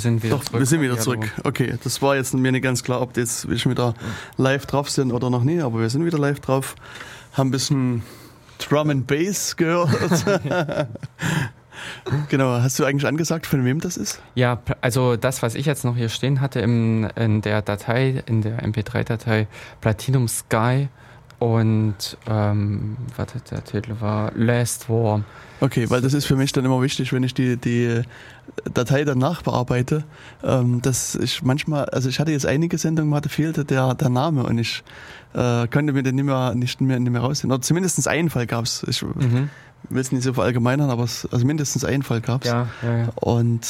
[0.00, 0.60] wir sind wieder Doch, zurück.
[0.60, 1.30] wir sind wieder zurück.
[1.44, 3.94] Okay, das war jetzt mir nicht ganz klar, ob jetzt wir schon wieder
[4.38, 6.74] live drauf sind oder noch nie, aber wir sind wieder live drauf.
[7.34, 8.02] Haben ein bisschen
[8.58, 9.90] Drum and Bass gehört.
[12.30, 14.22] genau, hast du eigentlich angesagt, von wem das ist?
[14.34, 18.40] Ja, also das, was ich jetzt noch hier stehen hatte im, in der Datei, in
[18.40, 19.48] der MP3-Datei,
[19.82, 20.88] Platinum Sky
[21.40, 25.24] und, ähm, warte, der Titel war Last War.
[25.60, 28.02] Okay, weil das ist für mich dann immer wichtig, wenn ich die, die
[28.74, 30.04] Datei dann nachbearbeite,
[30.42, 34.42] ähm, dass ich manchmal, also ich hatte jetzt einige Sendungen, da fehlte der, der Name
[34.44, 34.82] und ich
[35.34, 37.54] äh, konnte mir den nicht mehr, nicht mehr, nicht mehr rausnehmen.
[37.54, 38.84] Oder zumindest einen Fall gab es.
[38.88, 39.50] Ich Mhm.
[39.88, 42.50] will es nicht so verallgemeinern, aber es, also mindestens einen Fall gab es.
[42.50, 43.08] Ja, ja, ja.
[43.16, 43.62] Und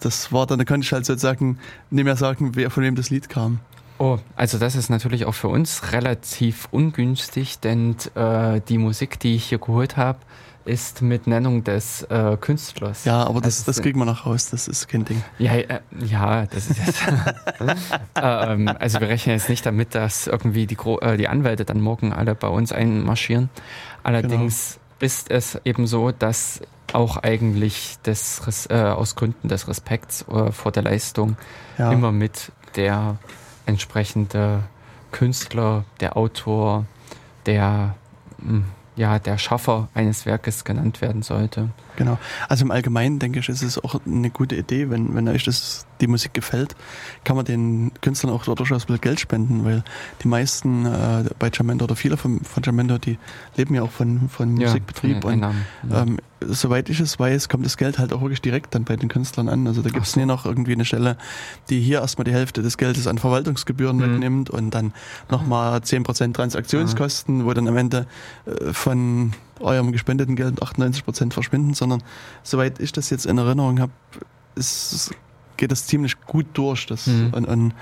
[0.00, 1.58] das war dann, da konnte ich halt sozusagen
[1.90, 3.60] nicht mehr sagen, wer von wem das Lied kam.
[3.98, 9.36] Oh, also das ist natürlich auch für uns relativ ungünstig, denn äh, die Musik, die
[9.36, 10.18] ich hier geholt habe,
[10.64, 13.04] ist mit Nennung des äh, Künstlers.
[13.04, 15.22] Ja, aber das, Also das kriegen wir noch raus, das ist kein Ding.
[15.38, 17.02] Ja, äh, ja, das ist jetzt.
[18.14, 21.80] ähm, also wir rechnen jetzt nicht damit, dass irgendwie die, Gro äh, die Anwälte dann
[21.80, 23.50] morgen alle bei uns einmarschieren.
[24.02, 26.60] Allerdings ist es eben so, dass
[26.92, 31.36] auch eigentlich des, Res- äh, aus Gründen des Respekts äh, vor der Leistung
[31.78, 31.92] Ja.
[31.92, 33.16] immer mit der
[33.66, 34.60] entsprechende
[35.12, 36.84] Künstler, der Autor,
[37.46, 37.94] der
[38.38, 38.62] mh,
[38.96, 41.70] ja, der Schaffer eines Werkes genannt werden sollte.
[41.96, 42.18] Genau.
[42.48, 45.86] Also im Allgemeinen denke ich, ist es auch eine gute Idee, wenn, wenn euch das,
[46.00, 46.74] die Musik gefällt,
[47.24, 49.84] kann man den Künstlern auch durchaus ein bisschen Geld spenden, weil
[50.22, 53.18] die meisten äh, bei Jamendo oder viele von, von Jamendo, die
[53.56, 55.54] leben ja auch von, von Musikbetrieb von und.
[55.90, 56.02] Ja.
[56.02, 59.08] ähm, soweit ich es weiß, kommt das Geld halt auch wirklich direkt dann bei den
[59.08, 59.66] Künstlern an.
[59.66, 60.20] Also da gibt es so.
[60.20, 61.16] nie noch irgendwie eine Stelle,
[61.70, 64.02] die hier erstmal die Hälfte des Geldes an Verwaltungsgebühren Mhm.
[64.02, 64.92] wegnimmt und dann
[65.30, 68.06] nochmal 10% Transaktionskosten, wo dann am Ende
[68.46, 72.02] äh, von eurem gespendeten Geld 98% verschwinden, sondern
[72.42, 73.92] soweit ich das jetzt in Erinnerung habe,
[75.56, 76.86] geht das ziemlich gut durch.
[76.86, 77.30] Das, Mhm.
[77.32, 77.74] und, und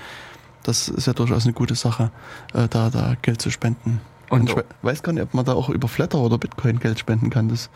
[0.63, 2.11] das ist ja durchaus eine gute Sache,
[2.53, 3.99] äh, da, da Geld zu spenden.
[4.29, 6.79] Und Und ich we- weiß gar nicht, ob man da auch über Flatter oder Bitcoin
[6.79, 7.49] Geld spenden kann.
[7.49, 7.69] Das,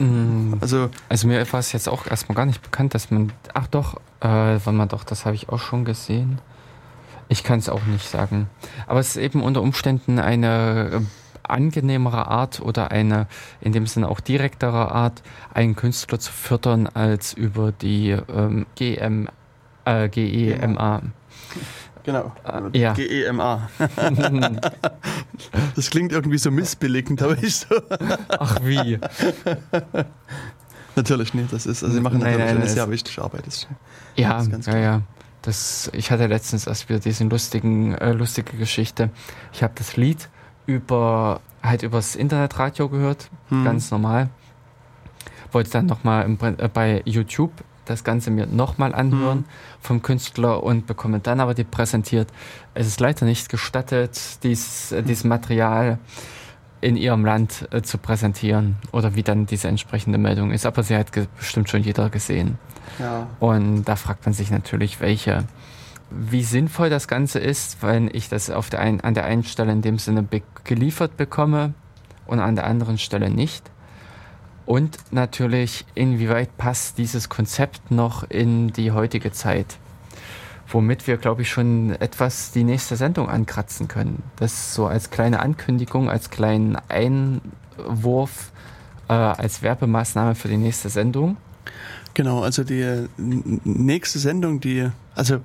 [0.00, 3.32] Mm, also Also mir war es jetzt auch erstmal gar nicht bekannt, dass man.
[3.54, 6.40] Ach doch, äh, warte mal doch, das habe ich auch schon gesehen.
[7.28, 8.48] Ich kann es auch nicht sagen.
[8.88, 11.00] Aber es ist eben unter Umständen eine äh,
[11.42, 13.26] angenehmere Art oder eine
[13.60, 19.28] in dem Sinne auch direktere Art, einen Künstler zu fördern, als über die ähm, GM,
[19.84, 21.02] äh, GEMA.
[22.04, 22.32] Genau.
[22.72, 22.92] Äh, ja.
[22.94, 23.68] GEMA.
[25.74, 27.74] Das klingt irgendwie so missbilligend, aber ich so.
[28.28, 28.98] Ach wie.
[30.94, 31.52] Natürlich nicht.
[31.52, 33.46] Das ist, also sie machen Nein, natürlich nein, eine sehr wichtige Arbeit.
[33.46, 33.66] Das,
[34.14, 35.02] Ja, Das ist ganz ja, ja.
[35.42, 39.10] Das, ich hatte letztens erst wieder diese lustigen, äh, lustige Geschichte.
[39.52, 40.28] Ich habe das Lied
[40.66, 43.64] über halt übers Internetradio gehört, Hm.
[43.64, 44.28] ganz normal.
[45.52, 46.28] Wollte dann nochmal
[46.58, 47.52] äh, bei YouTube
[47.84, 49.44] das Ganze mir nochmal anhören Hm.
[49.80, 52.28] vom Künstler und bekomme dann aber die präsentiert.
[52.74, 55.98] Es ist leider nicht gestattet, dies, äh, dieses Material
[56.80, 60.66] in ihrem Land äh, zu präsentieren oder wie dann diese entsprechende Meldung ist.
[60.66, 62.58] Aber sie hat bestimmt schon jeder gesehen.
[62.98, 63.26] ja.
[63.38, 65.44] Und da fragt man sich natürlich, welche,
[66.14, 69.72] wie sinnvoll das Ganze ist, wenn ich das auf der ein, an der einen Stelle
[69.72, 71.74] in dem Sinne be geliefert bekomme
[72.26, 73.70] und an der anderen Stelle nicht.
[74.64, 79.76] Und natürlich, inwieweit passt dieses Konzept noch in die heutige Zeit?
[80.68, 84.22] Womit wir, glaube ich, schon etwas die nächste Sendung ankratzen können.
[84.36, 88.52] Das so als kleine Ankündigung, als kleinen Einwurf,
[89.08, 91.36] äh, als Werbemaßnahme für die nächste Sendung.
[92.14, 94.90] Genau, also die nächste Sendung, die.
[95.14, 95.40] Also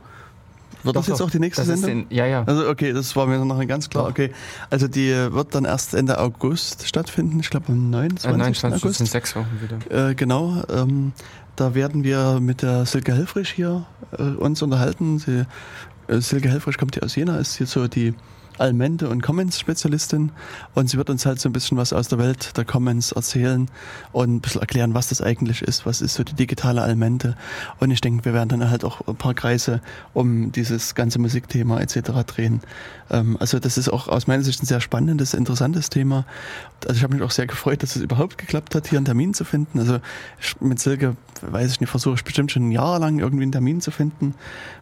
[0.87, 1.27] wird das Doch, jetzt doch.
[1.27, 2.07] auch die nächste Das Sendung?
[2.09, 2.43] in, ja, ja.
[2.45, 4.05] Also okay, das war mir noch nicht ganz klar.
[4.05, 4.09] Doch.
[4.11, 4.31] Okay,
[4.71, 7.39] also die äh, wird dann erst Ende August stattfinden.
[7.39, 8.25] Ich glaube am 29.
[8.25, 8.97] Äh, 29 das August.
[8.97, 10.09] sind sechs Wochen wieder.
[10.09, 11.11] Äh, genau, ähm,
[11.55, 13.85] da werden wir mit der Silke Helfrich hier
[14.17, 15.19] äh, uns unterhalten.
[15.19, 15.45] Sie,
[16.07, 18.13] äh, Silke Helfrich kommt hier aus Jena, ist hier so die
[18.57, 20.31] Almente und Comments-Spezialistin
[20.73, 23.69] und sie wird uns halt so ein bisschen was aus der Welt der Comments erzählen
[24.11, 27.35] und ein bisschen erklären, was das eigentlich ist, was ist so die digitale Almente
[27.79, 29.81] und ich denke, wir werden dann halt auch ein paar Kreise
[30.13, 32.11] um dieses ganze Musikthema etc.
[32.25, 32.61] drehen.
[33.09, 36.25] Ähm, also das ist auch aus meiner Sicht ein sehr spannendes, interessantes Thema.
[36.85, 39.33] Also ich habe mich auch sehr gefreut, dass es überhaupt geklappt hat, hier einen Termin
[39.33, 39.79] zu finden.
[39.79, 39.99] Also
[40.39, 43.51] ich, mit Silke, weiß ich nicht, versuche ich bestimmt schon ein Jahr lang irgendwie einen
[43.51, 44.33] Termin zu finden,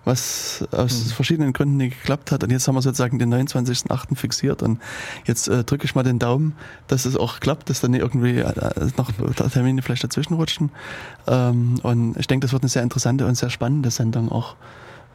[0.03, 1.09] was aus Mhm.
[1.11, 2.43] verschiedenen Gründen nicht geklappt hat.
[2.43, 4.15] Und jetzt haben wir sozusagen den 29.08.
[4.15, 4.79] fixiert und
[5.25, 6.55] jetzt äh, drücke ich mal den Daumen,
[6.87, 8.53] dass es auch klappt, dass dann nicht irgendwie äh,
[8.97, 9.11] noch
[9.51, 10.71] Termine vielleicht dazwischen rutschen.
[11.27, 14.55] Ähm, und ich denke, das wird eine sehr interessante und sehr spannende Sendung auch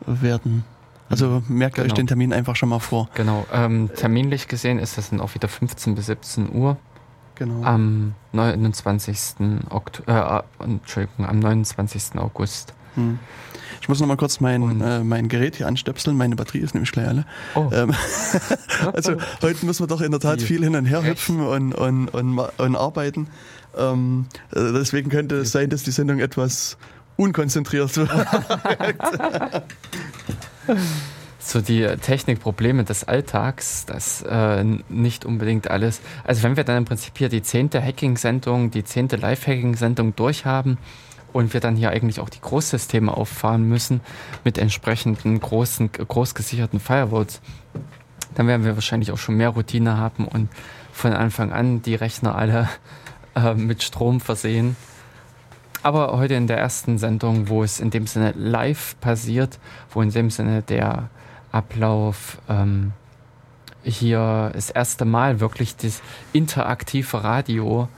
[0.07, 0.65] werden.
[1.09, 1.95] Also merkt euch Genau.
[1.97, 3.09] den Termin einfach schon mal vor.
[3.15, 3.45] Genau.
[3.53, 6.77] Ähm, terminlich gesehen ist das dann auch wieder 15 bis 17 Uhr
[7.41, 7.65] Genau.
[7.65, 9.65] am 29.
[9.71, 12.19] Oktober, äh, Entschuldigung, am 29.
[12.19, 12.75] August.
[12.97, 13.19] Hm.
[13.81, 16.19] Ich muss noch mal kurz mein, äh, mein Gerät hier anstöpseln.
[16.19, 17.25] Meine Batterie ist nämlich gleich alle.
[17.55, 17.71] Oh.
[17.73, 17.95] Ähm,
[18.93, 22.09] also heute müssen wir doch in der Tat viel hin und her hüpfen und, und,
[22.09, 23.29] und, und arbeiten.
[23.75, 26.77] Ähm, äh, deswegen könnte es sein, dass die Sendung etwas
[27.17, 28.11] unkonzentriert wird.
[31.41, 36.01] so die Technikprobleme des Alltags, das äh, nicht unbedingt alles.
[36.25, 40.77] Also wenn wir dann im Prinzip hier die zehnte Hacking-Sendung, die zehnte Live-Hacking-Sendung durchhaben
[41.33, 44.01] und wir dann hier eigentlich auch die Großsysteme auffahren müssen
[44.45, 47.41] mit entsprechenden großen, großgesicherten Firewalls,
[48.35, 50.51] dann werden wir wahrscheinlich auch schon mehr Routine haben und
[50.93, 52.69] von Anfang an die Rechner alle
[53.35, 54.77] äh, mit Strom versehen.
[55.83, 59.59] Aber heute in der ersten Sendung, wo es in dem Sinne live passiert,
[59.91, 61.09] wo in dem Sinne der
[61.52, 62.93] Ablauf ähm,
[63.82, 66.02] hier das erste Mal wirklich das
[66.32, 67.89] interaktive Radio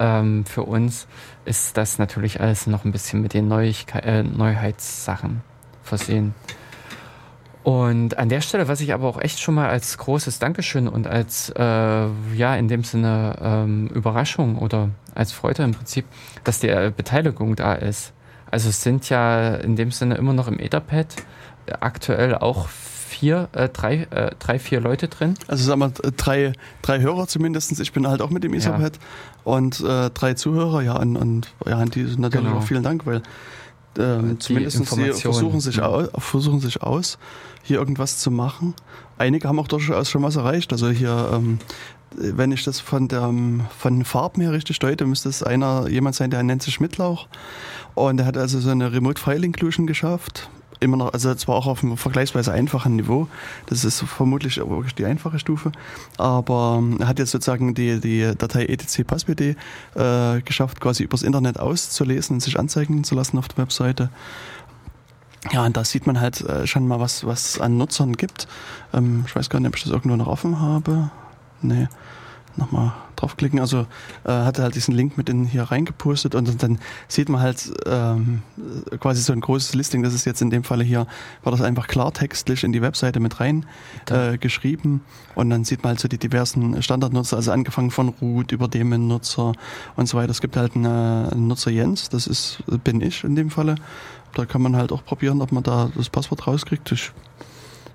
[0.00, 1.06] ähm, für uns
[1.44, 5.42] ist das natürlich alles noch ein bisschen mit den Neuigkeit, äh, Neuheitssachen
[5.82, 6.34] versehen.
[7.62, 11.06] Und an der Stelle, was ich aber auch echt schon mal als großes Dankeschön und
[11.06, 16.06] als, äh, ja, in dem Sinne ähm, Überraschung oder als Freude im Prinzip,
[16.42, 18.14] dass die äh, Beteiligung da ist.
[18.50, 21.16] Also es sind ja in dem Sinne immer noch im Etherpad
[21.80, 22.68] aktuell auch
[23.20, 25.34] vier, äh, drei, äh, drei, vier Leute drin.
[25.46, 27.78] Also sagen wir drei, drei Hörer zumindest.
[27.78, 29.02] Ich bin halt auch mit dem Etherpad ja.
[29.44, 32.56] und äh, drei Zuhörer, ja, und, und ja, an die natürlich genau.
[32.56, 33.22] auch vielen Dank, weil
[33.98, 35.86] ähm, zumindest sie versuchen sich, ja.
[35.86, 37.18] aus, versuchen sich aus,
[37.62, 38.74] hier irgendwas zu machen.
[39.18, 40.72] Einige haben auch durchaus schon was erreicht.
[40.72, 41.58] Also hier, ähm,
[42.16, 43.22] wenn ich das von der
[43.78, 47.28] von den Farben her richtig deute, müsste es einer jemand sein, der nennt sich Schmidtlauch.
[47.94, 50.48] Und der hat also so eine Remote File Inclusion geschafft
[50.80, 53.28] immer noch, also zwar auch auf einem vergleichsweise einfachen Niveau,
[53.66, 55.72] das ist vermutlich wirklich die einfache Stufe,
[56.16, 59.56] aber er hat jetzt sozusagen die, die Datei etc passbd
[59.94, 64.10] äh, geschafft, quasi übers Internet auszulesen und sich anzeigen zu lassen auf der Webseite.
[65.52, 68.46] Ja, und da sieht man halt äh, schon mal, was, was an Nutzern gibt.
[68.92, 71.10] Ähm, ich weiß gar nicht, ob ich das irgendwo noch offen habe.
[71.62, 71.88] Nee
[72.60, 73.60] nochmal draufklicken.
[73.60, 73.86] Also
[74.24, 76.78] äh, hat er halt diesen Link mit in hier reingepostet und dann
[77.08, 78.42] sieht man halt ähm,
[78.98, 80.02] quasi so ein großes Listing.
[80.02, 81.06] Das ist jetzt in dem Falle hier,
[81.42, 83.66] war das einfach klartextlich in die Webseite mit rein
[84.08, 85.02] äh, geschrieben
[85.34, 89.52] und dann sieht man halt so die diversen Standardnutzer, also angefangen von Root über Daemon-Nutzer
[89.96, 90.30] und so weiter.
[90.30, 93.76] Es gibt halt eine, einen Nutzer Jens, das ist bin ich in dem Falle.
[94.34, 96.92] Da kann man halt auch probieren, ob man da das Passwort rauskriegt.
[96.92, 97.12] Ich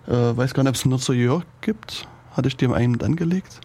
[0.07, 2.07] äh, weiß gar nicht, ob es einen Nutzer Jörg gibt.
[2.31, 3.61] Hatte ich dem einen angelegt?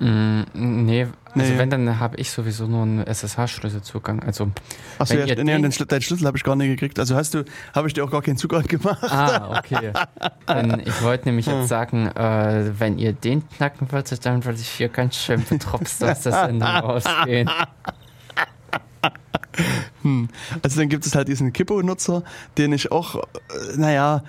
[0.00, 1.58] Mm, nee, also nee.
[1.58, 4.22] wenn, dann habe ich sowieso nur einen SSH-Schlüsselzugang.
[4.22, 4.50] Also,
[4.98, 6.98] Achso, ja, nee, den, Schl deinen Schlüssel habe ich gar nicht gekriegt.
[6.98, 7.44] Also hast du,
[7.74, 9.04] habe ich dir auch gar keinen Zugang gemacht.
[9.04, 9.92] Ah, okay.
[10.48, 14.68] Denn ich wollte nämlich jetzt sagen, äh, wenn ihr den knacken würdet, dann würde ich
[14.68, 17.50] hier ganz schön betropst aus der Sendung rausgehen.
[20.02, 20.28] Hm.
[20.62, 22.22] Also dann gibt es halt diesen Kippo-Nutzer,
[22.56, 23.20] den ich auch, äh,
[23.76, 24.22] naja,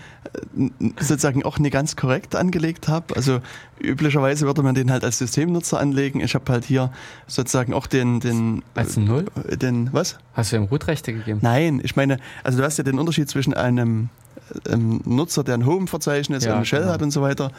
[0.99, 3.15] sozusagen auch nicht ganz korrekt angelegt habe.
[3.15, 3.39] Also
[3.79, 6.19] üblicherweise würde man den halt als Systemnutzer anlegen.
[6.19, 6.91] Ich habe halt hier
[7.27, 10.17] sozusagen auch den, den als Null, äh, den was?
[10.33, 11.39] Hast du ihm Root-Rechte gegeben?
[11.41, 14.09] Nein, ich meine, also du hast ja den Unterschied zwischen einem
[14.69, 16.93] ähm, Nutzer, der ein Home-Verzeichnis ja, und eine Shell genau.
[16.93, 17.51] hat und so weiter,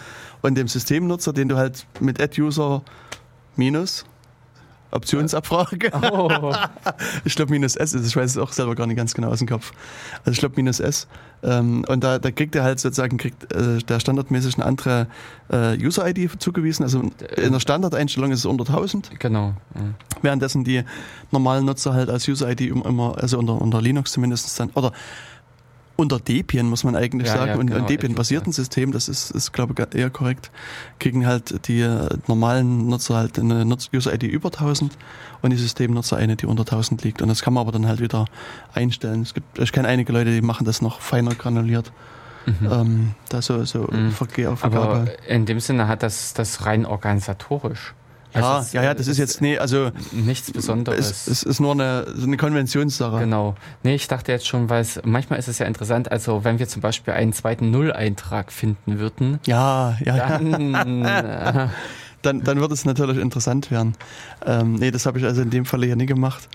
[0.43, 2.83] und dem Systemnutzer, den du halt mit Add-User
[3.57, 4.05] minus
[4.93, 5.91] Optionsabfrage.
[6.13, 6.53] Oh.
[7.25, 9.39] ich glaube minus S ist, ich weiß es auch selber gar nicht ganz genau aus
[9.39, 9.73] dem Kopf.
[10.21, 11.07] Also ich glaube minus S.
[11.43, 15.07] Ähm, und da, da kriegt er halt sozusagen, kriegt äh, der standardmäßig eine andere
[15.51, 16.85] äh, User-ID zugewiesen.
[16.85, 17.01] Also
[17.37, 19.19] in der Standardeinstellung ist es unter 1000.
[19.19, 19.55] Genau.
[19.75, 19.95] Mhm.
[20.21, 20.85] Währenddessen die
[21.31, 24.93] normalen Nutzer halt als User-ID immer, also unter, unter Linux zumindest dann, oder
[25.97, 29.31] unter Debian, muss man eigentlich ja, sagen, ja, und genau, ein Debian-basierten System, das ist,
[29.31, 30.51] ist glaube ich, eher korrekt,
[30.99, 34.97] kriegen halt die äh, normalen Nutzer halt eine User-ID über 1000
[35.43, 37.23] und die Systemnutzer eine, die unter 1000 liegt.
[37.23, 38.27] Und das kann man aber dann halt wieder
[38.75, 39.23] einstellen.
[39.23, 41.93] Es gibt, ich kenne einige Leute, die machen das noch feiner granuliert.
[42.47, 42.69] Mhm.
[42.73, 44.11] Ähm, da so, so mhm.
[44.11, 47.95] Verkehr auf Aber in dem Sinne hat das das rein organisatorisch.
[48.35, 51.11] Ja, also ja, ja, das ist jetzt nee, also nichts Besonderes.
[51.11, 53.19] Es, es ist nur eine, eine Konventionssache.
[53.21, 53.55] Genau.
[53.83, 56.69] Nee, ich dachte jetzt schon, weil es manchmal ist es ja interessant, also wenn wir
[56.69, 59.39] zum Beispiel einen zweiten Null-Eintrag finden würden.
[59.47, 60.39] Ja, ja.
[60.39, 61.69] Dann, äh,
[62.23, 63.95] dann, dann wird es natürlich interessant werden.
[64.47, 66.49] Ähm, nee, das habe ich also in dem Falle ja nie gemacht.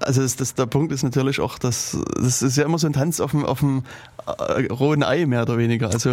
[0.00, 2.92] Also das, das, der Punkt ist natürlich auch, dass das ist ja immer so ein
[2.92, 3.84] Tanz auf dem, auf dem
[4.26, 5.90] äh, rohen Ei mehr oder weniger.
[5.90, 6.10] Also,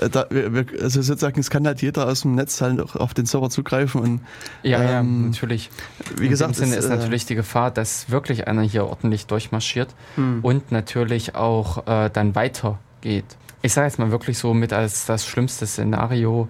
[0.00, 3.14] äh, da, wir, also sozusagen, es kann halt jeder aus dem Netz halt auch auf
[3.14, 4.20] den Server zugreifen und
[4.62, 5.70] ja, ähm, ja natürlich.
[6.16, 9.26] Wie in gesagt, Sinne ist, ist äh, natürlich die Gefahr, dass wirklich einer hier ordentlich
[9.26, 10.40] durchmarschiert hm.
[10.42, 13.24] und natürlich auch äh, dann weitergeht.
[13.62, 16.48] Ich sage jetzt mal wirklich so mit als das schlimmste Szenario,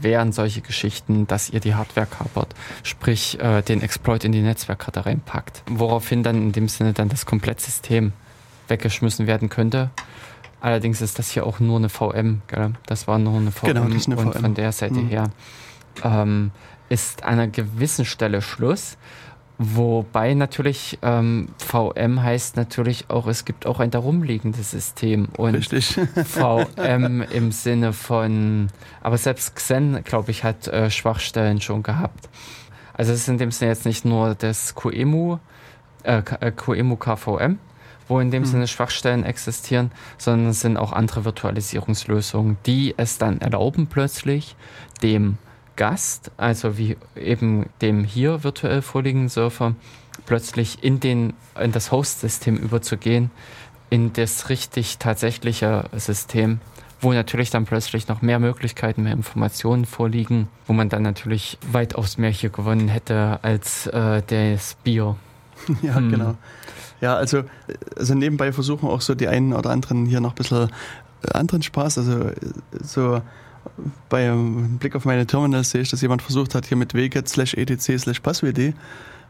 [0.00, 5.06] wären solche Geschichten, dass ihr die Hardware kapert, sprich äh, den Exploit in die Netzwerkkarte
[5.06, 8.12] reinpackt, woraufhin dann in dem Sinne dann das Komplettsystem
[8.68, 9.90] weggeschmissen werden könnte.
[10.60, 12.40] Allerdings ist das hier auch nur eine VM.
[12.48, 12.72] Gell?
[12.86, 13.66] Das war nur eine VM.
[13.68, 14.40] Genau, das ist eine und VM.
[14.40, 15.08] von der Seite Mhm.
[15.08, 15.30] her
[16.02, 16.50] ähm,
[16.88, 18.96] ist an einer gewissen Stelle Schluss.
[19.58, 25.28] Wobei natürlich ähm, VM heißt natürlich auch, es gibt auch ein darumliegendes System.
[25.36, 25.96] Und Richtig.
[26.24, 28.68] VM im Sinne von,
[29.00, 32.28] aber selbst Xen, glaube ich, hat äh, Schwachstellen schon gehabt.
[32.94, 35.38] Also es ist in dem Sinne jetzt nicht nur das QEMU,
[36.02, 37.58] äh, K- äh, QEMU KVM,
[38.08, 38.50] wo in dem Hm.
[38.50, 44.56] Sinne Schwachstellen existieren, sondern es sind auch andere Virtualisierungslösungen, die es dann erlauben plötzlich
[45.02, 45.38] dem
[45.76, 49.74] Gast, also wie eben dem hier virtuell vorliegenden Surfer,
[50.26, 53.30] plötzlich in, den, in das Host-System überzugehen,
[53.90, 56.60] in das richtig tatsächliche System,
[57.00, 62.16] wo natürlich dann plötzlich noch mehr Möglichkeiten, mehr Informationen vorliegen, wo man dann natürlich weitaus
[62.18, 65.16] mehr hier gewonnen hätte als äh, das Bier.
[65.82, 66.10] Ja, Hm.
[66.10, 66.34] genau.
[67.00, 67.42] Ja, also,
[67.96, 70.70] also nebenbei versuchen auch so die einen oder anderen hier noch ein bisschen
[71.22, 71.98] äh, anderen Spaß.
[71.98, 72.34] Also äh,
[72.82, 73.20] so
[74.08, 77.54] beim Blick auf meine Terminals sehe ich, dass jemand versucht hat, hier mit wget slash
[77.54, 78.72] etc slash passwd äh,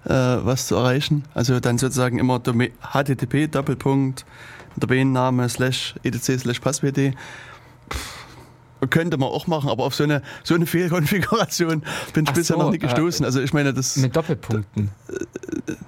[0.05, 1.24] was zu erreichen.
[1.35, 4.24] Also dann sozusagen immer http Doppelpunkt
[4.77, 7.15] Domainname slash etc slash passwd.
[8.90, 11.82] Könnte man auch machen, aber auf so eine, so eine Fehlkonfiguration
[12.12, 13.24] bin ich Ach bisher so, noch nie äh, gestoßen.
[13.24, 13.97] Also ich meine, das...
[13.97, 14.90] Mit Doppelpunkten.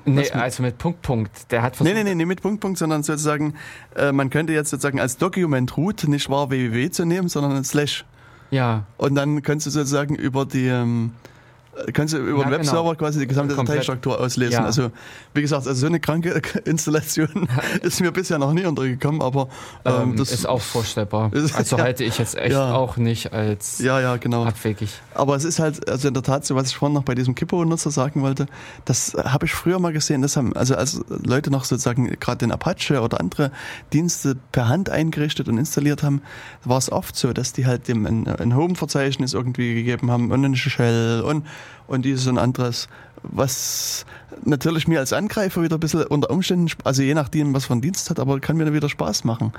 [0.06, 1.52] Nee, was mit- also mit Punkt, Punkt.
[1.52, 3.52] Der hat Nee, versucht, nee, nee, nicht mit Punkt, Punkt, sondern sozusagen,
[3.97, 7.64] äh, man könnte jetzt sozusagen als Document Root nicht wahr www zu nehmen, sondern ein
[7.64, 8.06] Slash.
[8.51, 11.35] Ja, Und dann kannst du sozusagen über die, ähm, äh,
[11.93, 12.94] kannst du über Ja, den Webserver genau.
[12.94, 13.77] quasi die gesamte Komplett.
[13.78, 14.53] Dateistruktur auslesen.
[14.55, 14.65] Ja.
[14.65, 14.90] Also,
[15.35, 17.48] wie gesagt, also so eine kranke Installation
[17.82, 19.48] ist mir bisher noch nie untergekommen, aber
[19.85, 21.32] ähm, ähm, das ist auch vorstellbar.
[21.32, 21.85] ist- Also ja.
[21.85, 24.44] halte ich jetzt echt auch nicht als ja, ja, genau.
[24.44, 24.90] abwegig.
[25.15, 27.35] Aber es ist halt, also in der Tat, so was ich vorhin noch bei diesem
[27.35, 28.47] Kippo-Nutzer sagen wollte,
[28.85, 30.23] das habe ich früher mal gesehen.
[30.23, 33.51] Das haben, also als Leute noch sozusagen gerade den Apache oder andere
[33.93, 36.23] Dienste per Hand eingerichtet und installiert haben,
[36.65, 40.44] war es oft so, dass die halt dem ein, ein Home-Verzeichnis irgendwie gegeben haben und
[40.44, 41.47] eine Shell und,
[41.86, 42.88] und dieses und anderes,
[43.22, 44.06] was
[44.44, 47.82] natürlich mir als Angreifer wieder ein bisschen unter Umständen, also je nachdem, was für einen
[47.82, 49.52] Dienst hat, aber kann mir dann wieder Spaß machen.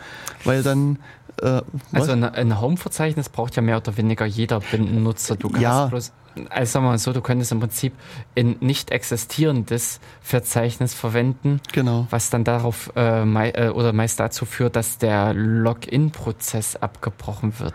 [0.44, 1.00] Weil dann,
[1.42, 1.62] äh?
[1.92, 5.36] Also ein, ein Home-Verzeichnis braucht ja mehr oder weniger jeder Bindennutzer.
[5.36, 5.86] Du kannst Ja.
[5.88, 6.12] bloß,
[6.50, 7.94] also sagen wir mal so, du könntest im Prinzip
[8.38, 12.08] ein nicht existierendes Verzeichnis verwenden, genau.
[12.10, 17.74] was dann darauf äh, mei äh, oder meist dazu führt, dass der Login-Prozess abgebrochen wird.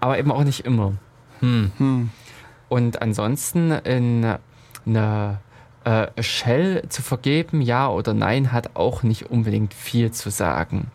[0.00, 0.94] Aber eben auch nicht immer.
[1.40, 1.70] Hm.
[1.78, 2.10] Hm.
[2.72, 4.34] Und ansonsten in
[4.86, 5.38] eine
[5.84, 10.90] äh, Shell zu vergeben, ja oder nein, hat auch nicht unbedingt viel zu sagen.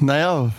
[0.00, 0.50] Naja,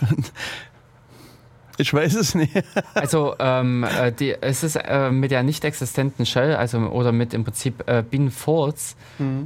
[1.78, 2.52] ich weiß es nicht.
[2.94, 7.34] Also ähm, äh, die, es ist äh, mit der nicht existenten Shell, also oder mit
[7.34, 8.94] im Prinzip äh, bin False,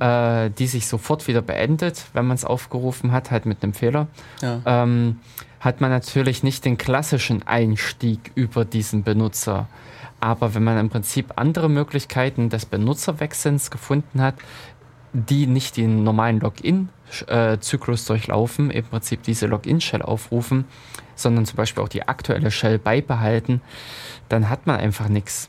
[0.01, 4.06] äh, die sich sofort wieder beendet, wenn man es aufgerufen hat, halt mit einem Fehler,
[4.43, 4.60] Ja.
[4.64, 5.18] ähm,
[5.61, 9.69] hat man natürlich nicht den klassischen Einstieg über diesen Benutzer.
[10.20, 14.35] Aber wenn man im Prinzip andere Möglichkeiten des Benutzerwechselns gefunden hat,
[15.12, 20.65] die nicht den normalen Login-Zyklus durchlaufen, im Prinzip diese Login-Shell aufrufen,
[21.15, 23.61] sondern zum Beispiel auch die aktuelle Shell beibehalten,
[24.28, 25.49] dann hat man einfach nichts.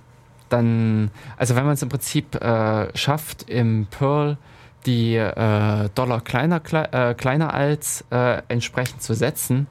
[0.49, 4.37] Dann, also wenn man es im Prinzip äh, schafft, im Perl
[4.87, 9.67] die äh, Dollar kleiner, klei- äh, kleiner als äh, entsprechend zu setzen,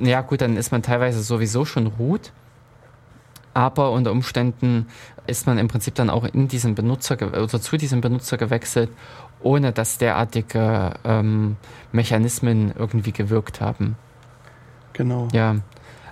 [0.00, 2.30] ja gut, dann ist man teilweise sowieso schon root.
[3.52, 4.86] Aber unter Umständen
[5.26, 8.90] ist man im Prinzip dann auch in diesen Benutzer oder zu diesem Benutzer gewechselt,
[9.42, 11.56] ohne dass derartige ähm,
[11.90, 13.96] Mechanismen irgendwie gewirkt haben.
[14.92, 15.26] Genau.
[15.32, 15.56] Ja.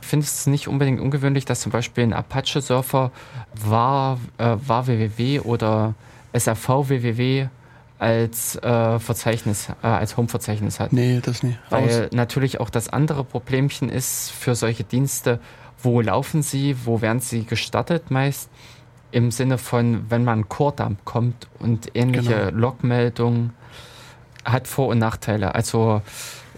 [0.01, 3.12] Ich finde es nicht unbedingt ungewöhnlich, dass zum Beispiel ein Apache-Surfer
[3.55, 5.94] war, äh, war www oder
[6.32, 7.48] SRV www
[7.99, 10.93] als äh, Verzeichnis, äh, als Home-Verzeichnis hat.
[10.93, 11.59] Nee, das nicht.
[11.70, 15.41] Weil natürlich auch das andere Problemchen ist für solche Dienste,
[15.83, 18.51] wo laufen sie, wo werden sie gestartet meist,
[19.11, 22.59] im Sinne von, wenn man Core-Dump kommt und ähnliche Genau.
[22.59, 23.53] Logmeldungen,
[24.45, 25.55] hat Vor- und Nachteile.
[25.55, 26.01] Also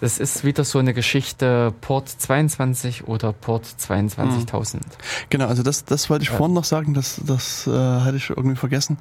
[0.00, 4.80] es ist wieder so eine Geschichte Port 22 oder Port 22.000.
[5.28, 6.36] Genau, also das, das wollte ich Ja.
[6.36, 8.98] vorhin noch sagen, das, das äh, hatte ich irgendwie vergessen.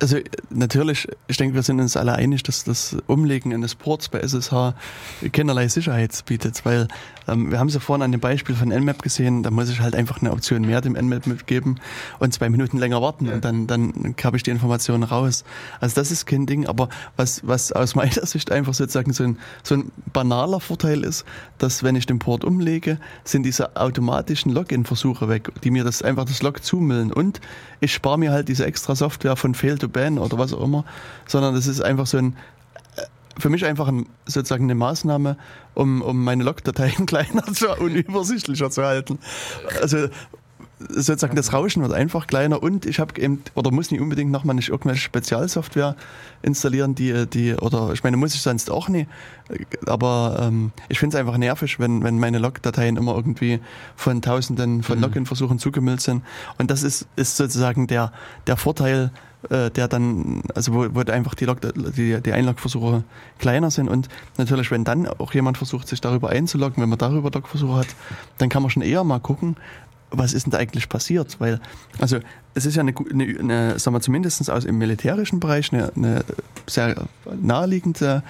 [0.00, 0.18] Also
[0.48, 4.74] natürlich, ich denke, wir sind uns alle einig, dass das Umlegen eines Ports bei SSH
[5.32, 6.88] keinerlei Sicherheit bietet, weil
[7.28, 9.80] ähm, wir haben es ja vorhin an dem Beispiel von Nmap gesehen, da muss ich
[9.80, 11.80] halt einfach eine Option mehr dem Nmap mitgeben
[12.18, 15.44] und zwei Minuten länger warten und dann, dann habe ich die Informationen raus.
[15.80, 19.38] Also das ist kein Ding, aber was, was aus meiner Sicht einfach sozusagen so ein,
[19.62, 21.24] so ein banaler Vorteil ist,
[21.58, 26.24] dass wenn ich den Port umlege, sind diese automatischen Login-Versuche weg, die mir das einfach
[26.24, 27.40] das Log zumüllen und
[27.80, 30.84] ich spare mir halt diese extra Software von Fail to Ban oder was auch immer,
[31.26, 32.36] sondern das ist einfach so ein
[33.38, 35.36] für mich einfach ein, sozusagen eine Maßnahme,
[35.74, 39.18] um, um meine Logdateien kleiner zu, und übersichtlicher zu halten.
[39.80, 40.08] Also
[40.88, 44.56] sozusagen das Rauschen wird einfach kleiner und ich habe eben oder muss nicht unbedingt nochmal
[44.56, 45.94] nicht irgendwelche Spezialsoftware
[46.42, 49.06] installieren, die die oder ich meine muss ich sonst auch nie,
[49.86, 53.60] aber ähm, ich finde es einfach nervig, wenn wenn meine Logdateien immer irgendwie
[53.94, 55.04] von Tausenden von mhm.
[55.04, 56.22] Login-Versuchen zugemüllt sind
[56.58, 58.12] und das ist ist sozusagen der
[58.46, 59.10] der Vorteil
[59.48, 63.04] äh, der dann, also wo, wo einfach die, Log, die, die Einlogversuche
[63.38, 67.30] kleiner sind und natürlich, wenn dann auch jemand versucht, sich darüber einzuloggen, wenn man darüber
[67.30, 67.86] Logversuche hat,
[68.36, 69.56] dann kann man schon eher mal gucken,
[70.10, 71.36] was ist denn da eigentlich passiert?
[71.40, 71.60] Weil,
[71.98, 72.18] also
[72.54, 76.24] es ist ja eine, eine, eine sagen wir zumindest aus im militärischen Bereich eine, eine
[76.66, 77.06] sehr
[77.40, 78.22] naheliegende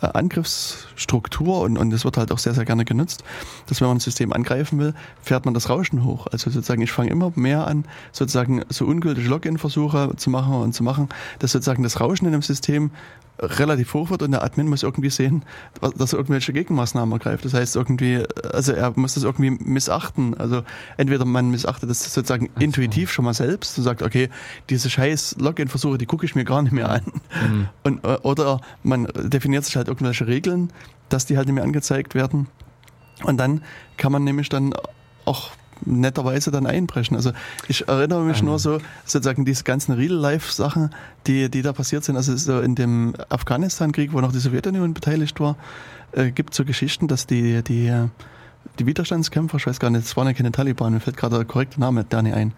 [0.00, 3.24] äh, Angriffsstruktur und, und das wird halt auch sehr, sehr gerne genutzt,
[3.66, 6.26] dass wenn man ein System angreifen will, fährt man das Rauschen hoch.
[6.28, 10.84] Also sozusagen, ich fange immer mehr an, sozusagen so ungültige Login-Versuche zu machen und zu
[10.84, 11.08] machen,
[11.40, 12.90] dass sozusagen das Rauschen in dem System
[13.40, 15.44] relativ hoch wird und der Admin muss irgendwie sehen,
[15.96, 17.44] dass er irgendwelche Gegenmaßnahmen ergreift.
[17.44, 20.36] Das heißt irgendwie, also er muss das irgendwie missachten.
[20.38, 20.62] Also
[20.96, 22.60] entweder man missachtet das sozusagen so.
[22.60, 24.28] intuitiv schon mal selbst und sagt, okay,
[24.70, 27.02] diese scheiß Login-Versuche, die gucke ich mir gar nicht mehr an.
[27.48, 27.68] Mhm.
[27.84, 30.72] Und, äh, oder man definiert sich halt irgendwelche Regeln,
[31.08, 32.48] dass die halt nicht mehr angezeigt werden.
[33.24, 33.62] Und dann
[33.96, 34.74] kann man nämlich dann
[35.24, 35.50] auch
[35.84, 37.16] netterweise dann einbrechen.
[37.16, 37.32] Also
[37.68, 40.90] ich erinnere mich nur so, sozusagen diese ganzen Real-Life-Sachen,
[41.26, 42.16] die, die da passiert sind.
[42.16, 45.56] Also so in dem Afghanistan-Krieg, wo noch die Sowjetunion beteiligt war,
[46.12, 47.92] äh, gibt es so Geschichten, dass die, die,
[48.78, 51.44] die Widerstandskämpfer, ich weiß gar nicht, es waren ja keine Taliban, mir fällt gerade der
[51.44, 52.52] korrekte Name da nicht ein,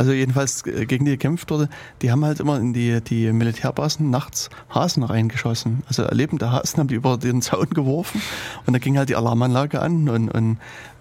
[0.00, 1.68] also jedenfalls äh, gegen die gekämpft wurde,
[2.00, 5.82] die haben halt immer in die, die Militärbasen nachts Hasen reingeschossen.
[5.88, 8.22] Also lebende Hasen haben die über den Zaun geworfen
[8.64, 10.56] und da ging halt die Alarmanlage an und, und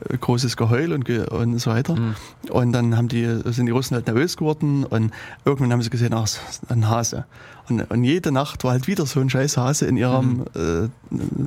[0.09, 1.95] äh, großes Geheul und, und so weiter.
[1.95, 2.15] Mhm.
[2.49, 5.13] Und dann haben die, sind die Russen halt nervös geworden und
[5.45, 6.27] irgendwann haben sie gesehen, ach,
[6.67, 7.23] ein Hase.
[7.69, 10.45] Und, und jede Nacht war halt wieder so ein scheiß Hase in ihrem mhm.
[10.55, 10.89] äh,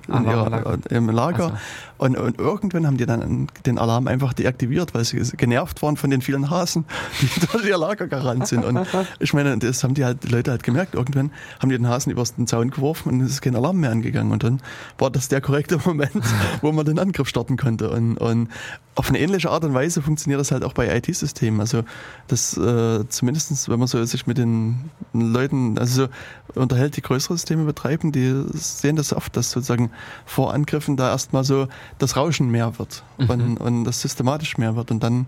[0.09, 0.79] in ihrer, Lager.
[0.91, 1.49] Äh, im Lager.
[1.49, 1.55] So.
[2.03, 6.11] Und, und irgendwann haben die dann den Alarm einfach deaktiviert, weil sie genervt waren von
[6.11, 6.85] den vielen Hasen,
[7.21, 8.65] die durch ihr Lager gerannt sind.
[8.65, 8.85] Und
[9.21, 10.97] ich meine, das haben die halt die Leute halt gemerkt.
[10.97, 11.31] Irgendwann
[11.61, 14.33] haben die den Hasen über den Zaun geworfen und es ist kein Alarm mehr angegangen.
[14.33, 14.61] Und dann
[14.99, 16.25] war das der korrekte Moment,
[16.61, 17.89] wo man den Angriff starten konnte.
[17.91, 18.49] Und, und
[18.97, 21.61] auf eine ähnliche Art und Weise funktioniert das halt auch bei IT-Systemen.
[21.61, 21.85] Also
[22.27, 26.09] das äh, zumindest, wenn man so sich mit den Leuten, also
[26.55, 29.93] so unterhält, die größere Systeme betreiben, die sehen das oft, dass sozusagen
[30.27, 31.69] vor Angriffen da erstmal so
[31.99, 33.31] das Rauschen mehr wird mhm.
[33.31, 35.27] und, und das systematisch mehr wird und dann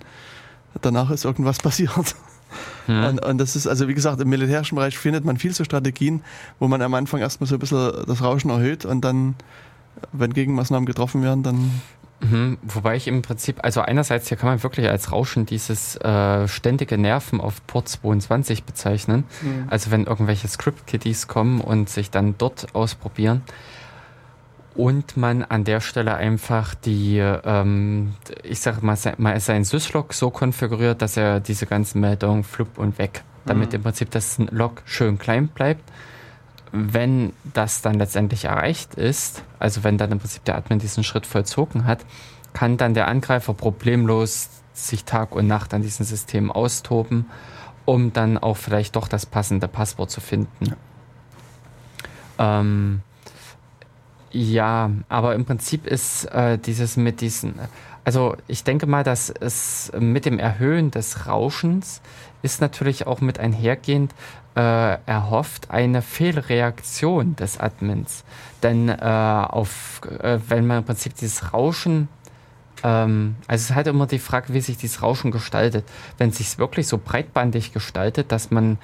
[0.81, 2.15] danach ist irgendwas passiert.
[2.87, 3.09] Ja.
[3.09, 6.23] Und, und, das ist, also wie gesagt, im militärischen Bereich findet man viel so Strategien,
[6.61, 9.35] wo man am Anfang erstmal so ein bisschen das Rauschen erhöht und dann,
[10.13, 11.71] wenn Gegenmaßnahmen getroffen werden, dann
[12.21, 16.49] Mhm, wobei ich im Prinzip, also einerseits hier kann man wirklich als Rauschen dieses äh,
[16.49, 19.25] ständige Nerven auf Port 22 bezeichnen.
[19.43, 19.67] Mhm.
[19.69, 23.43] Also wenn irgendwelche Script-Kiddies kommen und sich dann dort ausprobieren.
[24.75, 30.31] Und man an der Stelle einfach die, ähm, ich sag mal, mal sein Syslog so
[30.31, 33.23] konfiguriert, dass er diese ganzen Meldungen flupp und weg.
[33.47, 33.77] Damit mhm.
[33.77, 35.83] im Prinzip das Log schön klein bleibt
[36.77, 41.25] wenn das dann letztendlich erreicht ist, also wenn dann im Prinzip der Admin diesen Schritt
[41.25, 42.05] vollzogen hat,
[42.53, 47.27] kann dann der Angreifer problemlos sich Tag und Nacht an diesem System austoben,
[47.85, 50.67] um dann auch vielleicht doch das passende Passwort zu finden.
[50.67, 53.03] Ja, ähm,
[54.35, 57.55] ja aber im Prinzip ist äh, dieses mit diesen,
[58.05, 62.03] also ich denke mal, dass es mit dem Erhöhen des Rauschens
[62.43, 64.13] ist natürlich auch mit einhergehend,
[64.55, 68.23] äh, erhofft eine Fehlreaktion des Admins.
[68.63, 72.09] Denn äh, auf, äh, wenn man im Prinzip dieses Rauschen,
[72.83, 75.85] ähm, also es ist halt immer die Frage, wie sich dieses Rauschen gestaltet.
[76.19, 78.79] Wenn es sich wirklich so breitbandig gestaltet, dass man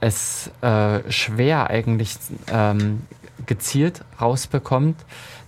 [0.00, 2.16] es äh, schwer eigentlich
[2.48, 3.02] ähm,
[3.46, 5.04] gezielt rausbekommt,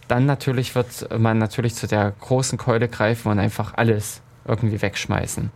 [0.08, 5.50] dann natürlich wird man natürlich zu der großen Keule greifen und einfach alles irgendwie wegschmeißen.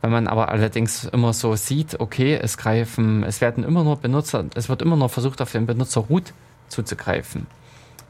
[0.00, 4.44] Wenn man aber allerdings immer so sieht, okay, es greifen, es werden immer nur Benutzer,
[4.54, 6.32] es wird immer nur versucht, auf den Benutzer Root
[6.68, 7.46] zuzugreifen.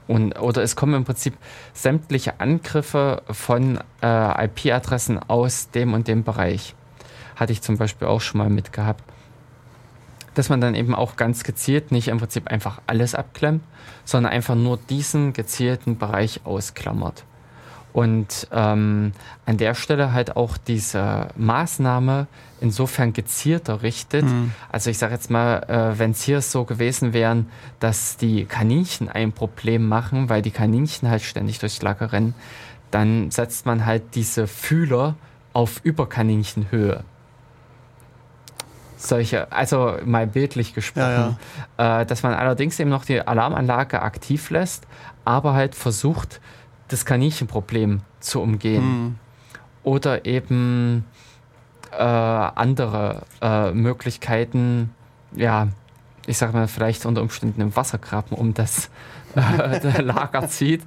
[0.07, 1.35] Und, oder es kommen im Prinzip
[1.75, 6.75] sämtliche Angriffe von äh, IP-Adressen aus dem und dem Bereich.
[7.37, 9.05] Hatte ich zum Beispiel auch schon mal mitgehabt.
[10.39, 13.65] Dass man dann eben auch ganz gezielt nicht im Prinzip einfach alles abklemmt,
[14.05, 17.25] sondern einfach nur diesen gezielten Bereich ausklammert.
[17.93, 19.11] Und ähm,
[19.47, 22.29] an der Stelle halt auch diese Maßnahme
[22.61, 24.27] insofern gezielter richtet.
[24.27, 24.53] Mhm.
[24.71, 27.49] Also ich sage jetzt mal, äh, wenn es hier so gewesen wären,
[27.81, 32.35] dass die Kaninchen ein Problem machen, weil die Kaninchen halt ständig durchs Lager rennen,
[32.93, 35.17] dann setzt man halt diese Fühler
[35.53, 37.03] auf Überkaninchenhöhe.
[38.99, 41.37] Solche, also mal bildlich gesprochen,
[41.79, 42.01] ja, ja.
[42.01, 44.87] Äh, dass man allerdings eben noch die Alarmanlage aktiv lässt,
[45.25, 46.41] aber halt versucht,
[46.89, 48.83] das Kaninchenproblem zu umgehen.
[48.83, 49.15] Hm.
[49.85, 51.05] Oder eben
[51.93, 54.95] äh, andere äh, Möglichkeiten,
[55.35, 55.69] ja,
[56.27, 58.91] ich sag mal, vielleicht unter Umständen im Wassergraben um das
[59.35, 60.83] äh, Lager zieht.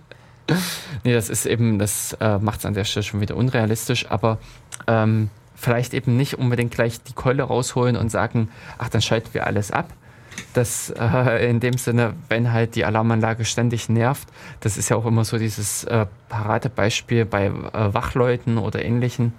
[1.03, 4.37] nee, das ist eben, das äh, macht es an der Stelle schon wieder unrealistisch, aber
[4.87, 5.29] ähm,
[5.61, 9.71] vielleicht eben nicht unbedingt gleich die Keule rausholen und sagen, ach, dann schalten wir alles
[9.71, 9.93] ab.
[10.53, 14.27] Das äh, in dem Sinne, wenn halt die Alarmanlage ständig nervt,
[14.61, 19.33] das ist ja auch immer so dieses äh, Paradebeispiel bei äh, Wachleuten oder ähnlichen,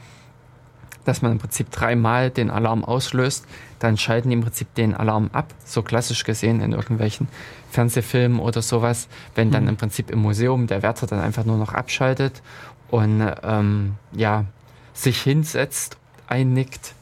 [1.05, 3.47] dass man im Prinzip dreimal den Alarm auslöst,
[3.81, 7.27] dann schalten die im Prinzip den Alarm ab, so klassisch gesehen in irgendwelchen
[7.70, 9.70] Fernsehfilmen oder sowas, wenn dann hm.
[9.70, 12.43] im Prinzip im Museum der Wärter dann einfach nur noch abschaltet
[12.90, 14.44] und ähm, ja,
[14.93, 15.97] sich hinsetzt,
[16.33, 16.95] einnickt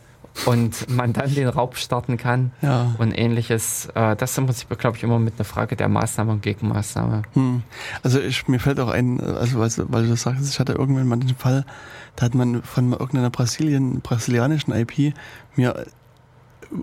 [0.47, 2.95] und man dann den Raub starten kann ja.
[2.99, 3.89] und ähnliches.
[3.95, 7.23] Äh, das ist im Prinzip, glaube ich, immer mit einer Frage der Maßnahme und Gegenmaßnahme.
[7.35, 7.63] Hm.
[8.03, 11.19] Also ich, mir fällt auch ein, also weil, weil du sagst, ich hatte irgendwann mal
[11.19, 11.65] den Fall,
[12.17, 15.15] da hat man von irgendeiner Brasilien, brasilianischen IP
[15.57, 15.87] mir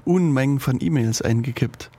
[0.03, 1.89] Unmengen von E-Mails eingekippt.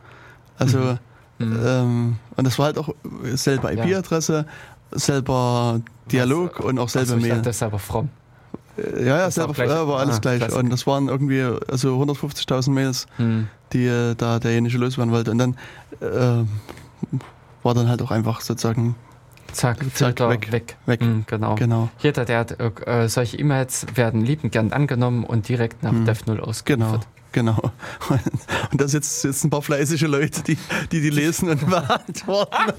[0.59, 0.99] Also mhm.
[1.39, 1.61] Mhm.
[1.65, 2.91] Ähm, und das war halt auch
[3.35, 4.45] selber IP-Adresse,
[4.91, 5.81] selber
[6.11, 7.43] Dialog Was, und auch selber Mail.
[7.43, 8.11] das ist aber fromm.
[8.97, 10.39] Ja, ja, das selber, ja, war alles ah, gleich.
[10.39, 10.59] Klassik.
[10.59, 13.49] Und das waren irgendwie also 150.000 Mails, hm.
[13.73, 15.31] die äh, da derjenige loswerden wollte.
[15.31, 15.57] Und dann
[16.01, 16.45] äh,
[17.63, 18.95] war dann halt auch einfach sozusagen
[19.53, 20.53] Zack, zack weg.
[20.53, 20.77] weg.
[20.87, 21.01] weg.
[21.01, 21.55] Mhm, genau.
[21.55, 21.89] genau.
[22.01, 26.05] Jeder, der hat, äh, solche E-Mails werden liebend gern angenommen und direkt nach mhm.
[26.05, 27.01] Dev 0 ausgeliefert.
[27.01, 27.19] Genau.
[27.33, 27.61] Genau.
[28.73, 30.57] Und da sitzen jetzt ein paar fleißige Leute, die
[30.91, 32.73] die, die lesen und beantworten.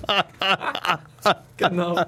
[1.57, 2.03] genau.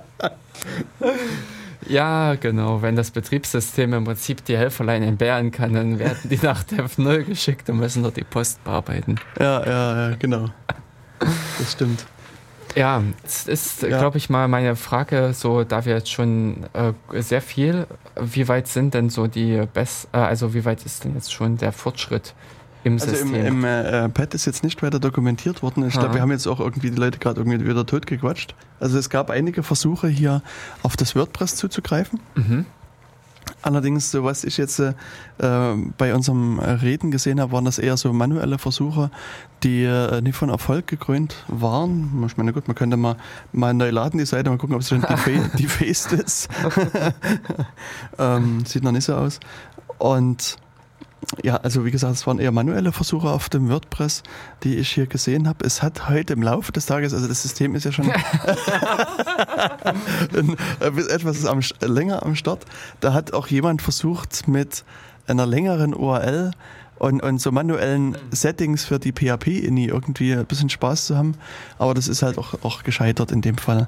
[1.91, 2.81] Ja, genau.
[2.81, 7.23] Wenn das Betriebssystem im Prinzip die Helferlein entbehren kann, dann werden die nach Dev 0
[7.23, 9.15] geschickt und müssen dort die Post bearbeiten.
[9.39, 10.49] Ja, ja, ja, genau.
[11.19, 12.05] Das stimmt.
[12.75, 13.97] Ja, das ist, ja.
[13.97, 17.85] glaube ich, mal meine Frage, so da wir jetzt schon äh, sehr viel,
[18.19, 21.57] wie weit sind denn so die Best, äh, also wie weit ist denn jetzt schon
[21.57, 22.33] der Fortschritt
[22.83, 23.35] im also System?
[23.35, 25.85] Im, im äh, Pad ist jetzt nicht weiter dokumentiert worden.
[25.87, 28.55] Ich glaube, wir haben jetzt auch irgendwie die Leute gerade irgendwie wieder totgequatscht.
[28.79, 30.41] Also es gab einige Versuche hier
[30.83, 32.19] auf das WordPress zuzugreifen.
[32.35, 32.65] Mhm.
[33.63, 34.93] Allerdings, so was ich jetzt äh,
[35.97, 39.11] bei unserem Reden gesehen habe, waren das eher so manuelle Versuche,
[39.63, 42.23] die äh, nicht von Erfolg gekrönt waren.
[42.25, 43.17] Ich meine, gut, man könnte mal,
[43.51, 46.49] mal neu laden die Seite, mal gucken, ob es schon defaced ist.
[48.17, 49.39] ähm, sieht noch nicht so aus.
[49.99, 50.57] Und
[51.43, 54.23] ja, also wie gesagt, es waren eher manuelle Versuche auf dem WordPress,
[54.63, 55.65] die ich hier gesehen habe.
[55.65, 58.09] Es hat heute im Laufe des Tages, also das System ist ja schon
[60.79, 62.65] etwas am, länger am Start,
[62.99, 64.83] da hat auch jemand versucht mit
[65.27, 66.51] einer längeren URL
[67.01, 68.15] und, und so manuellen.
[68.31, 71.33] Settings für die PHP-INI irgendwie ein bisschen Spaß zu haben.
[71.79, 73.87] Aber das ist halt auch, auch gescheitert in dem Fall.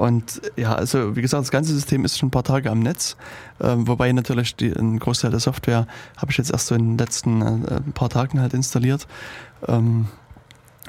[0.00, 3.18] Und ja, also wie gesagt, das ganze System ist schon ein paar Tage am Netz,
[3.60, 5.86] ähm, wobei natürlich die, ein Großteil der Software
[6.16, 9.06] habe ich jetzt erst so in den letzten äh, paar Tagen halt installiert.
[9.68, 10.06] Ähm,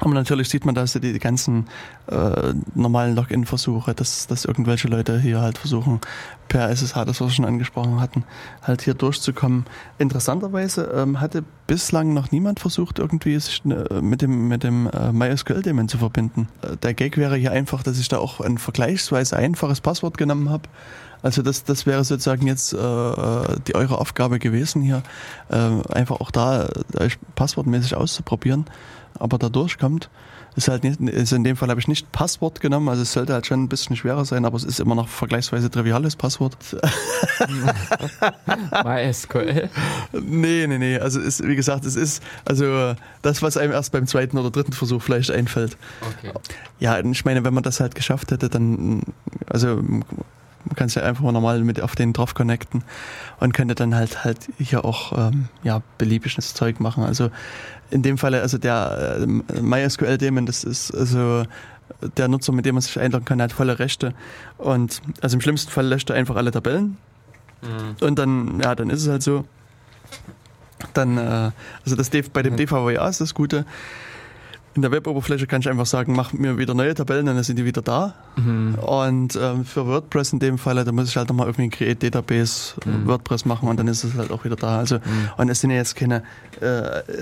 [0.02, 1.68] aber natürlich sieht man, dass die, die ganzen
[2.08, 6.02] äh, normalen Login-Versuche, dass, dass irgendwelche Leute hier halt versuchen,
[6.48, 8.24] per SSH, das wir schon angesprochen hatten,
[8.64, 9.66] halt hier durchzukommen.
[10.00, 15.12] Interessanterweise ähm, hatte bislang noch niemand versucht, irgendwie sich äh, mit dem, mit dem äh,
[15.12, 16.48] MySQL-Daemon zu verbinden.
[16.64, 20.50] Äh, der Gag wäre hier einfach, dass ich da auch ein vergleichsweise einfaches Passwort genommen
[20.50, 20.68] habe.
[21.22, 22.78] Also das, das wäre sozusagen jetzt äh,
[23.68, 25.04] die eure Aufgabe gewesen, hier
[25.50, 25.56] äh,
[25.94, 26.66] einfach auch da
[26.98, 28.66] äh, passwortmäßig auszuprobieren
[29.20, 30.10] aber da durchkommt.
[30.54, 33.32] Ist halt nicht, ist in dem Fall habe ich nicht Passwort genommen, also es sollte
[33.32, 36.58] halt schon ein bisschen schwerer sein, aber es ist immer noch vergleichsweise triviales Passwort.
[38.84, 39.70] MySQL?
[40.12, 41.00] nee, nee, nee.
[41.00, 44.74] Also ist, wie gesagt, es ist also das, was einem erst beim zweiten oder dritten
[44.74, 45.78] Versuch vielleicht einfällt.
[46.02, 46.34] Okay.
[46.80, 49.04] Ja, ich meine, wenn man das halt geschafft hätte, dann,
[49.48, 49.82] also
[50.66, 52.84] man kann es ja einfach mal normal mit auf den drauf connecten
[53.40, 57.04] und könnte dann halt halt hier auch ähm, ja beliebiges Zeug machen.
[57.04, 57.30] Also
[57.90, 61.44] in dem Falle, also der äh, MySQL-Daemon, das ist also
[62.18, 64.14] der Nutzer, mit dem man sich einloggen kann, hat volle Rechte.
[64.58, 66.98] Und also im schlimmsten Fall löscht er einfach alle Tabellen.
[67.62, 68.06] Mhm.
[68.06, 69.46] Und dann, ja, dann ist es halt so.
[70.94, 71.52] Dann, äh,
[71.84, 73.66] also das bei dem DVWA ist das Gute.
[74.74, 77.66] In der Web-Oberfläche kann ich einfach sagen, mach mir wieder neue Tabellen, dann sind die
[77.66, 78.14] wieder da.
[78.38, 78.76] Mhm.
[78.76, 82.02] Und ähm, für WordPress in dem Fall, da muss ich halt nochmal irgendwie ein Create
[82.02, 83.08] Database mhm.
[83.08, 84.80] WordPress machen und dann ist es halt auch wieder da.
[84.80, 85.30] Also mhm.
[85.38, 86.24] und es sind ja jetzt keine
[86.62, 86.66] äh,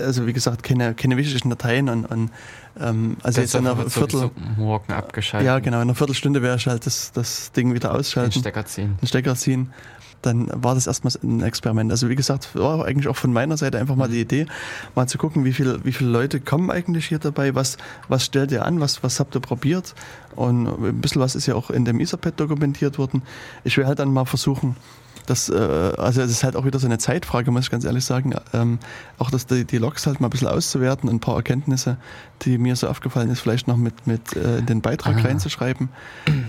[0.04, 2.30] also wie gesagt, keine, keine wichtigen Dateien und, und
[2.78, 5.46] ähm, also das jetzt in einer Viertel morgen abgeschaltet.
[5.46, 8.30] Ja, genau, in einer Viertelstunde wäre ich halt das, das Ding wieder ausschalten.
[8.30, 8.98] Den Stecker ziehen.
[9.00, 9.70] Den Stecker ziehen
[10.22, 11.90] dann war das erstmal ein Experiment.
[11.90, 14.46] Also wie gesagt, war eigentlich auch von meiner Seite einfach mal die Idee,
[14.94, 17.78] mal zu gucken, wie, viel, wie viele Leute kommen eigentlich hier dabei, was,
[18.08, 19.94] was stellt ihr an, was, was habt ihr probiert
[20.36, 23.22] und ein bisschen was ist ja auch in dem Etherpad dokumentiert worden.
[23.64, 24.76] Ich will halt dann mal versuchen,
[25.26, 28.04] das, äh, also das ist halt auch wieder so eine Zeitfrage, muss ich ganz ehrlich
[28.04, 28.34] sagen.
[28.52, 28.78] Ähm,
[29.18, 31.96] auch das, die, die Logs halt mal ein bisschen auszuwerten, ein paar Erkenntnisse,
[32.42, 35.22] die mir so aufgefallen ist, vielleicht noch mit, mit äh, in den Beitrag ah.
[35.22, 35.88] reinzuschreiben.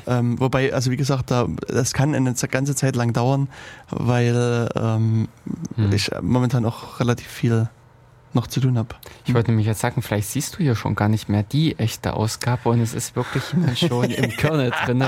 [0.08, 3.48] Ähm, wobei, also wie gesagt, da, das kann eine ganze Zeit lang dauern,
[3.90, 5.28] weil ähm,
[5.76, 5.92] hm.
[5.94, 7.70] ich momentan auch relativ viel
[8.34, 8.96] noch zu tun habe.
[9.26, 12.14] Ich wollte nämlich jetzt sagen, vielleicht siehst du hier schon gar nicht mehr die echte
[12.14, 13.44] Ausgabe und es ist wirklich
[13.76, 15.04] schon im Kernel drin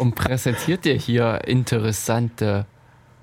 [0.00, 2.66] und präsentiert dir hier interessante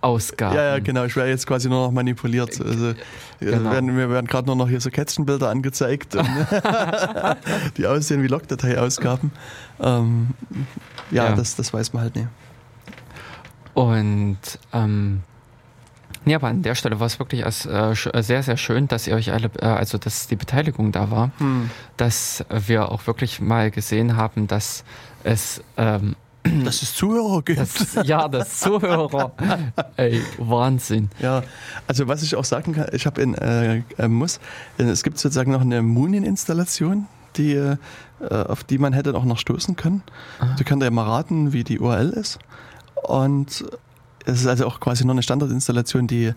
[0.02, 0.56] Ausgaben.
[0.56, 1.06] Ja, ja, genau.
[1.06, 2.62] Ich werde jetzt quasi nur noch manipuliert.
[2.62, 2.94] Also,
[3.40, 3.72] genau.
[3.72, 6.16] werden, mir werden gerade nur noch hier so Kätzchenbilder angezeigt,
[7.78, 9.32] die aussehen wie Logdatei-Ausgaben.
[9.80, 10.30] Ähm,
[11.12, 12.28] ja, ja, Das, das weiß man halt nicht.
[13.74, 14.38] Und
[14.74, 15.22] ähm,
[16.26, 19.16] ja, aber an der Stelle war es wirklich als, äh, sehr, sehr schön, dass ihr
[19.16, 21.70] euch alle, äh, also dass die Beteiligung da war, hm.
[21.96, 24.84] dass wir auch wirklich mal gesehen haben, dass
[25.24, 26.16] es ähm,
[26.66, 27.60] dass es Zuhörer gibt.
[27.60, 29.32] Das, ja, das Zuhörer.
[29.96, 31.10] Ey, Wahnsinn.
[31.20, 31.44] Ja,
[31.88, 34.40] also was ich auch sagen kann, ich habe in äh, äh muss,
[34.78, 37.78] es gibt sozusagen noch eine Moonin-Installation, die, äh,
[38.30, 40.04] auf die man hätte auch noch stoßen können.
[40.40, 40.56] Aha.
[40.58, 42.40] Du kannst ja mal raten, wie die URL ist.
[43.04, 43.66] Und
[44.28, 46.34] es ist also auch quasi nur eine Standardinstallation, die äh,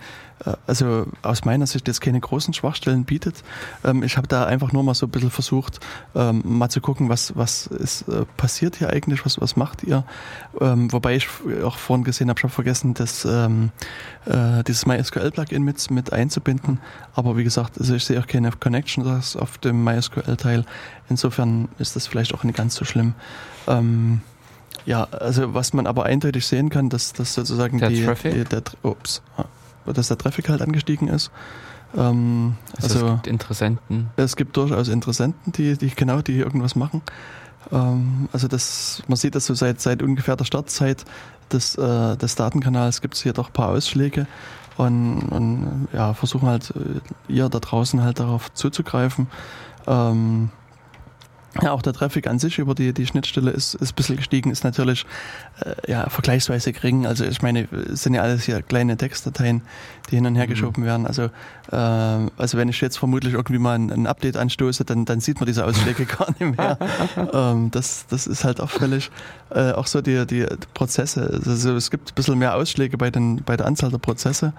[0.66, 3.42] also aus meiner Sicht jetzt keine großen Schwachstellen bietet.
[3.84, 5.80] Ähm, ich habe da einfach nur mal so ein bisschen versucht,
[6.14, 10.04] ähm, mal zu gucken, was, was ist äh, passiert hier eigentlich, was, was macht ihr.
[10.60, 11.28] Ähm, wobei ich
[11.64, 13.70] auch vorhin gesehen habe, ich habe vergessen, das, ähm,
[14.26, 16.78] äh, dieses MySQL-Plugin mit, mit einzubinden.
[17.14, 20.64] Aber wie gesagt, also ich sehe auch keine Connections auf dem MySQL-Teil.
[21.08, 23.14] Insofern ist das vielleicht auch nicht ganz so schlimm.
[23.66, 24.20] Ähm,
[24.86, 28.32] ja, also was man aber eindeutig sehen kann, dass, dass sozusagen der die, Traffic?
[28.32, 29.22] Die, der, ups,
[29.86, 31.30] dass der Traffic halt angestiegen ist.
[31.96, 34.10] Ähm, also, also, es gibt Interessenten.
[34.16, 37.02] Es gibt durchaus Interessenten, die, die genau, die irgendwas machen.
[37.72, 41.04] Ähm, also das, man sieht das so seit, seit ungefähr der Startzeit
[41.52, 44.26] des, äh, des Datenkanals gibt es hier doch ein paar Ausschläge
[44.76, 49.26] und, und ja, versuchen halt äh, ihr da draußen halt darauf zuzugreifen.
[49.86, 50.50] Ähm,
[51.60, 54.50] ja, auch der Traffic an sich über die, die Schnittstelle ist, ist ein bisschen gestiegen,
[54.50, 55.04] ist natürlich
[55.64, 57.06] äh, ja, vergleichsweise gering.
[57.06, 59.62] Also ich meine, es sind ja alles hier kleine Textdateien,
[60.10, 60.50] die hin und her mhm.
[60.50, 61.06] geschoben werden.
[61.06, 61.24] Also,
[61.72, 65.40] äh, also wenn ich jetzt vermutlich irgendwie mal ein, ein, Update anstoße, dann, dann sieht
[65.40, 66.78] man diese Ausschläge gar nicht mehr.
[67.32, 69.10] ähm, das, das ist halt auffällig.
[69.50, 71.40] Äh, auch so die, die Prozesse.
[71.44, 74.52] Also es gibt ein bisschen mehr Ausschläge bei, den, bei der Anzahl der Prozesse.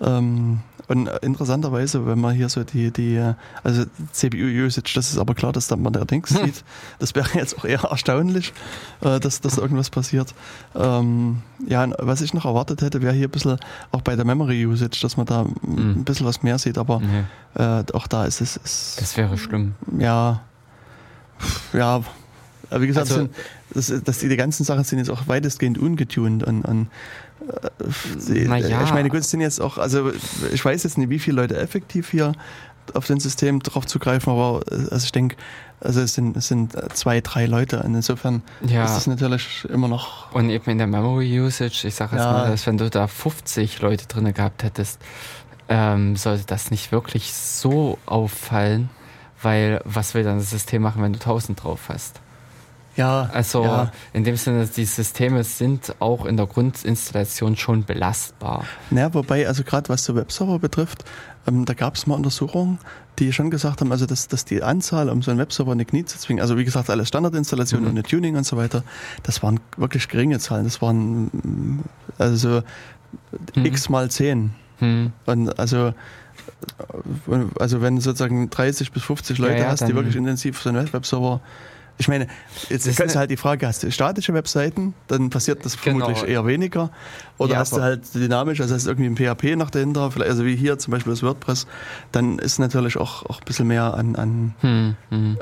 [0.00, 3.20] Ähm, und interessanterweise, wenn man hier so die, die
[3.64, 6.46] also CPU-Usage, das ist aber klar, dass man da Dings hm.
[6.46, 6.64] sieht.
[6.98, 8.52] Das wäre jetzt auch eher erstaunlich,
[9.00, 10.34] äh, dass, dass irgendwas passiert.
[10.76, 13.58] Ähm, ja, was ich noch erwartet hätte, wäre hier ein bisschen
[13.90, 16.00] auch bei der Memory-Usage, dass man da hm.
[16.00, 17.62] ein bisschen was mehr sieht, aber nee.
[17.62, 18.56] äh, auch da ist es.
[18.56, 19.74] Ist, das wäre schlimm.
[19.98, 20.42] Ja.
[21.72, 22.02] Ja,
[22.70, 23.28] wie gesagt, also,
[23.74, 26.88] das, das, die ganzen Sachen sind jetzt auch weitestgehend ungetuned und, und
[27.40, 28.84] äh, ja.
[28.84, 30.12] ich meine, gut, es sind jetzt auch, also
[30.52, 32.32] ich weiß jetzt nicht, wie viele Leute effektiv hier
[32.94, 35.36] auf den System drauf zugreifen, aber äh, also ich denke,
[35.80, 38.84] also es sind, es sind zwei, drei Leute und insofern ja.
[38.84, 40.32] ist das natürlich immer noch.
[40.32, 42.32] Und eben in der Memory Usage, ich sage jetzt ja.
[42.32, 45.00] mal, dass wenn du da 50 Leute drin gehabt hättest,
[45.68, 48.88] ähm, sollte das nicht wirklich so auffallen,
[49.42, 52.20] weil was will dann das System machen, wenn du 1000 drauf hast?
[52.96, 53.28] Ja.
[53.32, 53.92] Also ja.
[54.12, 58.64] in dem Sinne, die Systeme sind auch in der Grundinstallation schon belastbar.
[58.90, 61.04] Naja, wobei, also gerade was so Webserver betrifft,
[61.46, 62.78] ähm, da gab es mal Untersuchungen,
[63.18, 65.84] die schon gesagt haben, also dass, dass die Anzahl, um so einen Webserver in die
[65.84, 67.98] Knie zu zwingen, also wie gesagt, alles Standardinstallationen mhm.
[67.98, 68.82] und Tuning und so weiter,
[69.22, 70.64] das waren wirklich geringe Zahlen.
[70.64, 71.84] Das waren
[72.18, 72.62] also
[73.54, 73.64] mhm.
[73.64, 74.52] x mal 10.
[74.80, 75.12] Mhm.
[75.24, 75.94] Und also
[77.58, 80.68] also wenn du sozusagen 30 bis 50 Leute ja, ja, hast, die wirklich intensiv so
[80.68, 81.40] einen Webserver
[81.98, 82.26] ich meine,
[82.68, 86.06] jetzt ist halt die Frage, hast du statische Webseiten, dann passiert das genau.
[86.06, 86.90] vermutlich eher weniger.
[87.38, 90.30] Oder ja, hast du halt dynamisch, also hast du irgendwie ein PHP noch dahinter, vielleicht,
[90.30, 91.66] also wie hier zum Beispiel das WordPress,
[92.12, 95.38] dann ist natürlich auch, auch ein bisschen mehr an, an hm, hm.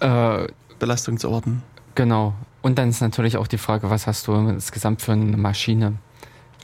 [0.00, 0.46] Äh,
[0.78, 1.62] Belastung zu orten.
[1.94, 2.34] Genau.
[2.62, 5.94] Und dann ist natürlich auch die Frage, was hast du insgesamt für eine Maschine?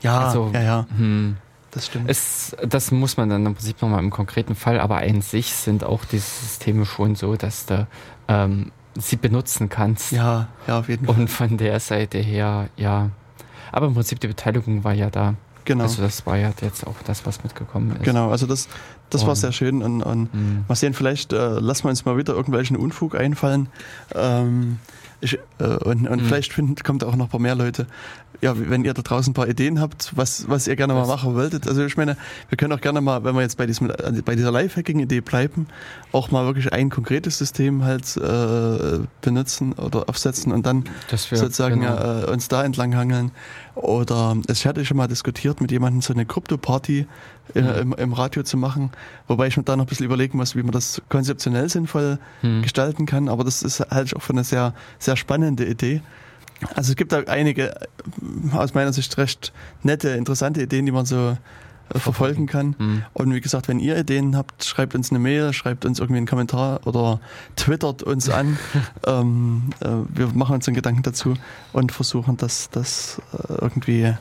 [0.01, 0.87] Ja, also, ja, ja.
[0.95, 1.37] Hm,
[1.77, 2.09] das stimmt.
[2.09, 5.83] Es, das muss man dann im Prinzip nochmal im konkreten Fall, aber an sich sind
[5.83, 7.87] auch diese Systeme schon so, dass du
[8.27, 10.11] ähm, sie benutzen kannst.
[10.11, 11.15] Ja, ja, auf jeden Fall.
[11.15, 13.11] Und von der Seite her, ja.
[13.71, 15.35] Aber im Prinzip die Beteiligung war ja da.
[15.65, 15.83] Genau.
[15.83, 18.03] Also das war ja jetzt auch das, was mitgekommen ist.
[18.03, 18.69] Genau, also das,
[19.09, 20.63] das war sehr schön und, und mhm.
[20.65, 23.67] mal sehen, vielleicht äh, lassen wir uns mal wieder irgendwelchen Unfug einfallen.
[24.15, 24.79] Ähm,
[25.19, 26.25] ich, äh, und und mhm.
[26.25, 27.87] vielleicht find, kommt auch noch ein paar mehr Leute.
[28.41, 31.33] Ja, wenn ihr da draußen ein paar Ideen habt, was, was ihr gerne mal machen
[31.33, 31.67] wolltet.
[31.67, 32.17] Also ich meine,
[32.49, 33.91] wir können auch gerne mal, wenn wir jetzt bei, diesem,
[34.23, 35.65] bei dieser Lifehacking-Idee bleiben,
[36.11, 40.83] auch mal wirklich ein konkretes System halt äh, benutzen oder aufsetzen und dann
[41.15, 42.25] sozusagen genau.
[42.25, 43.31] äh, uns da entlang hangeln.
[43.81, 47.05] Oder ich hatte schon mal diskutiert mit jemandem so eine Krypto-Party
[47.53, 47.69] äh, mhm.
[47.69, 48.91] im, im, Radio zu machen,
[49.27, 52.63] wobei ich mir da noch ein bisschen überlegen muss, wie man das konzeptionell sinnvoll mhm.
[52.63, 53.29] gestalten kann.
[53.29, 56.01] Aber das ist halt auch für eine sehr, sehr spannende Idee.
[56.73, 57.85] Also es gibt da einige äh,
[58.53, 61.37] aus meiner Sicht recht nette, interessante Ideen, die man so
[61.95, 62.75] verfolgen kann.
[62.77, 63.03] Mhm.
[63.13, 66.27] Und wie gesagt, wenn ihr Ideen habt, schreibt uns eine Mail, schreibt uns irgendwie einen
[66.27, 67.19] Kommentar oder
[67.55, 68.57] twittert uns an.
[69.05, 71.35] ähm, äh, wir machen uns einen Gedanken dazu
[71.73, 74.15] und versuchen das, das äh, irgendwie äh,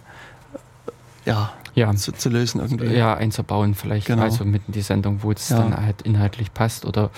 [1.24, 1.94] ja, ja.
[1.94, 2.94] Zu, zu, lösen irgendwie.
[2.94, 4.22] Ja, einzubauen vielleicht, genau.
[4.22, 5.58] also mitten in die Sendung, wo es ja.
[5.58, 7.10] dann halt inhaltlich passt oder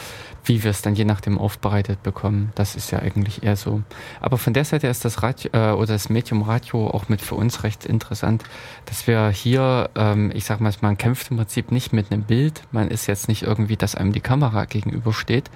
[0.48, 2.52] wie wir es dann je nachdem aufbereitet bekommen.
[2.54, 3.82] Das ist ja eigentlich eher so.
[4.20, 7.34] Aber von der Seite ist das Radio äh, oder das Medium Radio auch mit für
[7.34, 8.44] uns recht interessant,
[8.86, 12.62] dass wir hier, ähm, ich sag mal, man kämpft im Prinzip nicht mit einem Bild.
[12.72, 15.50] Man ist jetzt nicht irgendwie, dass einem die Kamera gegenübersteht,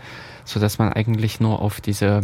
[0.44, 2.20] so dass man eigentlich nur auf diese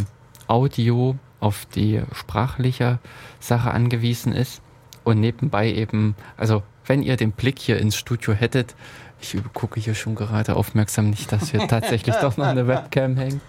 [0.47, 2.99] Audio, auf die sprachliche
[3.39, 4.61] Sache angewiesen ist
[5.03, 8.75] und nebenbei eben, also wenn ihr den Blick hier ins Studio hättet,
[9.21, 13.41] ich gucke hier schon gerade aufmerksam nicht, dass hier tatsächlich doch noch eine Webcam hängt.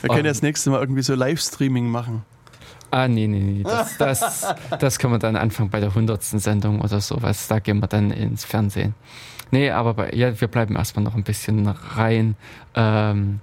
[0.00, 2.22] Wir können um, das nächste Mal irgendwie so Livestreaming machen.
[2.90, 3.62] Ah, nee, nee, nee.
[3.62, 7.48] Das, das, das können wir dann anfangen bei der hundertsten Sendung oder sowas.
[7.48, 8.94] Da gehen wir dann ins Fernsehen.
[9.50, 12.36] Nee, aber bei, ja, wir bleiben erstmal noch ein bisschen rein.
[12.74, 13.40] Ähm,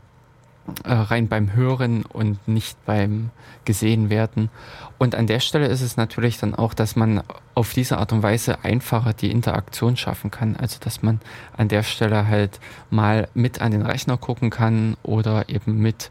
[0.84, 3.30] äh, rein beim Hören und nicht beim
[3.66, 4.50] gesehen werden.
[4.98, 7.22] Und an der Stelle ist es natürlich dann auch, dass man
[7.54, 10.56] auf diese Art und Weise einfacher die Interaktion schaffen kann.
[10.56, 11.20] Also dass man
[11.58, 12.60] an der Stelle halt
[12.90, 16.10] mal mit an den Rechner gucken kann oder eben mit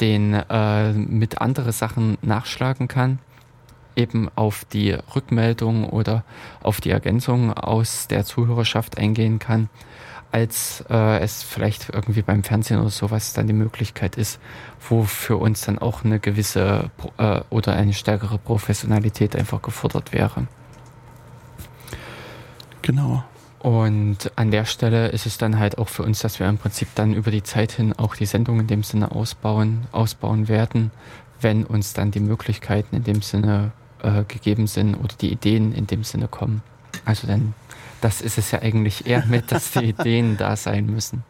[0.00, 3.18] den äh, mit andere Sachen nachschlagen kann
[3.94, 6.24] eben auf die Rückmeldung oder
[6.62, 9.68] auf die Ergänzung aus der Zuhörerschaft eingehen kann
[10.32, 14.40] als äh, es vielleicht irgendwie beim Fernsehen oder sowas dann die Möglichkeit ist,
[14.88, 20.46] wo für uns dann auch eine gewisse äh, oder eine stärkere Professionalität einfach gefordert wäre.
[22.80, 23.22] Genau.
[23.60, 26.88] Und an der Stelle ist es dann halt auch für uns, dass wir im Prinzip
[26.96, 30.90] dann über die Zeit hin auch die Sendung in dem Sinne ausbauen, ausbauen werden,
[31.40, 33.70] wenn uns dann die Möglichkeiten in dem Sinne
[34.02, 36.62] äh, gegeben sind oder die Ideen in dem Sinne kommen.
[37.04, 37.54] Also dann
[38.02, 41.24] das ist es ja eigentlich eher mit, dass die Ideen da sein müssen.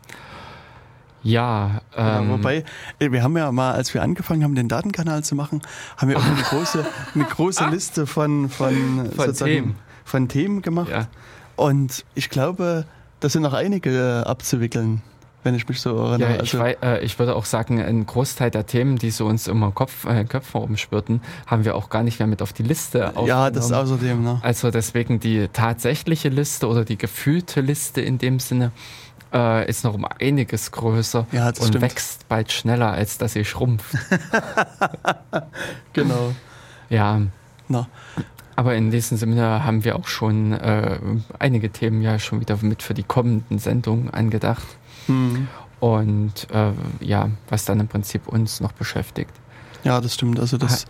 [1.22, 2.64] Ja, ähm, ja, wobei,
[2.98, 5.62] äh, wir haben ja mal, als wir angefangen haben, den Datenkanal zu machen,
[5.96, 6.84] haben wir auch eine große,
[7.14, 9.76] eine große Liste von, von, von Themen.
[10.04, 10.90] von Themen gemacht.
[10.90, 11.06] Ja.
[11.54, 12.86] Und ich glaube,
[13.20, 15.02] da sind noch einige abzuwickeln
[15.42, 16.36] wenn ich mich so erinnere.
[16.36, 19.48] Ja, ich, also, äh, ich würde auch sagen, ein Großteil der Themen, die so uns
[19.48, 23.08] immer Kopf, äh, Köpfen rumspürten, haben wir auch gar nicht mehr mit auf die Liste
[23.08, 23.28] aufgenommen.
[23.28, 24.22] Ja, das außerdem.
[24.22, 24.38] Ne?
[24.42, 28.72] Also deswegen die tatsächliche Liste oder die gefühlte Liste in dem Sinne
[29.32, 31.80] äh, ist noch um einiges größer ja, und stimmt.
[31.80, 33.94] wächst bald schneller, als dass sie schrumpft.
[35.92, 36.34] genau.
[36.88, 37.20] Ja.
[37.68, 37.88] Na.
[38.54, 40.98] Aber in diesem Sinne haben wir auch schon äh,
[41.38, 44.66] einige Themen ja schon wieder mit für die kommenden Sendungen angedacht.
[45.08, 45.48] Mhm.
[45.80, 46.70] Und äh,
[47.00, 49.32] ja, was dann im Prinzip uns noch beschäftigt.
[49.82, 50.38] Ja, das stimmt.
[50.38, 50.86] Also das.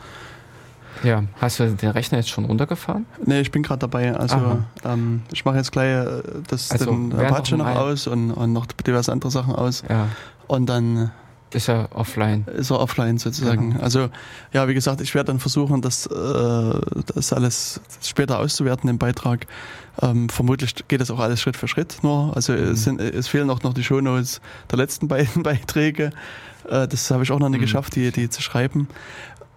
[1.02, 3.06] Ja, hast du den Rechner jetzt schon runtergefahren?
[3.24, 4.14] Nee, ich bin gerade dabei.
[4.14, 8.30] Also ähm, ich mache jetzt gleich äh, das also, den Apache noch, noch aus und,
[8.30, 9.82] und noch diverse andere Sachen aus.
[9.88, 10.08] Ja.
[10.46, 11.10] Und dann
[11.54, 12.44] ist er offline.
[12.54, 13.70] Ist er offline sozusagen.
[13.70, 13.82] Genau.
[13.82, 14.10] Also
[14.52, 16.80] ja, wie gesagt, ich werde dann versuchen, das, äh,
[17.14, 19.46] das alles später auszuwerten im Beitrag.
[20.00, 22.34] Ähm, vermutlich geht das auch alles Schritt für Schritt nur.
[22.34, 22.58] Also mhm.
[22.58, 24.40] es, sind, es fehlen auch noch die Shownotes
[24.70, 26.10] der letzten beiden Beiträge.
[26.68, 27.64] Äh, das habe ich auch noch nicht mhm.
[27.64, 28.88] geschafft, die, die zu schreiben.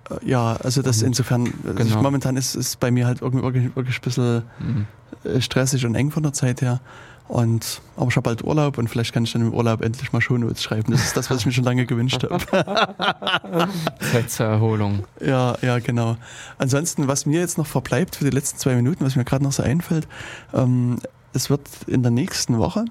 [0.10, 1.07] Äh, ja, also das mhm.
[1.07, 2.02] insofern, also genau.
[2.02, 4.86] momentan ist es bei mir halt irgendwie wirklich, wirklich ein bisschen mhm.
[5.24, 6.82] Äh, stressig und eng von der Zeit her.
[7.27, 10.22] Und, aber ich habe bald Urlaub und vielleicht kann ich dann im Urlaub endlich mal
[10.22, 10.91] Shownotes schreiben.
[10.91, 12.39] Das ist das, was ich mir schon lange gewünscht habe.
[14.11, 15.06] Zeit zur Erholung.
[15.19, 16.18] Ja, ja, genau.
[16.60, 19.53] Ansonsten, was mir jetzt noch verbleibt für die letzten zwei Minuten, was mir gerade noch
[19.53, 20.07] so einfällt,
[20.53, 20.97] ähm,
[21.34, 22.85] es wird in der nächsten Woche,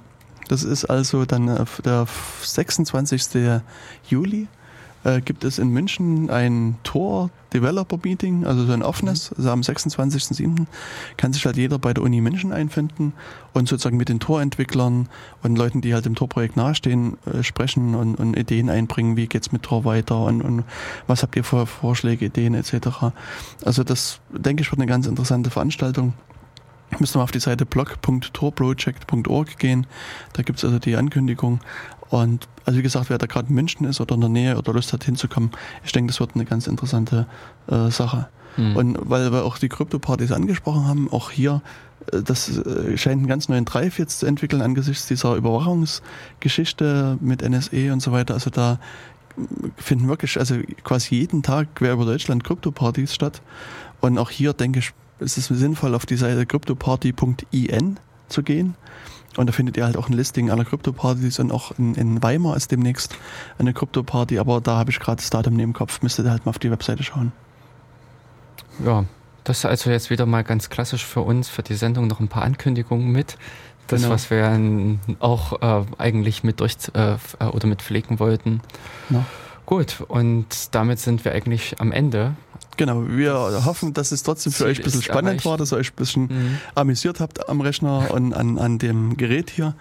[0.49, 2.07] das ist also dann äh, der
[2.43, 3.61] 26.
[4.09, 4.49] Juli,
[5.05, 9.37] äh, gibt es in München ein Tor Developer Meeting, also so ein offenes, mhm.
[9.39, 10.67] also am 26.07.
[11.17, 13.13] kann sich halt jeder bei der Uni München einfinden
[13.53, 15.09] und sozusagen mit den Tor-Entwicklern
[15.43, 19.53] und Leuten, die halt dem Tor-Projekt nahestehen, äh, sprechen und, und, Ideen einbringen, wie geht's
[19.53, 20.65] mit Tor weiter und, und
[21.07, 23.13] was habt ihr für Vorschläge, Ideen etc.
[23.65, 26.15] Also das, denke ich, wird eine ganz interessante Veranstaltung.
[26.99, 29.87] müsst ihr mal auf die Seite blog.torproject.org gehen.
[30.33, 31.61] Da gibt es also die Ankündigung.
[32.11, 34.73] Und also wie gesagt, wer da gerade in München ist oder in der Nähe oder
[34.73, 35.51] Lust hat hinzukommen,
[35.85, 37.27] ich denke, das wird eine ganz interessante
[37.69, 38.29] äh, Sache.
[38.57, 38.77] Mhm.
[38.77, 41.63] Und weil wir auch die Krypto-Partys angesprochen haben, auch hier,
[42.13, 47.43] äh, das äh, scheint einen ganz neuen Drive jetzt zu entwickeln angesichts dieser Überwachungsgeschichte mit
[47.43, 48.35] NSE und so weiter.
[48.35, 48.79] Also da
[49.77, 53.43] finden wirklich, also quasi jeden Tag quer über Deutschland Krypto-Partys statt.
[54.01, 57.97] Und auch hier denke ich, ist es sinnvoll, auf die Seite cryptoparty.in
[58.29, 58.75] zu gehen.
[59.37, 62.57] Und da findet ihr halt auch ein Listing aller Krypto-Partys und auch in, in, Weimar
[62.57, 63.17] ist demnächst
[63.59, 66.47] eine Krypto-Party, aber da habe ich gerade das Datum neben dem Kopf, müsstet ihr halt
[66.47, 67.33] mal auf die Webseite schauen.
[68.85, 69.05] Ja,
[69.45, 72.29] das ist also jetzt wieder mal ganz klassisch für uns, für die Sendung noch ein
[72.29, 73.37] paar Ankündigungen mit.
[73.87, 74.15] Das, genau.
[74.15, 78.63] was wir auch äh, eigentlich mit durch äh, oder mit pflegen wollten.
[79.11, 79.27] Ja.
[79.67, 82.35] Gut, und damit sind wir eigentlich am Ende.
[82.77, 85.45] Genau, wir hoffen, dass es trotzdem für Ziel euch ein bisschen spannend erreicht.
[85.47, 86.59] war, dass ihr euch ein bisschen mhm.
[86.75, 89.75] amüsiert habt am Rechner und an, an dem Gerät hier.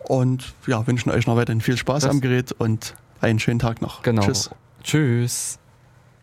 [0.00, 3.80] Und ja, wünschen euch noch weiterhin viel Spaß das am Gerät und einen schönen Tag
[3.80, 4.02] noch.
[4.02, 4.22] Genau.
[4.22, 4.50] Tschüss.
[4.82, 5.58] Tschüss.